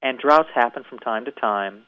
and 0.02 0.18
droughts 0.18 0.50
happen 0.54 0.84
from 0.90 1.00
time 1.00 1.26
to 1.26 1.32
time. 1.32 1.84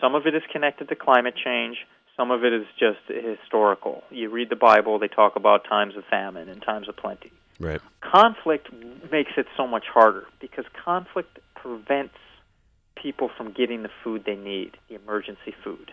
Some 0.00 0.14
of 0.14 0.26
it 0.26 0.34
is 0.34 0.42
connected 0.52 0.88
to 0.88 0.96
climate 0.96 1.34
change. 1.42 1.76
Some 2.16 2.30
of 2.30 2.44
it 2.44 2.52
is 2.52 2.66
just 2.78 2.98
historical. 3.08 4.02
You 4.10 4.28
read 4.30 4.50
the 4.50 4.56
Bible; 4.56 4.98
they 4.98 5.08
talk 5.08 5.36
about 5.36 5.64
times 5.64 5.96
of 5.96 6.04
famine 6.10 6.48
and 6.48 6.62
times 6.62 6.88
of 6.88 6.96
plenty. 6.96 7.32
Right. 7.58 7.80
Conflict 8.00 8.68
makes 9.10 9.32
it 9.36 9.46
so 9.56 9.66
much 9.66 9.84
harder 9.92 10.26
because 10.40 10.64
conflict 10.84 11.38
prevents 11.54 12.14
people 13.00 13.30
from 13.36 13.52
getting 13.52 13.82
the 13.82 13.90
food 14.02 14.24
they 14.26 14.36
need, 14.36 14.72
the 14.88 14.96
emergency 14.96 15.54
food. 15.64 15.92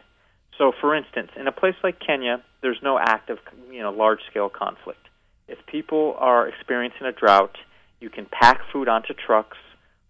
So, 0.58 0.74
for 0.82 0.94
instance, 0.94 1.32
in 1.38 1.48
a 1.48 1.52
place 1.52 1.76
like 1.84 2.00
Kenya, 2.06 2.44
there's 2.62 2.80
no 2.84 3.00
active, 3.00 3.38
you 3.72 3.82
know, 3.82 3.92
large-scale 3.92 4.50
conflict. 4.50 5.08
If 5.48 5.58
people 5.68 6.16
are 6.20 6.48
experiencing 6.48 7.08
a 7.08 7.14
drought, 7.14 7.56
you 8.00 8.10
can 8.10 8.26
pack 8.26 8.62
food 8.72 8.88
onto 8.88 9.14
trucks 9.14 9.58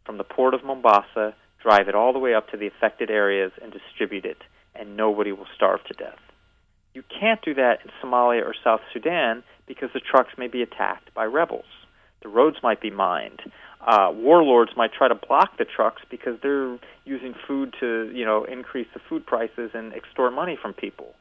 from 0.06 0.18
the 0.18 0.24
port 0.24 0.54
of 0.54 0.64
Mombasa, 0.64 1.36
drive 1.62 1.88
it 1.88 1.96
all 1.96 2.14
the 2.14 2.20
way 2.20 2.34
up 2.34 2.50
to 2.50 2.58
the 2.58 2.68
affected 2.68 3.10
areas, 3.10 3.52
and 3.62 3.72
distribute 3.72 4.26
it, 4.26 4.38
and 4.76 4.96
nobody 4.96 5.32
will 5.32 5.48
starve 5.56 5.84
to 5.86 5.94
death. 5.94 6.20
You 6.94 7.04
can't 7.20 7.42
do 7.44 7.54
that 7.54 7.80
in 7.84 7.92
Somalia 8.02 8.44
or 8.44 8.56
South 8.64 8.82
Sudan 8.92 9.44
because 9.68 9.90
the 9.94 10.00
trucks 10.00 10.34
may 10.38 10.48
be 10.48 10.62
attacked 10.62 11.14
by 11.14 11.26
rebels. 11.26 11.66
The 12.22 12.30
roads 12.30 12.58
might 12.64 12.82
be 12.82 12.90
mined. 12.90 13.42
Uh, 13.80 14.12
warlords 14.14 14.72
might 14.76 14.92
try 14.92 15.08
to 15.08 15.16
block 15.16 15.58
the 15.58 15.66
trucks 15.66 16.02
because 16.10 16.38
they're 16.42 16.78
using 17.06 17.34
food 17.48 17.74
to, 17.80 18.12
you 18.14 18.26
know, 18.26 18.44
increase 18.44 18.88
the 18.94 19.00
food 19.08 19.26
prices 19.26 19.72
and 19.74 19.94
extort 19.94 20.34
money 20.34 20.58
from 20.62 20.74
people. 20.74 21.14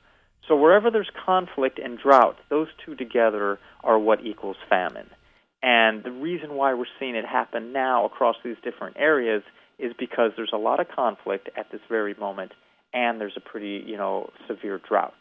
So 0.49 0.57
wherever 0.57 0.91
there's 0.91 1.11
conflict 1.25 1.79
and 1.79 1.99
drought, 1.99 2.37
those 2.49 2.69
two 2.85 2.97
together 2.97 3.59
are 3.85 3.99
what 3.99 4.25
equals 4.25 4.57
famine. 4.69 5.09
And 5.63 6.05
the 6.05 6.13
reason 6.13 6.55
why 6.55 6.75
we're 6.75 6.87
seeing 7.01 7.17
it 7.17 7.25
happen 7.25 7.73
now 7.73 8.07
across 8.07 8.37
these 8.45 8.57
different 8.63 8.97
areas 8.99 9.43
is 9.79 9.93
because 9.99 10.33
there's 10.37 10.53
a 10.53 10.59
lot 10.59 10.81
of 10.81 10.87
conflict 10.89 11.49
at 11.57 11.71
this 11.73 11.81
very 11.89 12.15
moment, 12.15 12.53
and 12.93 13.21
there's 13.21 13.37
a 13.37 13.41
pretty, 13.41 13.85
you 13.87 13.97
know, 13.97 14.31
severe 14.47 14.81
drought. 14.89 15.15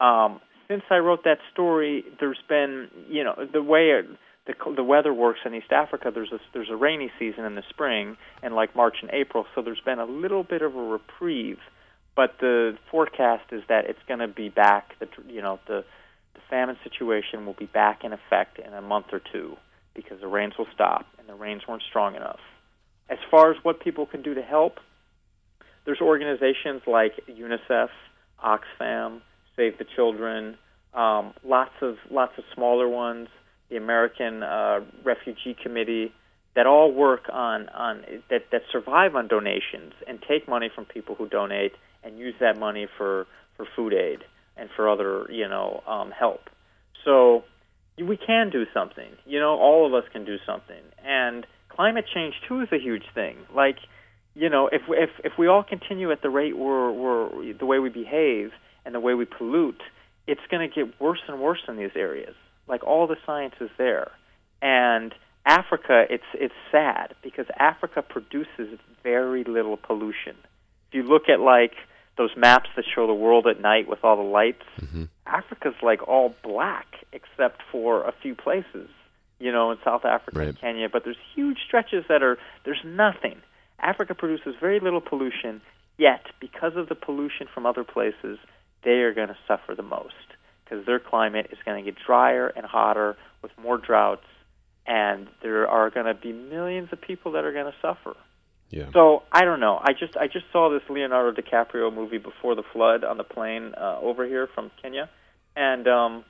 Um, 0.00 0.40
since 0.68 0.82
I 0.90 0.96
wrote 0.96 1.24
that 1.24 1.38
story, 1.52 2.04
there's 2.20 2.40
been, 2.48 2.88
you 3.08 3.24
know, 3.24 3.34
the 3.50 3.62
way 3.62 3.90
it, 3.90 4.06
the 4.46 4.54
the 4.74 4.84
weather 4.84 5.12
works 5.12 5.40
in 5.44 5.54
East 5.54 5.72
Africa. 5.72 6.10
There's 6.14 6.32
a 6.32 6.38
there's 6.52 6.70
a 6.70 6.76
rainy 6.76 7.10
season 7.18 7.44
in 7.44 7.54
the 7.54 7.62
spring, 7.70 8.16
and 8.42 8.54
like 8.54 8.76
March 8.76 8.96
and 9.02 9.10
April, 9.10 9.46
so 9.54 9.62
there's 9.62 9.80
been 9.84 9.98
a 9.98 10.04
little 10.04 10.44
bit 10.44 10.62
of 10.62 10.74
a 10.74 10.82
reprieve. 10.82 11.58
But 12.14 12.36
the 12.40 12.78
forecast 12.90 13.52
is 13.52 13.62
that 13.68 13.86
it's 13.86 13.98
going 14.08 14.20
to 14.20 14.28
be 14.28 14.48
back. 14.48 14.98
The 14.98 15.08
you 15.28 15.42
know 15.42 15.58
the 15.66 15.84
the 16.36 16.42
famine 16.48 16.76
situation 16.84 17.46
will 17.46 17.54
be 17.54 17.66
back 17.66 18.04
in 18.04 18.12
effect 18.12 18.58
in 18.58 18.72
a 18.74 18.82
month 18.82 19.06
or 19.12 19.20
two 19.32 19.56
because 19.94 20.20
the 20.20 20.28
rains 20.28 20.52
will 20.58 20.66
stop, 20.74 21.06
and 21.18 21.26
the 21.26 21.34
rains 21.34 21.62
weren't 21.66 21.82
strong 21.88 22.14
enough. 22.14 22.40
As 23.08 23.18
far 23.30 23.50
as 23.50 23.56
what 23.64 23.80
people 23.80 24.04
can 24.04 24.22
do 24.22 24.34
to 24.34 24.42
help, 24.42 24.78
there's 25.86 26.00
organizations 26.00 26.82
like 26.86 27.12
UNICEF, 27.28 27.88
Oxfam, 28.44 29.22
Save 29.56 29.78
the 29.78 29.86
Children, 29.96 30.58
um, 30.92 31.32
lots 31.44 31.72
of 31.80 31.96
lots 32.10 32.32
of 32.36 32.44
smaller 32.54 32.88
ones, 32.88 33.28
the 33.70 33.76
American 33.76 34.42
uh, 34.42 34.80
Refugee 35.04 35.56
Committee, 35.60 36.12
that 36.54 36.66
all 36.66 36.92
work 36.92 37.28
on 37.32 37.68
on 37.70 38.02
that 38.28 38.50
that 38.52 38.62
survive 38.70 39.14
on 39.16 39.28
donations 39.28 39.94
and 40.06 40.22
take 40.28 40.46
money 40.46 40.70
from 40.74 40.84
people 40.84 41.14
who 41.14 41.28
donate 41.28 41.72
and 42.04 42.18
use 42.18 42.34
that 42.40 42.58
money 42.58 42.86
for 42.98 43.26
for 43.56 43.66
food 43.74 43.94
aid 43.94 44.24
and 44.56 44.68
for 44.74 44.88
other 44.88 45.26
you 45.30 45.48
know 45.48 45.82
um, 45.86 46.10
help. 46.10 46.48
So 47.04 47.44
we 47.98 48.16
can 48.16 48.50
do 48.50 48.64
something. 48.74 49.10
You 49.24 49.40
know, 49.40 49.56
all 49.58 49.86
of 49.86 49.94
us 49.94 50.08
can 50.12 50.24
do 50.24 50.36
something. 50.44 50.82
And 51.04 51.46
climate 51.68 52.04
change 52.12 52.34
too 52.48 52.60
is 52.60 52.68
a 52.72 52.78
huge 52.78 53.04
thing. 53.14 53.36
Like, 53.54 53.76
you 54.34 54.50
know, 54.50 54.68
if 54.70 54.82
if 54.88 55.10
if 55.24 55.32
we 55.38 55.46
all 55.46 55.62
continue 55.62 56.10
at 56.12 56.22
the 56.22 56.30
rate 56.30 56.56
we're, 56.56 56.90
we're 56.90 57.54
the 57.54 57.66
way 57.66 57.78
we 57.78 57.88
behave 57.88 58.50
and 58.84 58.94
the 58.94 59.00
way 59.00 59.14
we 59.14 59.24
pollute, 59.24 59.82
it's 60.26 60.40
going 60.50 60.68
to 60.68 60.74
get 60.74 61.00
worse 61.00 61.20
and 61.28 61.40
worse 61.40 61.60
in 61.68 61.76
these 61.76 61.96
areas. 61.96 62.34
Like 62.68 62.84
all 62.84 63.06
the 63.06 63.16
science 63.24 63.54
is 63.60 63.70
there, 63.78 64.10
and 64.60 65.14
Africa, 65.46 66.04
it's 66.10 66.24
it's 66.34 66.54
sad 66.70 67.14
because 67.22 67.46
Africa 67.58 68.02
produces 68.02 68.78
very 69.02 69.44
little 69.44 69.76
pollution. 69.76 70.36
If 70.88 70.94
you 70.94 71.02
look 71.04 71.28
at 71.28 71.40
like 71.40 71.74
those 72.16 72.30
maps 72.36 72.70
that 72.76 72.84
show 72.94 73.06
the 73.06 73.14
world 73.14 73.46
at 73.46 73.60
night 73.60 73.88
with 73.88 74.02
all 74.02 74.16
the 74.16 74.22
lights, 74.22 74.62
Mm-hmm. 74.80 75.04
Africa's 75.26 75.74
like 75.82 76.06
all 76.06 76.34
black 76.42 76.86
except 77.12 77.62
for 77.70 78.04
a 78.04 78.12
few 78.22 78.34
places, 78.34 78.88
you 79.38 79.50
know, 79.50 79.70
in 79.72 79.78
South 79.84 80.04
Africa 80.04 80.38
and 80.40 80.60
Kenya. 80.60 80.88
But 80.88 81.04
there's 81.04 81.16
huge 81.34 81.58
stretches 81.66 82.04
that 82.08 82.22
are 82.22 82.38
there's 82.64 82.82
nothing. 82.84 83.40
Africa 83.80 84.14
produces 84.14 84.54
very 84.60 84.80
little 84.80 85.00
pollution, 85.00 85.60
yet 85.98 86.24
because 86.40 86.76
of 86.76 86.88
the 86.88 86.94
pollution 86.94 87.46
from 87.52 87.66
other 87.66 87.84
places, 87.84 88.38
they 88.84 89.02
are 89.02 89.12
going 89.12 89.28
to 89.28 89.36
suffer 89.46 89.74
the 89.74 89.82
most 89.82 90.14
because 90.64 90.86
their 90.86 90.98
climate 90.98 91.48
is 91.52 91.58
going 91.64 91.84
to 91.84 91.90
get 91.90 92.00
drier 92.06 92.48
and 92.48 92.64
hotter 92.64 93.16
with 93.42 93.50
more 93.60 93.78
droughts, 93.78 94.26
and 94.86 95.28
there 95.42 95.68
are 95.68 95.90
going 95.90 96.06
to 96.06 96.14
be 96.14 96.32
millions 96.32 96.88
of 96.92 97.00
people 97.00 97.32
that 97.32 97.44
are 97.44 97.52
going 97.52 97.66
to 97.66 97.78
suffer. 97.82 98.16
Yeah. 98.70 98.90
So 98.92 99.22
I 99.30 99.44
don't 99.44 99.60
know. 99.60 99.78
I 99.80 99.92
just 99.92 100.16
I 100.16 100.26
just 100.26 100.46
saw 100.52 100.70
this 100.70 100.82
Leonardo 100.88 101.40
DiCaprio 101.40 101.94
movie 101.94 102.18
Before 102.18 102.54
the 102.54 102.64
Flood 102.72 103.04
on 103.04 103.16
the 103.16 103.24
plane 103.24 103.74
uh, 103.76 103.98
over 104.00 104.26
here 104.26 104.48
from 104.54 104.70
Kenya, 104.82 105.08
and 105.54 105.86
um, 105.86 106.24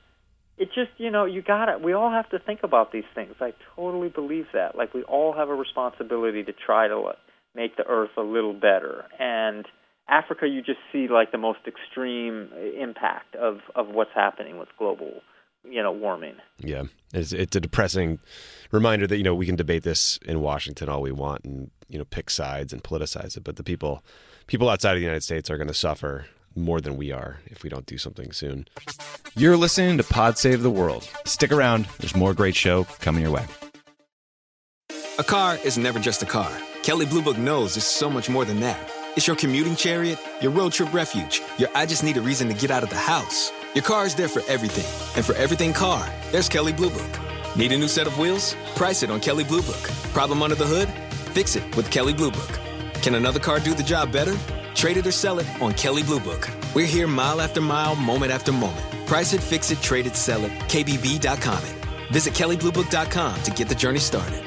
it 0.57 0.67
just 0.67 0.91
you 0.97 1.09
know 1.09 1.25
you 1.25 1.41
gotta 1.41 1.77
we 1.79 1.93
all 1.93 2.11
have 2.11 2.29
to 2.29 2.39
think 2.39 2.61
about 2.63 2.91
these 2.91 3.05
things. 3.15 3.35
I 3.41 3.53
totally 3.75 4.09
believe 4.09 4.45
that. 4.53 4.75
Like 4.75 4.93
we 4.93 5.03
all 5.03 5.33
have 5.33 5.49
a 5.49 5.55
responsibility 5.55 6.43
to 6.43 6.53
try 6.53 6.87
to 6.87 7.13
make 7.55 7.75
the 7.75 7.85
earth 7.87 8.11
a 8.17 8.21
little 8.21 8.53
better. 8.53 9.05
And 9.19 9.65
Africa, 10.07 10.47
you 10.47 10.61
just 10.61 10.79
see 10.91 11.07
like 11.09 11.31
the 11.31 11.37
most 11.37 11.59
extreme 11.67 12.49
impact 12.79 13.35
of 13.35 13.59
of 13.75 13.87
what's 13.87 14.11
happening 14.13 14.59
with 14.59 14.69
global 14.77 15.21
you 15.69 15.81
know 15.81 15.91
warming. 15.91 16.35
Yeah, 16.59 16.83
it's 17.13 17.33
it's 17.33 17.55
a 17.55 17.59
depressing 17.59 18.19
reminder 18.71 19.07
that 19.07 19.17
you 19.17 19.23
know 19.23 19.35
we 19.35 19.45
can 19.45 19.55
debate 19.55 19.83
this 19.83 20.17
in 20.25 20.41
Washington 20.41 20.89
all 20.89 21.01
we 21.01 21.11
want 21.11 21.45
and 21.45 21.71
you 21.89 21.97
know 21.97 22.05
pick 22.05 22.29
sides 22.29 22.73
and 22.73 22.83
politicize 22.83 23.37
it, 23.37 23.43
but 23.43 23.55
the 23.55 23.63
people 23.63 24.03
people 24.47 24.69
outside 24.69 24.91
of 24.91 24.97
the 24.97 25.03
United 25.03 25.23
States 25.23 25.49
are 25.49 25.57
going 25.57 25.67
to 25.67 25.73
suffer 25.73 26.25
more 26.55 26.81
than 26.81 26.97
we 26.97 27.11
are 27.11 27.39
if 27.45 27.63
we 27.63 27.69
don't 27.69 27.85
do 27.85 27.97
something 27.97 28.31
soon. 28.31 28.67
You're 29.35 29.57
listening 29.57 29.97
to 29.97 30.03
Pod 30.03 30.37
Save 30.37 30.63
the 30.63 30.71
World. 30.71 31.07
Stick 31.25 31.51
around. 31.51 31.87
There's 31.99 32.15
more 32.15 32.33
great 32.33 32.55
show 32.55 32.85
coming 32.99 33.21
your 33.21 33.31
way. 33.31 33.45
A 35.19 35.23
car 35.23 35.57
is 35.63 35.77
never 35.77 35.99
just 35.99 36.23
a 36.23 36.25
car. 36.25 36.51
Kelley 36.83 37.05
Blue 37.05 37.21
Book 37.21 37.37
knows 37.37 37.75
it's 37.75 37.85
so 37.85 38.09
much 38.09 38.29
more 38.29 38.45
than 38.45 38.59
that. 38.61 38.79
It's 39.15 39.25
your 39.25 39.35
commuting 39.35 39.75
chariot, 39.75 40.19
your 40.41 40.51
road 40.51 40.73
trip 40.73 40.93
refuge, 40.93 41.41
your 41.57 41.69
I 41.75 41.85
just 41.85 42.03
need 42.03 42.17
a 42.17 42.21
reason 42.21 42.47
to 42.49 42.53
get 42.53 42.69
out 42.69 42.83
of 42.83 42.89
the 42.89 42.95
house. 42.95 43.51
Your 43.77 43.83
car 43.83 44.07
is 44.07 44.15
there 44.15 44.27
for 44.27 44.41
everything. 44.47 44.87
And 45.15 45.23
for 45.23 45.35
everything 45.35 45.71
car, 45.71 46.03
there's 46.31 46.49
Kelley 46.49 46.73
Blue 46.73 46.89
Book. 46.89 47.19
Need 47.55 47.71
a 47.73 47.77
new 47.77 47.87
set 47.87 48.07
of 48.07 48.17
wheels? 48.17 48.55
Price 48.73 49.03
it 49.03 49.11
on 49.11 49.19
Kelley 49.19 49.43
Blue 49.43 49.61
Book. 49.61 49.83
Problem 50.13 50.41
under 50.41 50.55
the 50.55 50.65
hood? 50.65 50.89
Fix 51.35 51.55
it 51.55 51.77
with 51.77 51.91
Kelley 51.91 52.15
Blue 52.15 52.31
Book. 52.31 52.49
Can 53.03 53.13
another 53.13 53.39
car 53.39 53.59
do 53.59 53.75
the 53.75 53.83
job 53.83 54.11
better? 54.11 54.35
Trade 54.73 54.97
it 54.97 55.05
or 55.05 55.11
sell 55.11 55.37
it 55.37 55.45
on 55.61 55.75
Kelley 55.75 56.01
Blue 56.01 56.19
Book. 56.19 56.49
We're 56.73 56.87
here 56.87 57.05
mile 57.05 57.39
after 57.39 57.61
mile, 57.61 57.95
moment 57.95 58.31
after 58.31 58.51
moment. 58.51 58.83
Price 59.05 59.33
it, 59.33 59.43
fix 59.43 59.69
it, 59.69 59.79
trade 59.79 60.07
it, 60.07 60.15
sell 60.15 60.43
it. 60.43 60.51
KBB.com 60.53 61.63
it. 61.63 61.85
Visit 62.11 62.33
KelleyBlueBook.com 62.33 63.43
to 63.43 63.51
get 63.51 63.69
the 63.69 63.75
journey 63.75 63.99
started. 63.99 64.46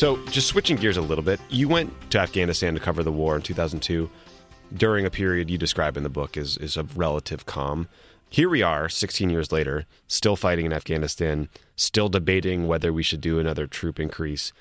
So, 0.00 0.16
just 0.28 0.48
switching 0.48 0.78
gears 0.78 0.96
a 0.96 1.02
little 1.02 1.22
bit, 1.22 1.40
you 1.50 1.68
went 1.68 1.92
to 2.12 2.18
Afghanistan 2.18 2.72
to 2.72 2.80
cover 2.80 3.02
the 3.02 3.12
war 3.12 3.36
in 3.36 3.42
2002 3.42 4.08
during 4.72 5.04
a 5.04 5.10
period 5.10 5.50
you 5.50 5.58
describe 5.58 5.94
in 5.98 6.04
the 6.04 6.08
book 6.08 6.38
as, 6.38 6.56
is 6.56 6.78
of 6.78 6.96
relative 6.96 7.44
calm. 7.44 7.86
Here 8.30 8.48
we 8.48 8.62
are, 8.62 8.88
16 8.88 9.28
years 9.28 9.52
later, 9.52 9.84
still 10.08 10.36
fighting 10.36 10.64
in 10.64 10.72
Afghanistan, 10.72 11.50
still 11.76 12.08
debating 12.08 12.66
whether 12.66 12.94
we 12.94 13.02
should 13.02 13.20
do 13.20 13.38
another 13.38 13.66
troop 13.66 14.00
increase. 14.00 14.54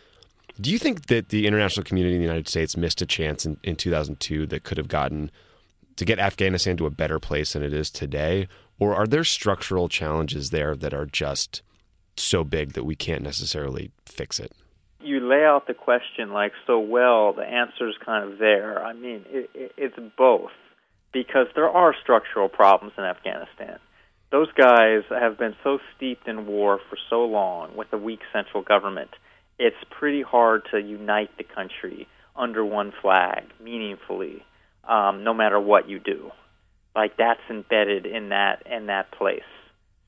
Do 0.60 0.72
you 0.72 0.78
think 0.78 1.06
that 1.06 1.30
the 1.30 1.48
international 1.48 1.86
community 1.86 2.16
in 2.16 2.22
the 2.22 2.28
United 2.28 2.50
States 2.50 2.76
missed 2.76 3.02
a 3.02 3.06
chance 3.06 3.46
in, 3.46 3.56
in 3.64 3.78
2002 3.78 4.46
that 4.48 4.66
could 4.66 4.78
have 4.78 4.90
gotten 4.90 5.32
to 5.96 6.04
get 6.04 6.20
Afghanistan 6.20 6.76
to 6.76 6.86
a 6.86 6.92
better 6.92 7.18
place 7.18 7.54
than 7.54 7.64
it 7.64 7.72
is 7.72 7.90
today? 7.90 8.50
Or 8.78 8.94
are 8.94 9.08
there 9.08 9.24
structural 9.24 9.88
challenges 9.88 10.50
there 10.50 10.76
that 10.76 10.94
are 10.94 11.06
just 11.06 11.62
so 12.18 12.44
big 12.44 12.74
that 12.74 12.84
we 12.84 12.98
can't 12.98 13.24
necessarily 13.24 13.92
fix 14.06 14.38
it? 14.38 14.52
You 15.02 15.20
lay 15.20 15.46
out 15.46 15.68
the 15.68 15.74
question 15.74 16.32
like 16.32 16.52
so 16.68 16.80
well, 16.80 17.34
the 17.34 17.44
answer's 17.44 17.96
kind 18.06 18.32
of 18.32 18.40
there. 18.40 18.84
I 18.84 18.94
mean, 18.94 19.26
it, 19.30 19.50
it, 19.54 19.72
it's 19.78 19.96
both 20.18 20.52
because 21.14 21.48
there 21.56 21.70
are 21.70 21.96
structural 22.02 22.50
problems 22.50 22.94
in 22.98 23.04
Afghanistan. 23.04 23.80
Those 24.32 24.52
guys 24.54 25.04
have 25.10 25.40
been 25.40 25.56
so 25.64 25.80
steeped 25.96 26.28
in 26.28 26.46
war 26.46 26.80
for 26.90 26.98
so 27.10 27.24
long 27.26 27.76
with 27.76 27.88
a 27.94 27.98
weak 27.98 28.20
central 28.32 28.62
government. 28.62 29.10
It's 29.58 29.76
pretty 29.90 30.22
hard 30.22 30.64
to 30.72 30.80
unite 30.80 31.32
the 31.38 31.44
country 31.44 32.08
under 32.36 32.64
one 32.64 32.94
flag 33.02 33.46
meaningfully, 33.62 34.44
um, 34.88 35.24
no 35.24 35.34
matter 35.34 35.60
what 35.60 35.90
you 35.90 36.00
do. 36.00 36.32
Like 36.96 37.18
that's 37.18 37.42
embedded 37.50 38.06
in 38.06 38.30
that 38.30 38.64
in 38.68 38.88
that 38.88 39.12
place. 39.12 39.42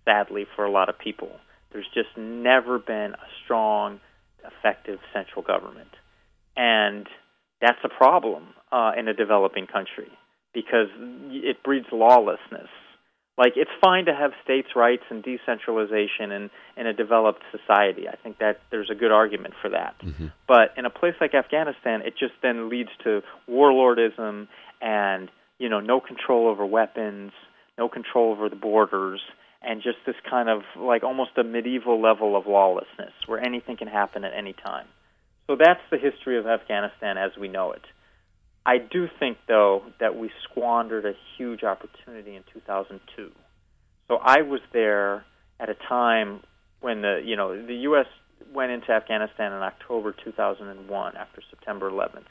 Sadly, 0.06 0.46
for 0.56 0.66
a 0.66 0.72
lot 0.72 0.90
of 0.90 0.98
people, 1.00 1.32
there's 1.72 1.88
just 1.94 2.10
never 2.18 2.80
been 2.80 3.14
a 3.14 3.28
strong 3.44 4.00
effective 4.46 5.00
central 5.14 5.44
government. 5.44 5.90
And 6.56 7.08
that's 7.62 7.80
a 7.84 7.90
problem 7.90 8.48
uh, 8.72 8.92
in 8.98 9.08
a 9.08 9.14
developing 9.14 9.68
country 9.68 10.10
because 10.54 10.88
it 11.30 11.64
breeds 11.64 11.88
lawlessness. 11.92 12.70
Like, 13.38 13.54
it's 13.56 13.72
fine 13.80 14.06
to 14.06 14.14
have 14.14 14.32
states' 14.44 14.70
rights 14.76 15.04
and 15.10 15.24
decentralization 15.24 16.32
in, 16.32 16.50
in 16.76 16.86
a 16.86 16.94
developed 16.94 17.42
society. 17.50 18.08
I 18.08 18.16
think 18.18 18.40
that 18.40 18.60
there's 18.70 18.90
a 18.92 18.96
good 18.96 19.12
argument 19.12 19.54
for 19.62 19.70
that. 19.70 19.96
Mm-hmm. 20.04 20.28
But 20.48 20.74
in 20.78 20.86
a 20.86 20.90
place 20.90 21.14
like 21.22 21.34
Afghanistan, 21.34 22.02
it 22.02 22.14
just 22.20 22.34
then 22.44 22.70
leads 22.70 22.90
to 23.06 23.22
warlordism 23.50 24.48
and, 24.82 25.32
you 25.58 25.70
know, 25.70 25.80
no 25.80 26.02
control 26.02 26.50
over 26.50 26.66
weapons, 26.66 27.32
no 27.78 27.88
control 27.88 28.34
over 28.34 28.50
the 28.50 28.56
borders, 28.58 29.22
and 29.62 29.82
just 29.82 29.98
this 30.06 30.16
kind 30.30 30.50
of 30.50 30.62
like 30.76 31.04
almost 31.04 31.32
a 31.38 31.44
medieval 31.44 32.02
level 32.02 32.36
of 32.36 32.48
lawlessness 32.48 33.14
where 33.28 33.40
anything 33.40 33.78
can 33.78 33.88
happen 33.88 34.24
at 34.24 34.34
any 34.34 34.54
time. 34.54 34.88
So 35.48 35.56
that's 35.56 35.82
the 35.92 35.98
history 35.98 36.38
of 36.38 36.48
Afghanistan 36.48 37.18
as 37.18 37.32
we 37.40 37.48
know 37.48 37.72
it. 37.74 37.82
I 38.66 38.78
do 38.78 39.08
think, 39.20 39.38
though, 39.48 39.84
that 40.00 40.16
we 40.16 40.30
squandered 40.50 41.06
a 41.06 41.14
huge 41.38 41.64
opportunity 41.64 42.36
in 42.36 42.44
2002. 42.54 43.32
So 44.08 44.20
I 44.22 44.42
was 44.42 44.62
there 44.72 45.26
at 45.60 45.70
a 45.70 45.76
time 45.88 46.42
when 46.80 47.02
the 47.02 47.22
you 47.24 47.36
know 47.36 47.66
the 47.66 47.76
U.S. 47.76 48.08
went 48.54 48.72
into 48.72 48.92
Afghanistan 48.92 49.54
in 49.54 49.62
October 49.62 50.14
2001 50.24 51.18
after 51.18 51.42
September 51.50 51.90
11th, 51.90 52.26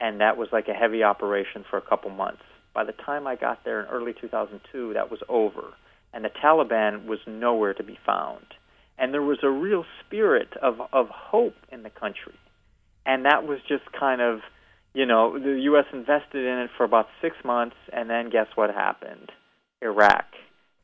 and 0.00 0.20
that 0.20 0.36
was 0.36 0.48
like 0.52 0.68
a 0.68 0.74
heavy 0.74 1.02
operation 1.02 1.64
for 1.68 1.76
a 1.76 1.82
couple 1.82 2.10
months. 2.10 2.42
By 2.74 2.84
the 2.84 2.92
time 2.92 3.26
I 3.26 3.34
got 3.34 3.64
there 3.64 3.80
in 3.80 3.86
early 3.86 4.14
2002, 4.18 4.94
that 4.94 5.10
was 5.10 5.20
over, 5.28 5.72
and 6.12 6.24
the 6.24 6.30
Taliban 6.30 7.06
was 7.06 7.18
nowhere 7.26 7.74
to 7.74 7.82
be 7.82 7.98
found. 8.04 8.46
And 8.98 9.14
there 9.14 9.22
was 9.22 9.38
a 9.42 9.50
real 9.50 9.84
spirit 10.04 10.54
of 10.60 10.80
of 10.92 11.08
hope 11.08 11.54
in 11.70 11.82
the 11.82 11.90
country, 11.90 12.34
and 13.06 13.24
that 13.24 13.46
was 13.46 13.58
just 13.68 13.84
kind 13.98 14.20
of, 14.20 14.40
you 14.92 15.06
know, 15.06 15.38
the 15.38 15.60
U.S. 15.62 15.84
invested 15.92 16.44
in 16.44 16.58
it 16.58 16.70
for 16.76 16.84
about 16.84 17.06
six 17.22 17.36
months, 17.44 17.76
and 17.92 18.10
then 18.10 18.30
guess 18.30 18.48
what 18.56 18.70
happened? 18.70 19.30
Iraq, 19.80 20.26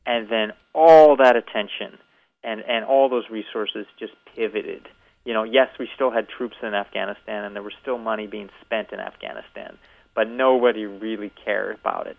and 0.05 0.29
then 0.29 0.53
all 0.73 1.17
that 1.17 1.35
attention 1.35 1.99
and 2.45 2.61
and 2.67 2.85
all 2.85 3.09
those 3.09 3.25
resources 3.29 3.85
just 3.99 4.13
pivoted. 4.35 4.87
You 5.25 5.33
know, 5.33 5.43
yes, 5.43 5.69
we 5.79 5.89
still 5.95 6.11
had 6.11 6.27
troops 6.29 6.55
in 6.61 6.73
Afghanistan, 6.75 7.43
and 7.43 7.55
there 7.55 7.63
was 7.63 7.73
still 7.81 7.97
money 7.97 8.27
being 8.27 8.49
spent 8.63 8.93
in 8.93 8.99
Afghanistan, 8.99 9.77
but 10.13 10.29
nobody 10.29 10.85
really 10.85 11.31
cared 11.43 11.79
about 11.79 12.07
it 12.07 12.17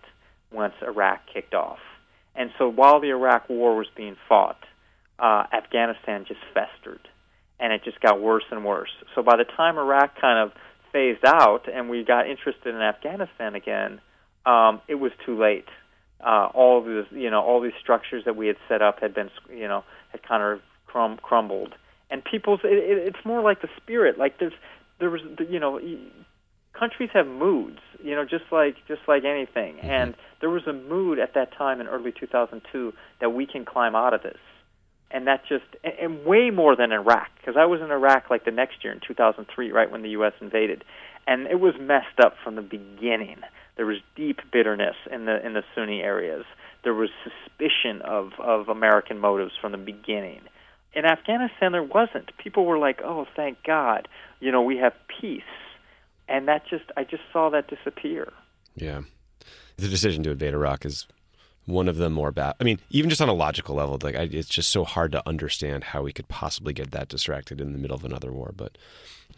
once 0.52 0.74
Iraq 0.82 1.20
kicked 1.32 1.54
off. 1.54 1.78
And 2.36 2.50
so 2.58 2.68
while 2.68 3.00
the 3.00 3.08
Iraq 3.08 3.48
War 3.48 3.76
was 3.76 3.86
being 3.96 4.16
fought, 4.28 4.58
uh, 5.18 5.44
Afghanistan 5.52 6.26
just 6.28 6.40
festered, 6.52 7.08
and 7.58 7.72
it 7.72 7.82
just 7.84 8.00
got 8.00 8.20
worse 8.20 8.44
and 8.50 8.64
worse. 8.64 8.90
So 9.14 9.22
by 9.22 9.36
the 9.36 9.44
time 9.44 9.78
Iraq 9.78 10.20
kind 10.20 10.38
of 10.38 10.52
phased 10.92 11.24
out 11.24 11.62
and 11.72 11.88
we 11.88 12.04
got 12.04 12.28
interested 12.28 12.74
in 12.74 12.80
Afghanistan 12.80 13.54
again, 13.54 14.00
um, 14.44 14.80
it 14.86 14.96
was 14.96 15.12
too 15.24 15.38
late. 15.38 15.68
Uh, 16.20 16.48
all 16.54 16.82
these, 16.82 17.04
you 17.10 17.30
know, 17.30 17.42
all 17.42 17.60
these 17.60 17.74
structures 17.80 18.24
that 18.24 18.36
we 18.36 18.46
had 18.46 18.56
set 18.68 18.82
up 18.82 19.00
had 19.00 19.14
been, 19.14 19.30
you 19.50 19.68
know, 19.68 19.84
had 20.10 20.22
kind 20.22 20.42
of 20.42 20.60
crum- 20.86 21.18
crumbled. 21.22 21.74
And 22.10 22.24
people's, 22.24 22.60
it, 22.64 22.72
it, 22.72 23.08
it's 23.08 23.24
more 23.24 23.42
like 23.42 23.60
the 23.62 23.68
spirit. 23.76 24.18
Like 24.18 24.38
there's, 24.38 24.54
there 24.98 25.10
was, 25.10 25.20
you 25.50 25.60
know, 25.60 25.78
countries 26.78 27.10
have 27.12 27.26
moods, 27.26 27.78
you 28.02 28.14
know, 28.14 28.24
just 28.24 28.44
like 28.50 28.76
just 28.88 29.02
like 29.08 29.24
anything. 29.24 29.76
Mm-hmm. 29.76 29.90
And 29.90 30.14
there 30.40 30.50
was 30.50 30.66
a 30.66 30.72
mood 30.72 31.18
at 31.18 31.34
that 31.34 31.56
time 31.56 31.80
in 31.80 31.86
early 31.86 32.12
2002 32.12 32.92
that 33.20 33.30
we 33.30 33.46
can 33.46 33.64
climb 33.64 33.94
out 33.94 34.14
of 34.14 34.22
this. 34.22 34.38
And 35.10 35.26
that 35.26 35.42
just 35.48 35.64
and, 35.84 35.94
and 36.00 36.24
way 36.24 36.50
more 36.50 36.76
than 36.76 36.92
Iraq 36.92 37.28
because 37.38 37.56
I 37.58 37.66
was 37.66 37.80
in 37.80 37.90
Iraq 37.90 38.30
like 38.30 38.44
the 38.44 38.50
next 38.50 38.84
year 38.84 38.92
in 38.92 39.00
2003 39.06 39.72
right 39.72 39.90
when 39.90 40.02
the 40.02 40.10
US 40.10 40.32
invaded. 40.40 40.84
And 41.26 41.46
it 41.46 41.58
was 41.58 41.74
messed 41.80 42.20
up 42.24 42.34
from 42.44 42.54
the 42.54 42.62
beginning. 42.62 43.38
There 43.76 43.86
was 43.86 43.98
deep 44.14 44.40
bitterness 44.52 44.96
in 45.10 45.26
the 45.26 45.44
in 45.44 45.54
the 45.54 45.62
Sunni 45.74 46.00
areas. 46.00 46.44
There 46.84 46.94
was 46.94 47.10
suspicion 47.24 48.02
of 48.02 48.32
of 48.38 48.68
American 48.68 49.18
motives 49.18 49.52
from 49.60 49.72
the 49.72 49.78
beginning. 49.78 50.42
In 50.94 51.04
Afghanistan 51.04 51.72
there 51.72 51.82
wasn't. 51.82 52.36
People 52.38 52.64
were 52.64 52.78
like, 52.78 53.00
"Oh, 53.02 53.26
thank 53.36 53.62
God. 53.64 54.08
You 54.40 54.50
know, 54.50 54.62
we 54.62 54.78
have 54.78 54.94
peace." 55.20 55.42
And 56.28 56.48
that 56.48 56.66
just 56.68 56.84
I 56.96 57.04
just 57.04 57.22
saw 57.32 57.50
that 57.50 57.68
disappear. 57.68 58.32
Yeah, 58.74 59.02
the 59.76 59.88
decision 59.88 60.22
to 60.24 60.30
invade 60.30 60.54
Iraq 60.54 60.84
is 60.84 61.06
one 61.66 61.88
of 61.88 61.96
the 61.96 62.08
more 62.08 62.30
bad. 62.30 62.54
I 62.60 62.64
mean, 62.64 62.80
even 62.90 63.10
just 63.10 63.20
on 63.20 63.28
a 63.28 63.34
logical 63.34 63.74
level, 63.74 63.98
like 64.02 64.14
I, 64.14 64.22
it's 64.22 64.48
just 64.48 64.70
so 64.70 64.84
hard 64.84 65.12
to 65.12 65.28
understand 65.28 65.84
how 65.84 66.02
we 66.02 66.12
could 66.12 66.28
possibly 66.28 66.72
get 66.72 66.92
that 66.92 67.08
distracted 67.08 67.60
in 67.60 67.72
the 67.72 67.78
middle 67.78 67.96
of 67.96 68.04
another 68.04 68.32
war. 68.32 68.52
But 68.56 68.78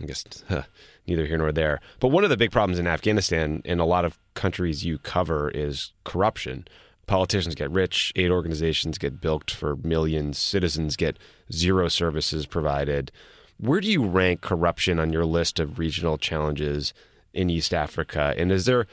I 0.01 0.05
guess 0.05 0.24
huh, 0.49 0.62
neither 1.07 1.26
here 1.26 1.39
nor 1.39 1.53
there. 1.53 1.80
But 2.01 2.09
one 2.09 2.24
of 2.24 2.30
the 2.30 2.36
big 2.36 2.53
problems 2.53 2.78
in 2.78 2.86
Afghanistan 2.86 3.62
and 3.64 3.80
a 3.80 3.86
lot 3.86 4.05
of 4.05 4.18
countries 4.34 4.84
you 4.84 4.99
cover 4.99 5.51
is 5.51 5.93
corruption. 6.05 6.68
Politicians 7.07 7.55
get 7.55 7.70
rich, 7.70 8.12
aid 8.16 8.30
organizations 8.30 8.99
get 8.99 9.20
bilked 9.20 9.51
for 9.51 9.76
millions, 9.76 10.36
citizens 10.39 10.95
get 10.95 11.18
zero 11.51 11.89
services 11.89 12.45
provided. 12.45 13.11
Where 13.59 13.81
do 13.81 13.91
you 13.91 14.05
rank 14.05 14.41
corruption 14.41 14.99
on 14.99 15.13
your 15.13 15.25
list 15.25 15.59
of 15.59 15.79
regional 15.79 16.17
challenges 16.17 16.95
in 17.33 17.51
East 17.51 17.75
Africa? 17.75 18.35
And 18.37 18.53
is 18.53 18.65
there 18.65 18.87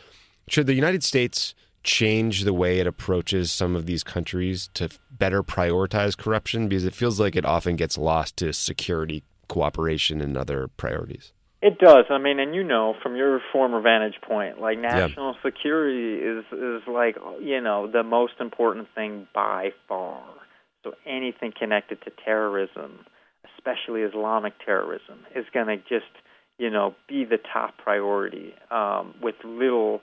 should 0.47 0.67
the 0.67 0.73
United 0.73 1.03
States 1.03 1.55
change 1.83 2.43
the 2.43 2.53
way 2.53 2.79
it 2.79 2.87
approaches 2.87 3.51
some 3.51 3.75
of 3.75 3.85
these 3.85 4.03
countries 4.03 4.69
to 4.73 4.89
better 5.11 5.43
prioritize 5.43 6.17
corruption 6.17 6.67
because 6.67 6.83
it 6.83 6.93
feels 6.93 7.19
like 7.19 7.35
it 7.35 7.45
often 7.45 7.75
gets 7.75 7.97
lost 7.97 8.37
to 8.37 8.51
security 8.51 9.23
cooperation 9.47 10.19
and 10.19 10.35
other 10.35 10.67
priorities. 10.67 11.31
It 11.61 11.79
does. 11.79 12.05
I 12.09 12.17
mean, 12.17 12.39
and 12.39 12.53
you 12.53 12.63
know 12.63 12.95
from 13.01 13.15
your 13.15 13.39
former 13.51 13.81
vantage 13.81 14.19
point, 14.21 14.59
like 14.59 14.77
national 14.77 15.33
yeah. 15.33 15.41
security 15.43 16.15
is 16.15 16.45
is 16.51 16.81
like 16.87 17.17
you 17.41 17.61
know 17.61 17.89
the 17.89 18.03
most 18.03 18.33
important 18.39 18.87
thing 18.93 19.27
by 19.33 19.71
far. 19.87 20.23
So 20.83 20.93
anything 21.07 21.53
connected 21.57 22.01
to 22.03 22.11
terrorism, 22.23 23.05
especially 23.65 24.01
Islamic 24.01 24.53
terrorism, 24.63 25.19
is 25.35 25.45
going 25.53 25.67
to 25.67 25.77
just, 25.77 26.11
you 26.57 26.69
know, 26.69 26.95
be 27.07 27.25
the 27.25 27.37
top 27.37 27.77
priority 27.77 28.53
um, 28.71 29.15
with 29.21 29.35
little 29.43 30.01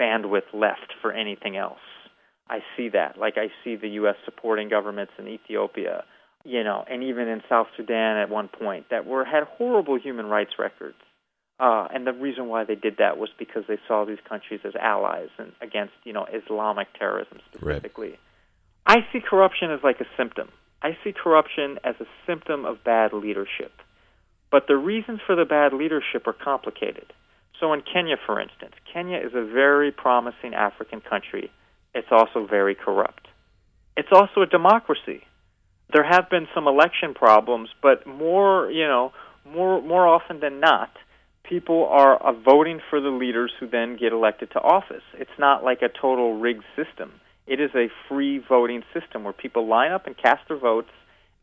bandwidth 0.00 0.52
left 0.52 0.92
for 1.00 1.12
anything 1.12 1.56
else. 1.56 1.78
I 2.48 2.58
see 2.76 2.90
that. 2.90 3.18
Like 3.18 3.34
I 3.36 3.48
see 3.62 3.76
the 3.76 3.88
U.S. 4.00 4.16
supporting 4.24 4.68
governments 4.68 5.12
in 5.18 5.28
Ethiopia, 5.28 6.04
you 6.44 6.62
know, 6.62 6.84
and 6.90 7.02
even 7.02 7.28
in 7.28 7.42
South 7.48 7.68
Sudan 7.76 8.18
at 8.18 8.28
one 8.28 8.48
point 8.48 8.86
that 8.90 9.06
were 9.06 9.24
had 9.24 9.44
horrible 9.44 9.98
human 9.98 10.26
rights 10.26 10.52
records. 10.58 10.98
Uh, 11.60 11.86
and 11.94 12.04
the 12.04 12.12
reason 12.12 12.48
why 12.48 12.64
they 12.64 12.74
did 12.74 12.96
that 12.98 13.16
was 13.16 13.30
because 13.38 13.62
they 13.68 13.78
saw 13.86 14.04
these 14.04 14.18
countries 14.28 14.60
as 14.64 14.72
allies 14.74 15.28
and 15.38 15.52
against, 15.62 15.92
you 16.02 16.12
know, 16.12 16.26
Islamic 16.26 16.88
terrorism 16.98 17.38
specifically. 17.54 18.10
Right. 18.10 18.18
I 18.86 18.96
see 19.12 19.20
corruption 19.20 19.70
as 19.70 19.78
like 19.84 20.00
a 20.00 20.06
symptom. 20.16 20.48
I 20.84 20.98
see 21.02 21.14
corruption 21.14 21.78
as 21.82 21.94
a 21.98 22.04
symptom 22.26 22.66
of 22.66 22.84
bad 22.84 23.14
leadership. 23.14 23.72
But 24.50 24.66
the 24.68 24.76
reasons 24.76 25.20
for 25.26 25.34
the 25.34 25.46
bad 25.46 25.72
leadership 25.72 26.26
are 26.26 26.34
complicated. 26.34 27.06
So, 27.58 27.72
in 27.72 27.80
Kenya, 27.80 28.16
for 28.26 28.38
instance, 28.38 28.74
Kenya 28.92 29.16
is 29.16 29.32
a 29.34 29.44
very 29.44 29.90
promising 29.90 30.52
African 30.52 31.00
country. 31.00 31.50
It's 31.94 32.08
also 32.10 32.46
very 32.46 32.74
corrupt. 32.74 33.26
It's 33.96 34.12
also 34.12 34.42
a 34.42 34.46
democracy. 34.46 35.22
There 35.90 36.04
have 36.04 36.28
been 36.28 36.48
some 36.54 36.66
election 36.68 37.14
problems, 37.14 37.70
but 37.80 38.06
more, 38.06 38.70
you 38.70 38.86
know, 38.86 39.12
more 39.46 39.80
more 39.80 40.06
often 40.06 40.40
than 40.40 40.60
not, 40.60 40.90
people 41.44 41.86
are 41.90 42.18
voting 42.44 42.80
for 42.90 43.00
the 43.00 43.10
leaders 43.10 43.52
who 43.58 43.68
then 43.68 43.96
get 43.96 44.12
elected 44.12 44.50
to 44.50 44.60
office. 44.60 45.04
It's 45.14 45.38
not 45.38 45.64
like 45.64 45.80
a 45.80 45.88
total 45.88 46.38
rigged 46.38 46.64
system. 46.76 47.12
It 47.46 47.60
is 47.60 47.70
a 47.74 47.88
free 48.08 48.38
voting 48.38 48.82
system 48.98 49.24
where 49.24 49.32
people 49.32 49.66
line 49.66 49.92
up 49.92 50.06
and 50.06 50.16
cast 50.16 50.48
their 50.48 50.58
votes, 50.58 50.90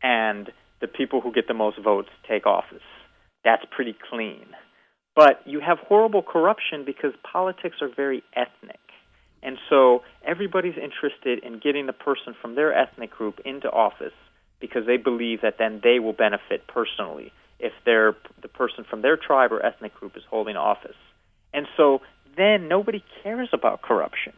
and 0.02 0.52
the 0.80 0.88
people 0.88 1.22
who 1.22 1.32
get 1.32 1.48
the 1.48 1.54
most 1.54 1.78
votes 1.80 2.10
take 2.28 2.48
office. 2.48 2.82
That's 3.44 3.64
pretty 3.70 3.96
clean. 4.10 4.48
But 5.16 5.42
you 5.46 5.60
have 5.60 5.78
horrible 5.80 6.24
corruption 6.24 6.86
because 6.86 7.14
politics 7.32 7.78
are 7.82 7.90
very 7.94 8.24
ethnic. 8.36 8.80
And 9.44 9.58
so 9.70 10.04
everybody's 10.26 10.78
interested 10.78 11.44
in 11.44 11.60
getting 11.60 11.86
the 11.86 11.94
person 11.94 12.36
from 12.40 12.56
their 12.56 12.74
ethnic 12.74 13.12
group 13.12 13.40
into 13.44 13.70
office 13.70 14.14
because 14.60 14.86
they 14.86 14.98
believe 14.98 15.42
that 15.42 15.56
then 15.58 15.82
they 15.84 16.00
will 16.00 16.14
benefit 16.14 16.68
personally 16.68 17.32
if 17.60 17.74
they're 17.86 18.16
the 18.42 18.48
person 18.48 18.86
from 18.88 19.02
their 19.02 19.18
tribe 19.18 19.52
or 19.52 19.64
ethnic 19.66 19.94
group 19.96 20.16
is 20.16 20.24
holding 20.30 20.56
office. 20.56 20.96
And 21.54 21.68
so 21.76 22.02
then 22.38 22.68
nobody 22.68 23.04
cares 23.24 23.50
about 23.52 23.82
corruption 23.82 24.34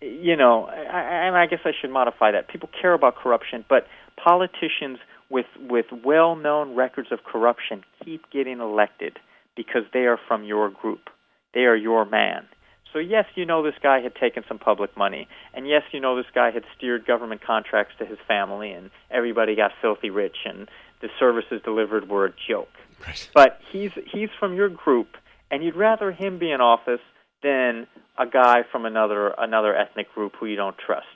you 0.00 0.36
know, 0.36 0.66
and 0.66 1.36
I, 1.36 1.46
guess 1.46 1.60
I 1.64 1.72
should 1.78 1.90
modify 1.90 2.32
that. 2.32 2.48
People 2.48 2.70
care 2.80 2.94
about 2.94 3.16
corruption, 3.16 3.64
but 3.68 3.86
politicians 4.22 4.98
with 5.28 5.46
with 5.68 5.86
well-known 6.04 6.74
records 6.74 7.12
of 7.12 7.22
corruption 7.24 7.84
keep 8.04 8.28
getting 8.30 8.60
elected 8.60 9.18
because 9.56 9.82
they 9.92 10.06
are 10.06 10.18
from 10.28 10.44
your 10.44 10.70
group. 10.70 11.10
They 11.54 11.60
are 11.60 11.76
your 11.76 12.04
man. 12.04 12.46
So 12.92 12.98
yes, 12.98 13.26
you 13.36 13.46
know 13.46 13.62
this 13.62 13.74
guy 13.80 14.00
had 14.00 14.14
taken 14.16 14.42
some 14.48 14.58
public 14.58 14.96
money, 14.96 15.28
and 15.54 15.68
yes, 15.68 15.82
you 15.92 16.00
know 16.00 16.16
this 16.16 16.30
guy 16.34 16.50
had 16.50 16.64
steered 16.76 17.06
government 17.06 17.40
contracts 17.40 17.94
to 17.98 18.04
his 18.04 18.18
family, 18.26 18.72
and 18.72 18.90
everybody 19.10 19.54
got 19.54 19.70
filthy 19.80 20.10
rich, 20.10 20.36
and 20.44 20.68
the 21.00 21.08
services 21.18 21.60
delivered 21.64 22.08
were 22.08 22.26
a 22.26 22.32
joke. 22.48 22.68
Right. 23.06 23.30
But 23.32 23.60
he's 23.70 23.92
he's 24.12 24.30
from 24.38 24.54
your 24.54 24.68
group, 24.68 25.16
and 25.50 25.62
you'd 25.62 25.76
rather 25.76 26.10
him 26.10 26.38
be 26.38 26.50
in 26.50 26.60
office 26.60 27.00
than 27.42 27.86
a 28.18 28.26
guy 28.26 28.62
from 28.70 28.84
another 28.84 29.34
another 29.38 29.74
ethnic 29.74 30.12
group 30.14 30.32
who 30.38 30.46
you 30.46 30.56
don't 30.56 30.76
trust. 30.78 31.06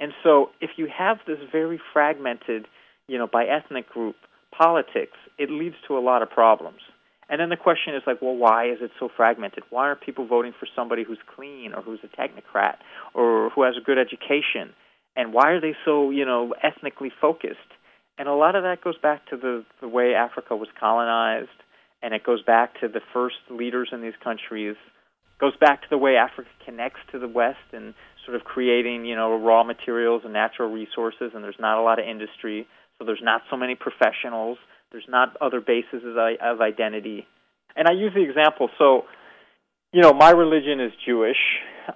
And 0.00 0.12
so 0.22 0.50
if 0.60 0.70
you 0.76 0.88
have 0.96 1.18
this 1.26 1.38
very 1.50 1.80
fragmented, 1.92 2.66
you 3.06 3.18
know, 3.18 3.26
by 3.26 3.44
ethnic 3.44 3.88
group 3.88 4.16
politics, 4.56 5.16
it 5.38 5.50
leads 5.50 5.76
to 5.88 5.96
a 5.96 6.00
lot 6.00 6.22
of 6.22 6.30
problems. 6.30 6.80
And 7.28 7.40
then 7.40 7.48
the 7.48 7.56
question 7.56 7.94
is 7.94 8.02
like, 8.06 8.20
well, 8.20 8.36
why 8.36 8.70
is 8.70 8.78
it 8.82 8.90
so 9.00 9.08
fragmented? 9.16 9.64
Why 9.70 9.84
aren't 9.84 10.02
people 10.02 10.26
voting 10.26 10.52
for 10.58 10.68
somebody 10.76 11.04
who's 11.04 11.20
clean 11.34 11.72
or 11.74 11.80
who's 11.80 12.00
a 12.02 12.08
technocrat 12.08 12.76
or 13.14 13.50
who 13.50 13.62
has 13.62 13.74
a 13.80 13.80
good 13.80 13.96
education? 13.96 14.74
And 15.16 15.32
why 15.32 15.50
are 15.50 15.60
they 15.60 15.74
so, 15.84 16.10
you 16.10 16.26
know, 16.26 16.54
ethnically 16.62 17.10
focused? 17.20 17.58
And 18.18 18.28
a 18.28 18.34
lot 18.34 18.54
of 18.54 18.64
that 18.64 18.82
goes 18.82 18.98
back 18.98 19.26
to 19.30 19.36
the 19.36 19.64
the 19.80 19.88
way 19.88 20.14
Africa 20.14 20.54
was 20.54 20.68
colonized, 20.78 21.48
and 22.02 22.12
it 22.12 22.24
goes 22.24 22.42
back 22.42 22.78
to 22.80 22.88
the 22.88 23.00
first 23.12 23.36
leaders 23.50 23.88
in 23.92 24.02
these 24.02 24.18
countries 24.22 24.76
goes 25.42 25.56
back 25.56 25.82
to 25.82 25.88
the 25.90 25.98
way 25.98 26.14
Africa 26.16 26.48
connects 26.64 27.00
to 27.10 27.18
the 27.18 27.26
West 27.26 27.58
and 27.72 27.94
sort 28.24 28.36
of 28.36 28.44
creating, 28.44 29.04
you 29.04 29.16
know, 29.16 29.36
raw 29.36 29.64
materials 29.64 30.22
and 30.24 30.32
natural 30.32 30.70
resources, 30.70 31.32
and 31.34 31.42
there's 31.42 31.58
not 31.58 31.78
a 31.78 31.82
lot 31.82 31.98
of 31.98 32.06
industry, 32.06 32.68
so 32.96 33.04
there's 33.04 33.20
not 33.20 33.42
so 33.50 33.56
many 33.56 33.74
professionals, 33.74 34.56
there's 34.92 35.08
not 35.08 35.36
other 35.40 35.60
bases 35.60 36.04
of, 36.04 36.16
of 36.16 36.60
identity. 36.60 37.26
And 37.74 37.88
I 37.88 37.92
use 37.92 38.12
the 38.14 38.22
example, 38.22 38.70
so 38.78 39.02
you 39.92 40.00
know, 40.00 40.12
my 40.12 40.30
religion 40.30 40.80
is 40.80 40.92
Jewish, 41.04 41.36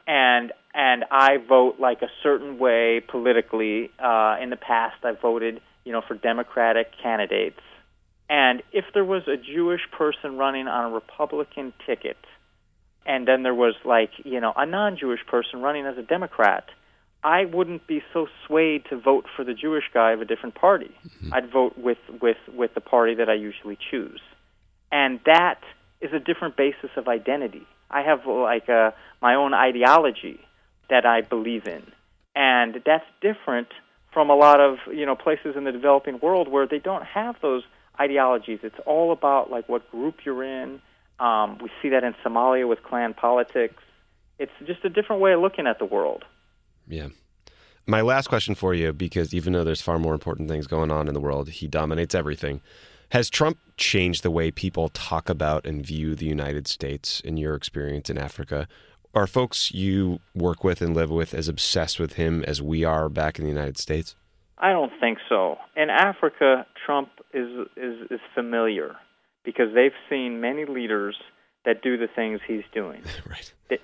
and 0.07 0.53
and 0.74 1.05
I 1.11 1.36
vote 1.49 1.76
like 1.78 2.03
a 2.03 2.11
certain 2.22 2.59
way 2.59 3.01
politically. 3.01 3.90
Uh, 3.99 4.36
in 4.42 4.51
the 4.51 4.59
past, 4.61 4.97
I 5.05 5.12
voted, 5.12 5.61
you 5.84 5.92
know, 5.92 6.03
for 6.07 6.14
Democratic 6.14 6.88
candidates, 7.01 7.61
and 8.28 8.62
if 8.72 8.84
there 8.92 9.05
was 9.05 9.22
a 9.28 9.36
Jewish 9.36 9.80
person 9.97 10.36
running 10.36 10.66
on 10.66 10.90
a 10.90 10.94
Republican 10.94 11.72
ticket, 11.86 12.18
and 13.07 13.27
then 13.27 13.43
there 13.45 13.55
was 13.55 13.75
like, 13.85 14.11
you 14.25 14.41
know, 14.41 14.53
a 14.57 14.67
non-Jewish 14.67 15.21
person 15.27 15.63
running 15.63 15.87
as 15.87 15.97
a 15.97 16.03
Democrat, 16.03 16.65
I 17.23 17.45
wouldn't 17.45 17.87
be 17.87 18.03
so 18.13 18.27
swayed 18.47 18.85
to 18.91 18.99
vote 18.99 19.27
for 19.35 19.45
the 19.45 19.55
Jewish 19.55 19.85
guy 19.95 20.13
of 20.13 20.21
a 20.21 20.25
different 20.25 20.55
party. 20.55 20.91
Mm-hmm. 21.07 21.35
I'd 21.35 21.51
vote 21.51 21.79
with 21.79 21.99
with 22.21 22.37
with 22.53 22.75
the 22.75 22.81
party 22.81 23.15
that 23.15 23.29
I 23.29 23.35
usually 23.35 23.79
choose, 23.91 24.21
and 24.93 25.21
that 25.25 25.61
is 26.01 26.13
a 26.13 26.19
different 26.19 26.57
basis 26.57 26.91
of 26.97 27.09
identity. 27.09 27.67
I 27.91 28.03
have 28.03 28.27
like 28.27 28.69
a 28.69 28.95
my 29.23 29.35
own 29.35 29.55
ideology 29.55 30.41
that 30.91 31.07
I 31.07 31.21
believe 31.21 31.67
in, 31.67 31.83
and 32.35 32.83
that's 32.85 33.07
different 33.21 33.69
from 34.13 34.31
a 34.31 34.37
lot 34.37 34.61
of 34.61 34.79
you 34.93 35.07
know 35.07 35.17
places 35.17 35.57
in 35.57 35.65
the 35.65 35.73
developing 35.73 36.19
world 36.21 36.49
where 36.49 36.67
they 36.67 36.79
don't 36.79 37.05
have 37.05 37.37
those 37.41 37.63
ideologies. 37.99 38.61
It's 38.63 38.79
all 38.85 39.13
about 39.13 39.51
like 39.51 39.69
what 39.69 39.91
group 39.91 40.25
you're 40.25 40.45
in. 40.45 40.81
Um, 41.19 41.59
we 41.59 41.71
see 41.81 41.89
that 41.91 42.05
in 42.05 42.14
Somalia 42.25 42.69
with 42.69 42.83
clan 42.83 43.14
politics. 43.14 43.83
It's 44.39 44.53
just 44.67 44.85
a 44.85 44.91
different 44.91 45.23
way 45.23 45.33
of 45.33 45.41
looking 45.41 45.67
at 45.67 45.79
the 45.79 45.87
world. 45.87 46.25
Yeah. 46.87 47.09
My 47.87 48.01
last 48.01 48.29
question 48.29 48.55
for 48.55 48.75
you, 48.75 48.93
because 48.93 49.33
even 49.33 49.53
though 49.53 49.64
there's 49.64 49.81
far 49.81 49.99
more 49.99 50.12
important 50.12 50.49
things 50.49 50.67
going 50.67 50.91
on 50.91 51.09
in 51.09 51.14
the 51.14 51.21
world, 51.21 51.49
he 51.49 51.69
dominates 51.69 52.14
everything. 52.14 52.61
Has 53.12 53.31
Trump 53.31 53.59
changed 53.77 54.25
the 54.25 54.31
way 54.31 54.51
people 54.51 54.89
talk 54.89 55.29
about 55.29 55.64
and 55.64 55.87
view 55.87 56.14
the 56.14 56.27
United 56.27 56.67
States 56.67 57.21
in 57.21 57.37
your 57.37 57.55
experience 57.55 58.11
in 58.11 58.19
Africa? 58.19 58.67
Are 59.14 59.29
folks 59.29 59.73
you 59.73 60.19
work 60.35 60.64
with 60.64 60.83
and 60.83 60.95
live 60.95 61.11
with 61.11 61.33
as 61.33 61.49
obsessed 61.49 62.01
with 62.01 62.14
him 62.14 62.43
as 62.45 62.61
we 62.61 62.85
are 62.85 63.09
back 63.09 63.39
in 63.39 63.45
the 63.45 63.51
United 63.51 63.79
States? 63.79 64.17
I 64.59 64.73
don't 64.73 64.93
think 65.01 65.19
so. 65.29 65.57
In 65.77 65.89
Africa, 65.89 66.67
Trump 66.85 67.11
is 67.33 67.49
is 67.77 68.11
is 68.11 68.21
familiar 68.35 68.97
because 69.47 69.72
they've 69.74 69.97
seen 70.11 70.42
many 70.42 70.66
leaders 70.66 71.16
that 71.64 71.80
do 71.82 71.97
the 71.97 72.09
things 72.14 72.40
he's 72.47 72.64
doing. 72.74 73.03
right. 73.30 73.51
They, 73.70 73.78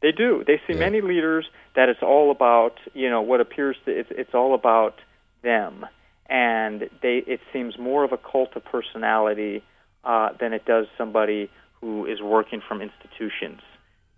they 0.00 0.12
do. 0.12 0.42
They 0.46 0.58
see 0.66 0.72
Yeah. 0.72 0.78
many 0.78 1.02
leaders 1.02 1.44
that 1.76 1.90
it's 1.90 2.02
all 2.02 2.30
about, 2.30 2.78
you 2.94 3.10
know, 3.10 3.20
what 3.20 3.40
appears 3.42 3.76
to 3.84 3.90
it's 3.90 4.08
it's 4.12 4.32
all 4.32 4.54
about 4.54 4.94
them, 5.42 5.84
and 6.30 6.88
they 7.02 7.18
it 7.26 7.40
seems 7.52 7.78
more 7.78 8.04
of 8.04 8.12
a 8.12 8.16
cult 8.16 8.56
of 8.56 8.64
personality 8.64 9.62
uh, 10.04 10.30
than 10.40 10.52
it 10.54 10.64
does 10.64 10.86
somebody 10.96 11.50
who 11.80 12.06
is 12.06 12.20
working 12.22 12.62
from 12.66 12.80
institutions. 12.80 13.60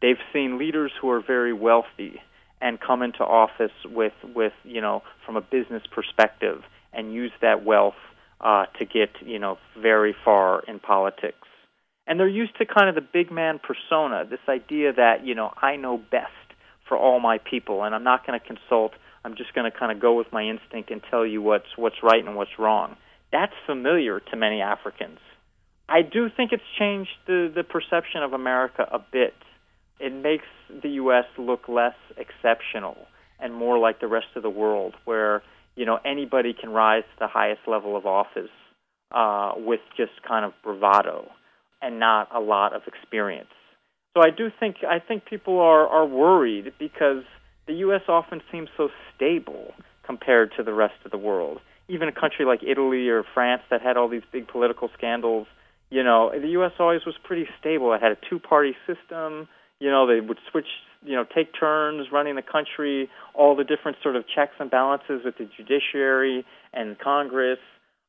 They've 0.01 0.23
seen 0.33 0.59
leaders 0.59 0.93
who 1.01 1.11
are 1.11 1.21
very 1.21 1.53
wealthy 1.53 2.21
and 2.63 2.79
come 2.79 3.03
into 3.03 3.25
office 3.25 3.73
with 3.85 4.13
with 4.35 4.53
you 4.65 4.81
know 4.81 5.03
from 5.25 5.37
a 5.37 5.41
business 5.41 5.83
perspective 5.91 6.63
and 6.93 7.13
use 7.15 7.33
that 7.41 7.65
wealth 7.65 7.95
uh, 8.41 8.67
to 8.79 8.85
get 8.85 9.11
you 9.25 9.39
know 9.39 9.59
very 9.77 10.15
far 10.25 10.63
in 10.67 10.79
politics 10.79 11.47
and 12.11 12.19
they're 12.19 12.29
used 12.29 12.59
to 12.59 12.67
kind 12.67 12.89
of 12.89 12.97
the 12.97 13.01
big 13.01 13.31
man 13.31 13.61
persona, 13.61 14.25
this 14.29 14.41
idea 14.49 14.93
that 14.93 15.25
you 15.25 15.37
know 15.37 15.53
I 15.57 15.77
know 15.77 15.97
best 15.97 16.33
for 16.89 16.99
all 16.99 17.21
my 17.21 17.39
people, 17.39 17.85
and 17.85 17.95
I'm 17.95 18.03
not 18.03 18.27
going 18.27 18.39
to 18.39 18.45
consult. 18.45 18.95
I'm 19.25 19.37
just 19.37 19.55
going 19.55 19.71
to 19.71 19.79
kind 19.79 19.93
of 19.93 20.01
go 20.01 20.15
with 20.15 20.27
my 20.33 20.43
instinct 20.43 20.91
and 20.91 21.01
tell 21.09 21.25
you 21.25 21.41
what's 21.41 21.77
what's 21.77 22.03
right 22.03 22.25
and 22.25 22.35
what's 22.35 22.59
wrong. 22.59 22.97
That's 23.31 23.53
familiar 23.65 24.19
to 24.19 24.37
many 24.37 24.61
Africans. 24.61 25.21
I 25.89 26.03
do 26.03 26.29
think 26.37 26.51
it's 26.51 26.65
changed 26.77 27.13
the 27.29 27.53
the 27.55 27.63
perception 27.63 28.25
of 28.25 28.33
America 28.33 28.89
a 28.91 28.99
bit. 28.99 29.35
It 30.01 30.13
makes 30.13 30.47
the 30.83 30.91
U.S. 31.05 31.27
look 31.39 31.69
less 31.69 31.95
exceptional 32.17 32.97
and 33.39 33.55
more 33.55 33.79
like 33.79 34.01
the 34.01 34.09
rest 34.09 34.35
of 34.35 34.43
the 34.43 34.51
world, 34.51 34.95
where 35.05 35.45
you 35.81 35.87
know 35.87 35.99
anybody 36.05 36.53
can 36.53 36.69
rise 36.69 37.05
to 37.15 37.19
the 37.21 37.27
highest 37.27 37.63
level 37.67 37.97
of 37.97 38.05
office 38.05 38.53
uh, 39.13 39.53
with 39.57 39.81
just 39.97 40.13
kind 40.29 40.45
of 40.45 40.53
bravado 40.63 41.27
and 41.81 41.99
not 41.99 42.29
a 42.35 42.39
lot 42.39 42.75
of 42.75 42.83
experience. 42.87 43.49
So 44.13 44.23
I 44.23 44.29
do 44.29 44.51
think 44.61 44.77
I 44.87 44.99
think 44.99 45.25
people 45.25 45.59
are 45.59 45.89
are 45.89 46.05
worried 46.05 46.75
because 46.79 47.25
the 47.67 47.73
U.S. 47.87 48.03
often 48.09 48.43
seems 48.53 48.69
so 48.77 48.91
stable 49.17 49.73
compared 50.05 50.53
to 50.59 50.63
the 50.63 50.75
rest 50.75 51.01
of 51.07 51.13
the 51.13 51.19
world. 51.19 51.61
Even 51.89 52.09
a 52.09 52.13
country 52.13 52.45
like 52.45 52.61
Italy 52.63 53.09
or 53.09 53.25
France 53.33 53.63
that 53.71 53.81
had 53.81 53.97
all 53.97 54.09
these 54.09 54.27
big 54.31 54.49
political 54.49 54.91
scandals, 54.99 55.47
you 55.89 56.05
know, 56.05 56.31
the 56.31 56.49
U.S. 56.59 56.73
always 56.79 57.07
was 57.07 57.15
pretty 57.25 57.47
stable. 57.59 57.95
It 57.95 58.03
had 58.03 58.13
a 58.13 58.19
two-party 58.29 58.77
system. 58.87 59.49
You 59.79 59.91
know, 59.91 60.07
they 60.07 60.21
would 60.21 60.39
switch, 60.51 60.69
you 61.05 61.15
know, 61.17 61.25
take 61.35 61.49
turns 61.59 62.09
running 62.13 62.37
the 62.37 62.43
country. 62.43 63.09
All 63.35 63.57
the 63.57 63.65
different 63.65 63.97
sort 64.03 64.17
of 64.17 64.25
checks 64.29 64.53
and 64.59 64.71
balances 64.71 65.23
with 65.25 65.39
the 65.39 65.49
judiciary 65.57 66.45
and 66.73 66.99
Congress. 66.99 67.59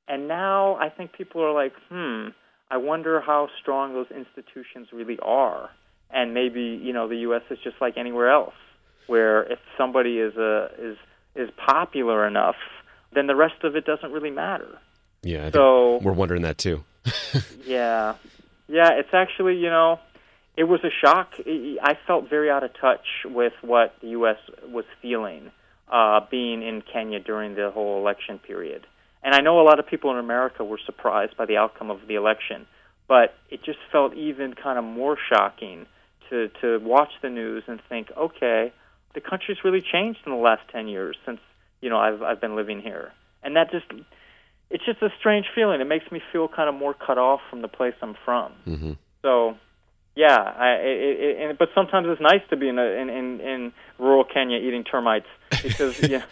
And 0.08 0.28
now 0.28 0.76
I 0.76 0.90
think 0.90 1.14
people 1.14 1.42
are 1.42 1.54
like, 1.54 1.74
hmm, 1.90 2.30
I 2.70 2.78
wonder 2.78 3.22
how 3.22 3.48
strong 3.62 3.94
those 3.94 4.08
institutions 4.12 4.90
really 4.92 5.18
are. 5.22 5.70
And 6.14 6.34
maybe 6.34 6.62
you 6.84 6.92
know 6.92 7.08
the 7.08 7.18
U.S. 7.28 7.44
is 7.50 7.58
just 7.64 7.78
like 7.80 7.96
anywhere 7.98 8.30
else, 8.30 8.54
where 9.08 9.44
if 9.44 9.60
somebody 9.78 10.18
is 10.20 10.36
a 10.36 10.70
is 10.78 10.98
is 11.36 11.50
popular 11.66 12.28
enough, 12.28 12.56
then 13.14 13.28
the 13.28 13.36
rest 13.36 13.64
of 13.64 13.78
it 13.78 13.86
doesn't 13.86 14.12
really 14.12 14.32
matter. 14.32 14.78
Yeah. 15.24 15.40
I 15.40 15.42
think 15.44 15.54
So- 15.56 16.00
we're 16.04 16.12
wondering 16.12 16.42
that 16.42 16.58
too. 16.58 16.84
Yeah, 17.66 18.16
yeah. 18.68 18.90
It's 18.94 19.14
actually 19.14 19.56
you 19.56 19.70
know, 19.70 20.00
it 20.62 20.68
was 20.68 20.82
a 20.84 20.94
shock. 21.04 21.30
I 21.40 21.78
I 21.82 21.94
felt 22.06 22.30
very 22.30 22.50
out 22.52 22.64
of 22.64 22.72
touch 22.80 23.08
with 23.26 23.54
what 23.62 23.96
the 24.02 24.10
U.S. 24.20 24.38
was 24.78 24.86
feeling 25.02 25.50
uh, 25.92 26.20
being 26.30 26.62
in 26.62 26.84
Kenya 26.94 27.20
during 27.20 27.56
the 27.56 27.72
whole 27.72 28.00
election 28.00 28.38
period. 28.38 28.86
And 29.24 29.34
I 29.34 29.40
know 29.40 29.60
a 29.60 29.66
lot 29.70 29.80
of 29.80 29.88
people 29.88 30.12
in 30.12 30.18
America 30.18 30.64
were 30.64 30.80
surprised 30.86 31.36
by 31.36 31.46
the 31.46 31.58
outcome 31.58 31.90
of 31.90 32.00
the 32.08 32.16
election, 32.16 32.68
but 33.08 33.34
it 33.50 33.64
just 33.64 33.80
felt 33.92 34.14
even 34.16 34.54
kind 34.54 34.78
of 34.78 34.86
more 34.86 35.18
shocking 35.32 35.88
to 36.30 36.50
to 36.62 36.78
watch 36.80 37.12
the 37.24 37.30
news 37.30 37.64
and 37.68 37.82
think, 37.90 38.12
okay, 38.16 38.72
the 39.16 39.22
country's 39.22 39.64
really 39.64 39.82
changed 39.82 40.20
in 40.28 40.32
the 40.32 40.38
last 40.38 40.62
ten 40.72 40.88
years 40.88 41.18
since 41.26 41.40
you 41.82 41.90
know 41.90 41.98
I've 41.98 42.22
I've 42.22 42.42
been 42.46 42.56
living 42.56 42.82
here, 42.82 43.14
and 43.42 43.56
that 43.56 43.72
just 43.72 43.88
it's 44.70 44.86
just 44.86 45.02
a 45.02 45.10
strange 45.20 45.48
feeling. 45.56 45.82
It 45.82 45.88
makes 45.88 46.12
me 46.12 46.22
feel 46.32 46.48
kind 46.48 46.70
of 46.70 46.76
more 46.76 46.94
cut 46.94 47.18
off 47.18 47.42
from 47.50 47.64
the 47.64 47.68
place 47.68 47.96
I'm 48.04 48.16
from. 48.24 48.52
hmm 48.66 48.92
So, 49.24 49.58
yeah, 50.16 50.38
I, 50.38 50.72
it, 50.74 51.20
it, 51.20 51.42
and, 51.42 51.58
but 51.58 51.70
sometimes 51.74 52.08
it's 52.10 52.22
nice 52.22 52.42
to 52.50 52.58
be 52.58 52.68
in, 52.68 52.78
a, 52.78 52.84
in 52.84 53.10
in 53.10 53.40
in 53.40 53.74
rural 53.98 54.26
Kenya 54.26 54.58
eating 54.58 54.84
termites 54.84 55.28
because 55.64 56.02
yeah, 56.10 56.24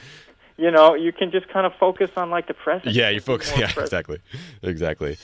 you 0.58 0.70
know 0.70 0.96
you 0.96 1.14
can 1.14 1.32
just 1.32 1.48
kind 1.48 1.66
of 1.66 1.74
focus 1.80 2.12
on 2.18 2.30
like 2.30 2.48
the 2.48 2.54
present. 2.54 2.94
Yeah, 2.94 3.10
you 3.10 3.22
focus. 3.22 3.52
Yeah, 3.52 3.72
present. 3.72 3.86
exactly, 3.86 4.18
exactly. 4.64 5.18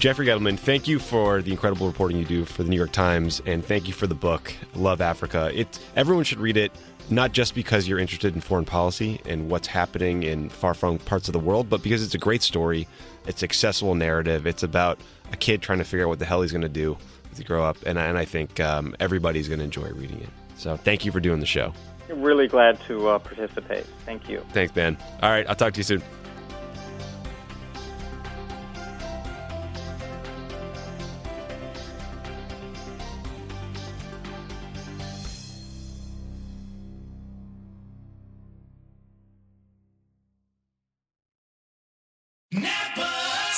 Jeffrey 0.00 0.26
Gettleman, 0.26 0.58
thank 0.58 0.86
you 0.86 0.98
for 0.98 1.42
the 1.42 1.50
incredible 1.50 1.86
reporting 1.86 2.18
you 2.18 2.24
do 2.24 2.44
for 2.44 2.62
the 2.62 2.68
New 2.68 2.76
York 2.76 2.92
Times, 2.92 3.42
and 3.46 3.64
thank 3.64 3.86
you 3.86 3.92
for 3.92 4.08
the 4.08 4.14
book 4.14 4.52
"Love 4.74 5.00
Africa." 5.00 5.52
It 5.54 5.78
everyone 5.94 6.24
should 6.24 6.40
read 6.40 6.56
it, 6.56 6.72
not 7.10 7.30
just 7.30 7.54
because 7.54 7.86
you're 7.86 8.00
interested 8.00 8.34
in 8.34 8.40
foreign 8.40 8.64
policy 8.64 9.20
and 9.24 9.48
what's 9.48 9.68
happening 9.68 10.24
in 10.24 10.48
far-flung 10.48 10.98
parts 10.98 11.28
of 11.28 11.32
the 11.32 11.38
world, 11.38 11.70
but 11.70 11.84
because 11.84 12.02
it's 12.02 12.14
a 12.14 12.18
great 12.18 12.42
story. 12.42 12.88
It's 13.26 13.42
accessible 13.42 13.94
narrative. 13.94 14.46
It's 14.46 14.62
about 14.62 14.98
a 15.32 15.36
kid 15.36 15.60
trying 15.60 15.78
to 15.78 15.84
figure 15.84 16.06
out 16.06 16.08
what 16.08 16.18
the 16.18 16.24
hell 16.24 16.40
he's 16.40 16.50
going 16.50 16.62
to 16.62 16.68
do 16.68 16.96
he 17.38 17.44
grow 17.44 17.64
up, 17.64 17.76
and, 17.86 17.98
I- 17.98 18.06
and 18.06 18.18
I 18.18 18.24
think 18.24 18.60
um, 18.60 18.94
everybody's 19.00 19.48
going 19.48 19.58
to 19.60 19.64
enjoy 19.64 19.88
reading 19.90 20.20
it. 20.20 20.28
So, 20.56 20.76
thank 20.76 21.04
you 21.04 21.12
for 21.12 21.20
doing 21.20 21.40
the 21.40 21.46
show. 21.46 21.72
Really 22.08 22.48
glad 22.48 22.80
to 22.86 23.08
uh, 23.08 23.18
participate. 23.18 23.84
Thank 24.04 24.28
you. 24.28 24.44
Thanks, 24.52 24.72
Ben. 24.72 24.96
All 25.22 25.30
right, 25.30 25.46
I'll 25.48 25.54
talk 25.54 25.72
to 25.74 25.78
you 25.78 25.84
soon. 25.84 26.02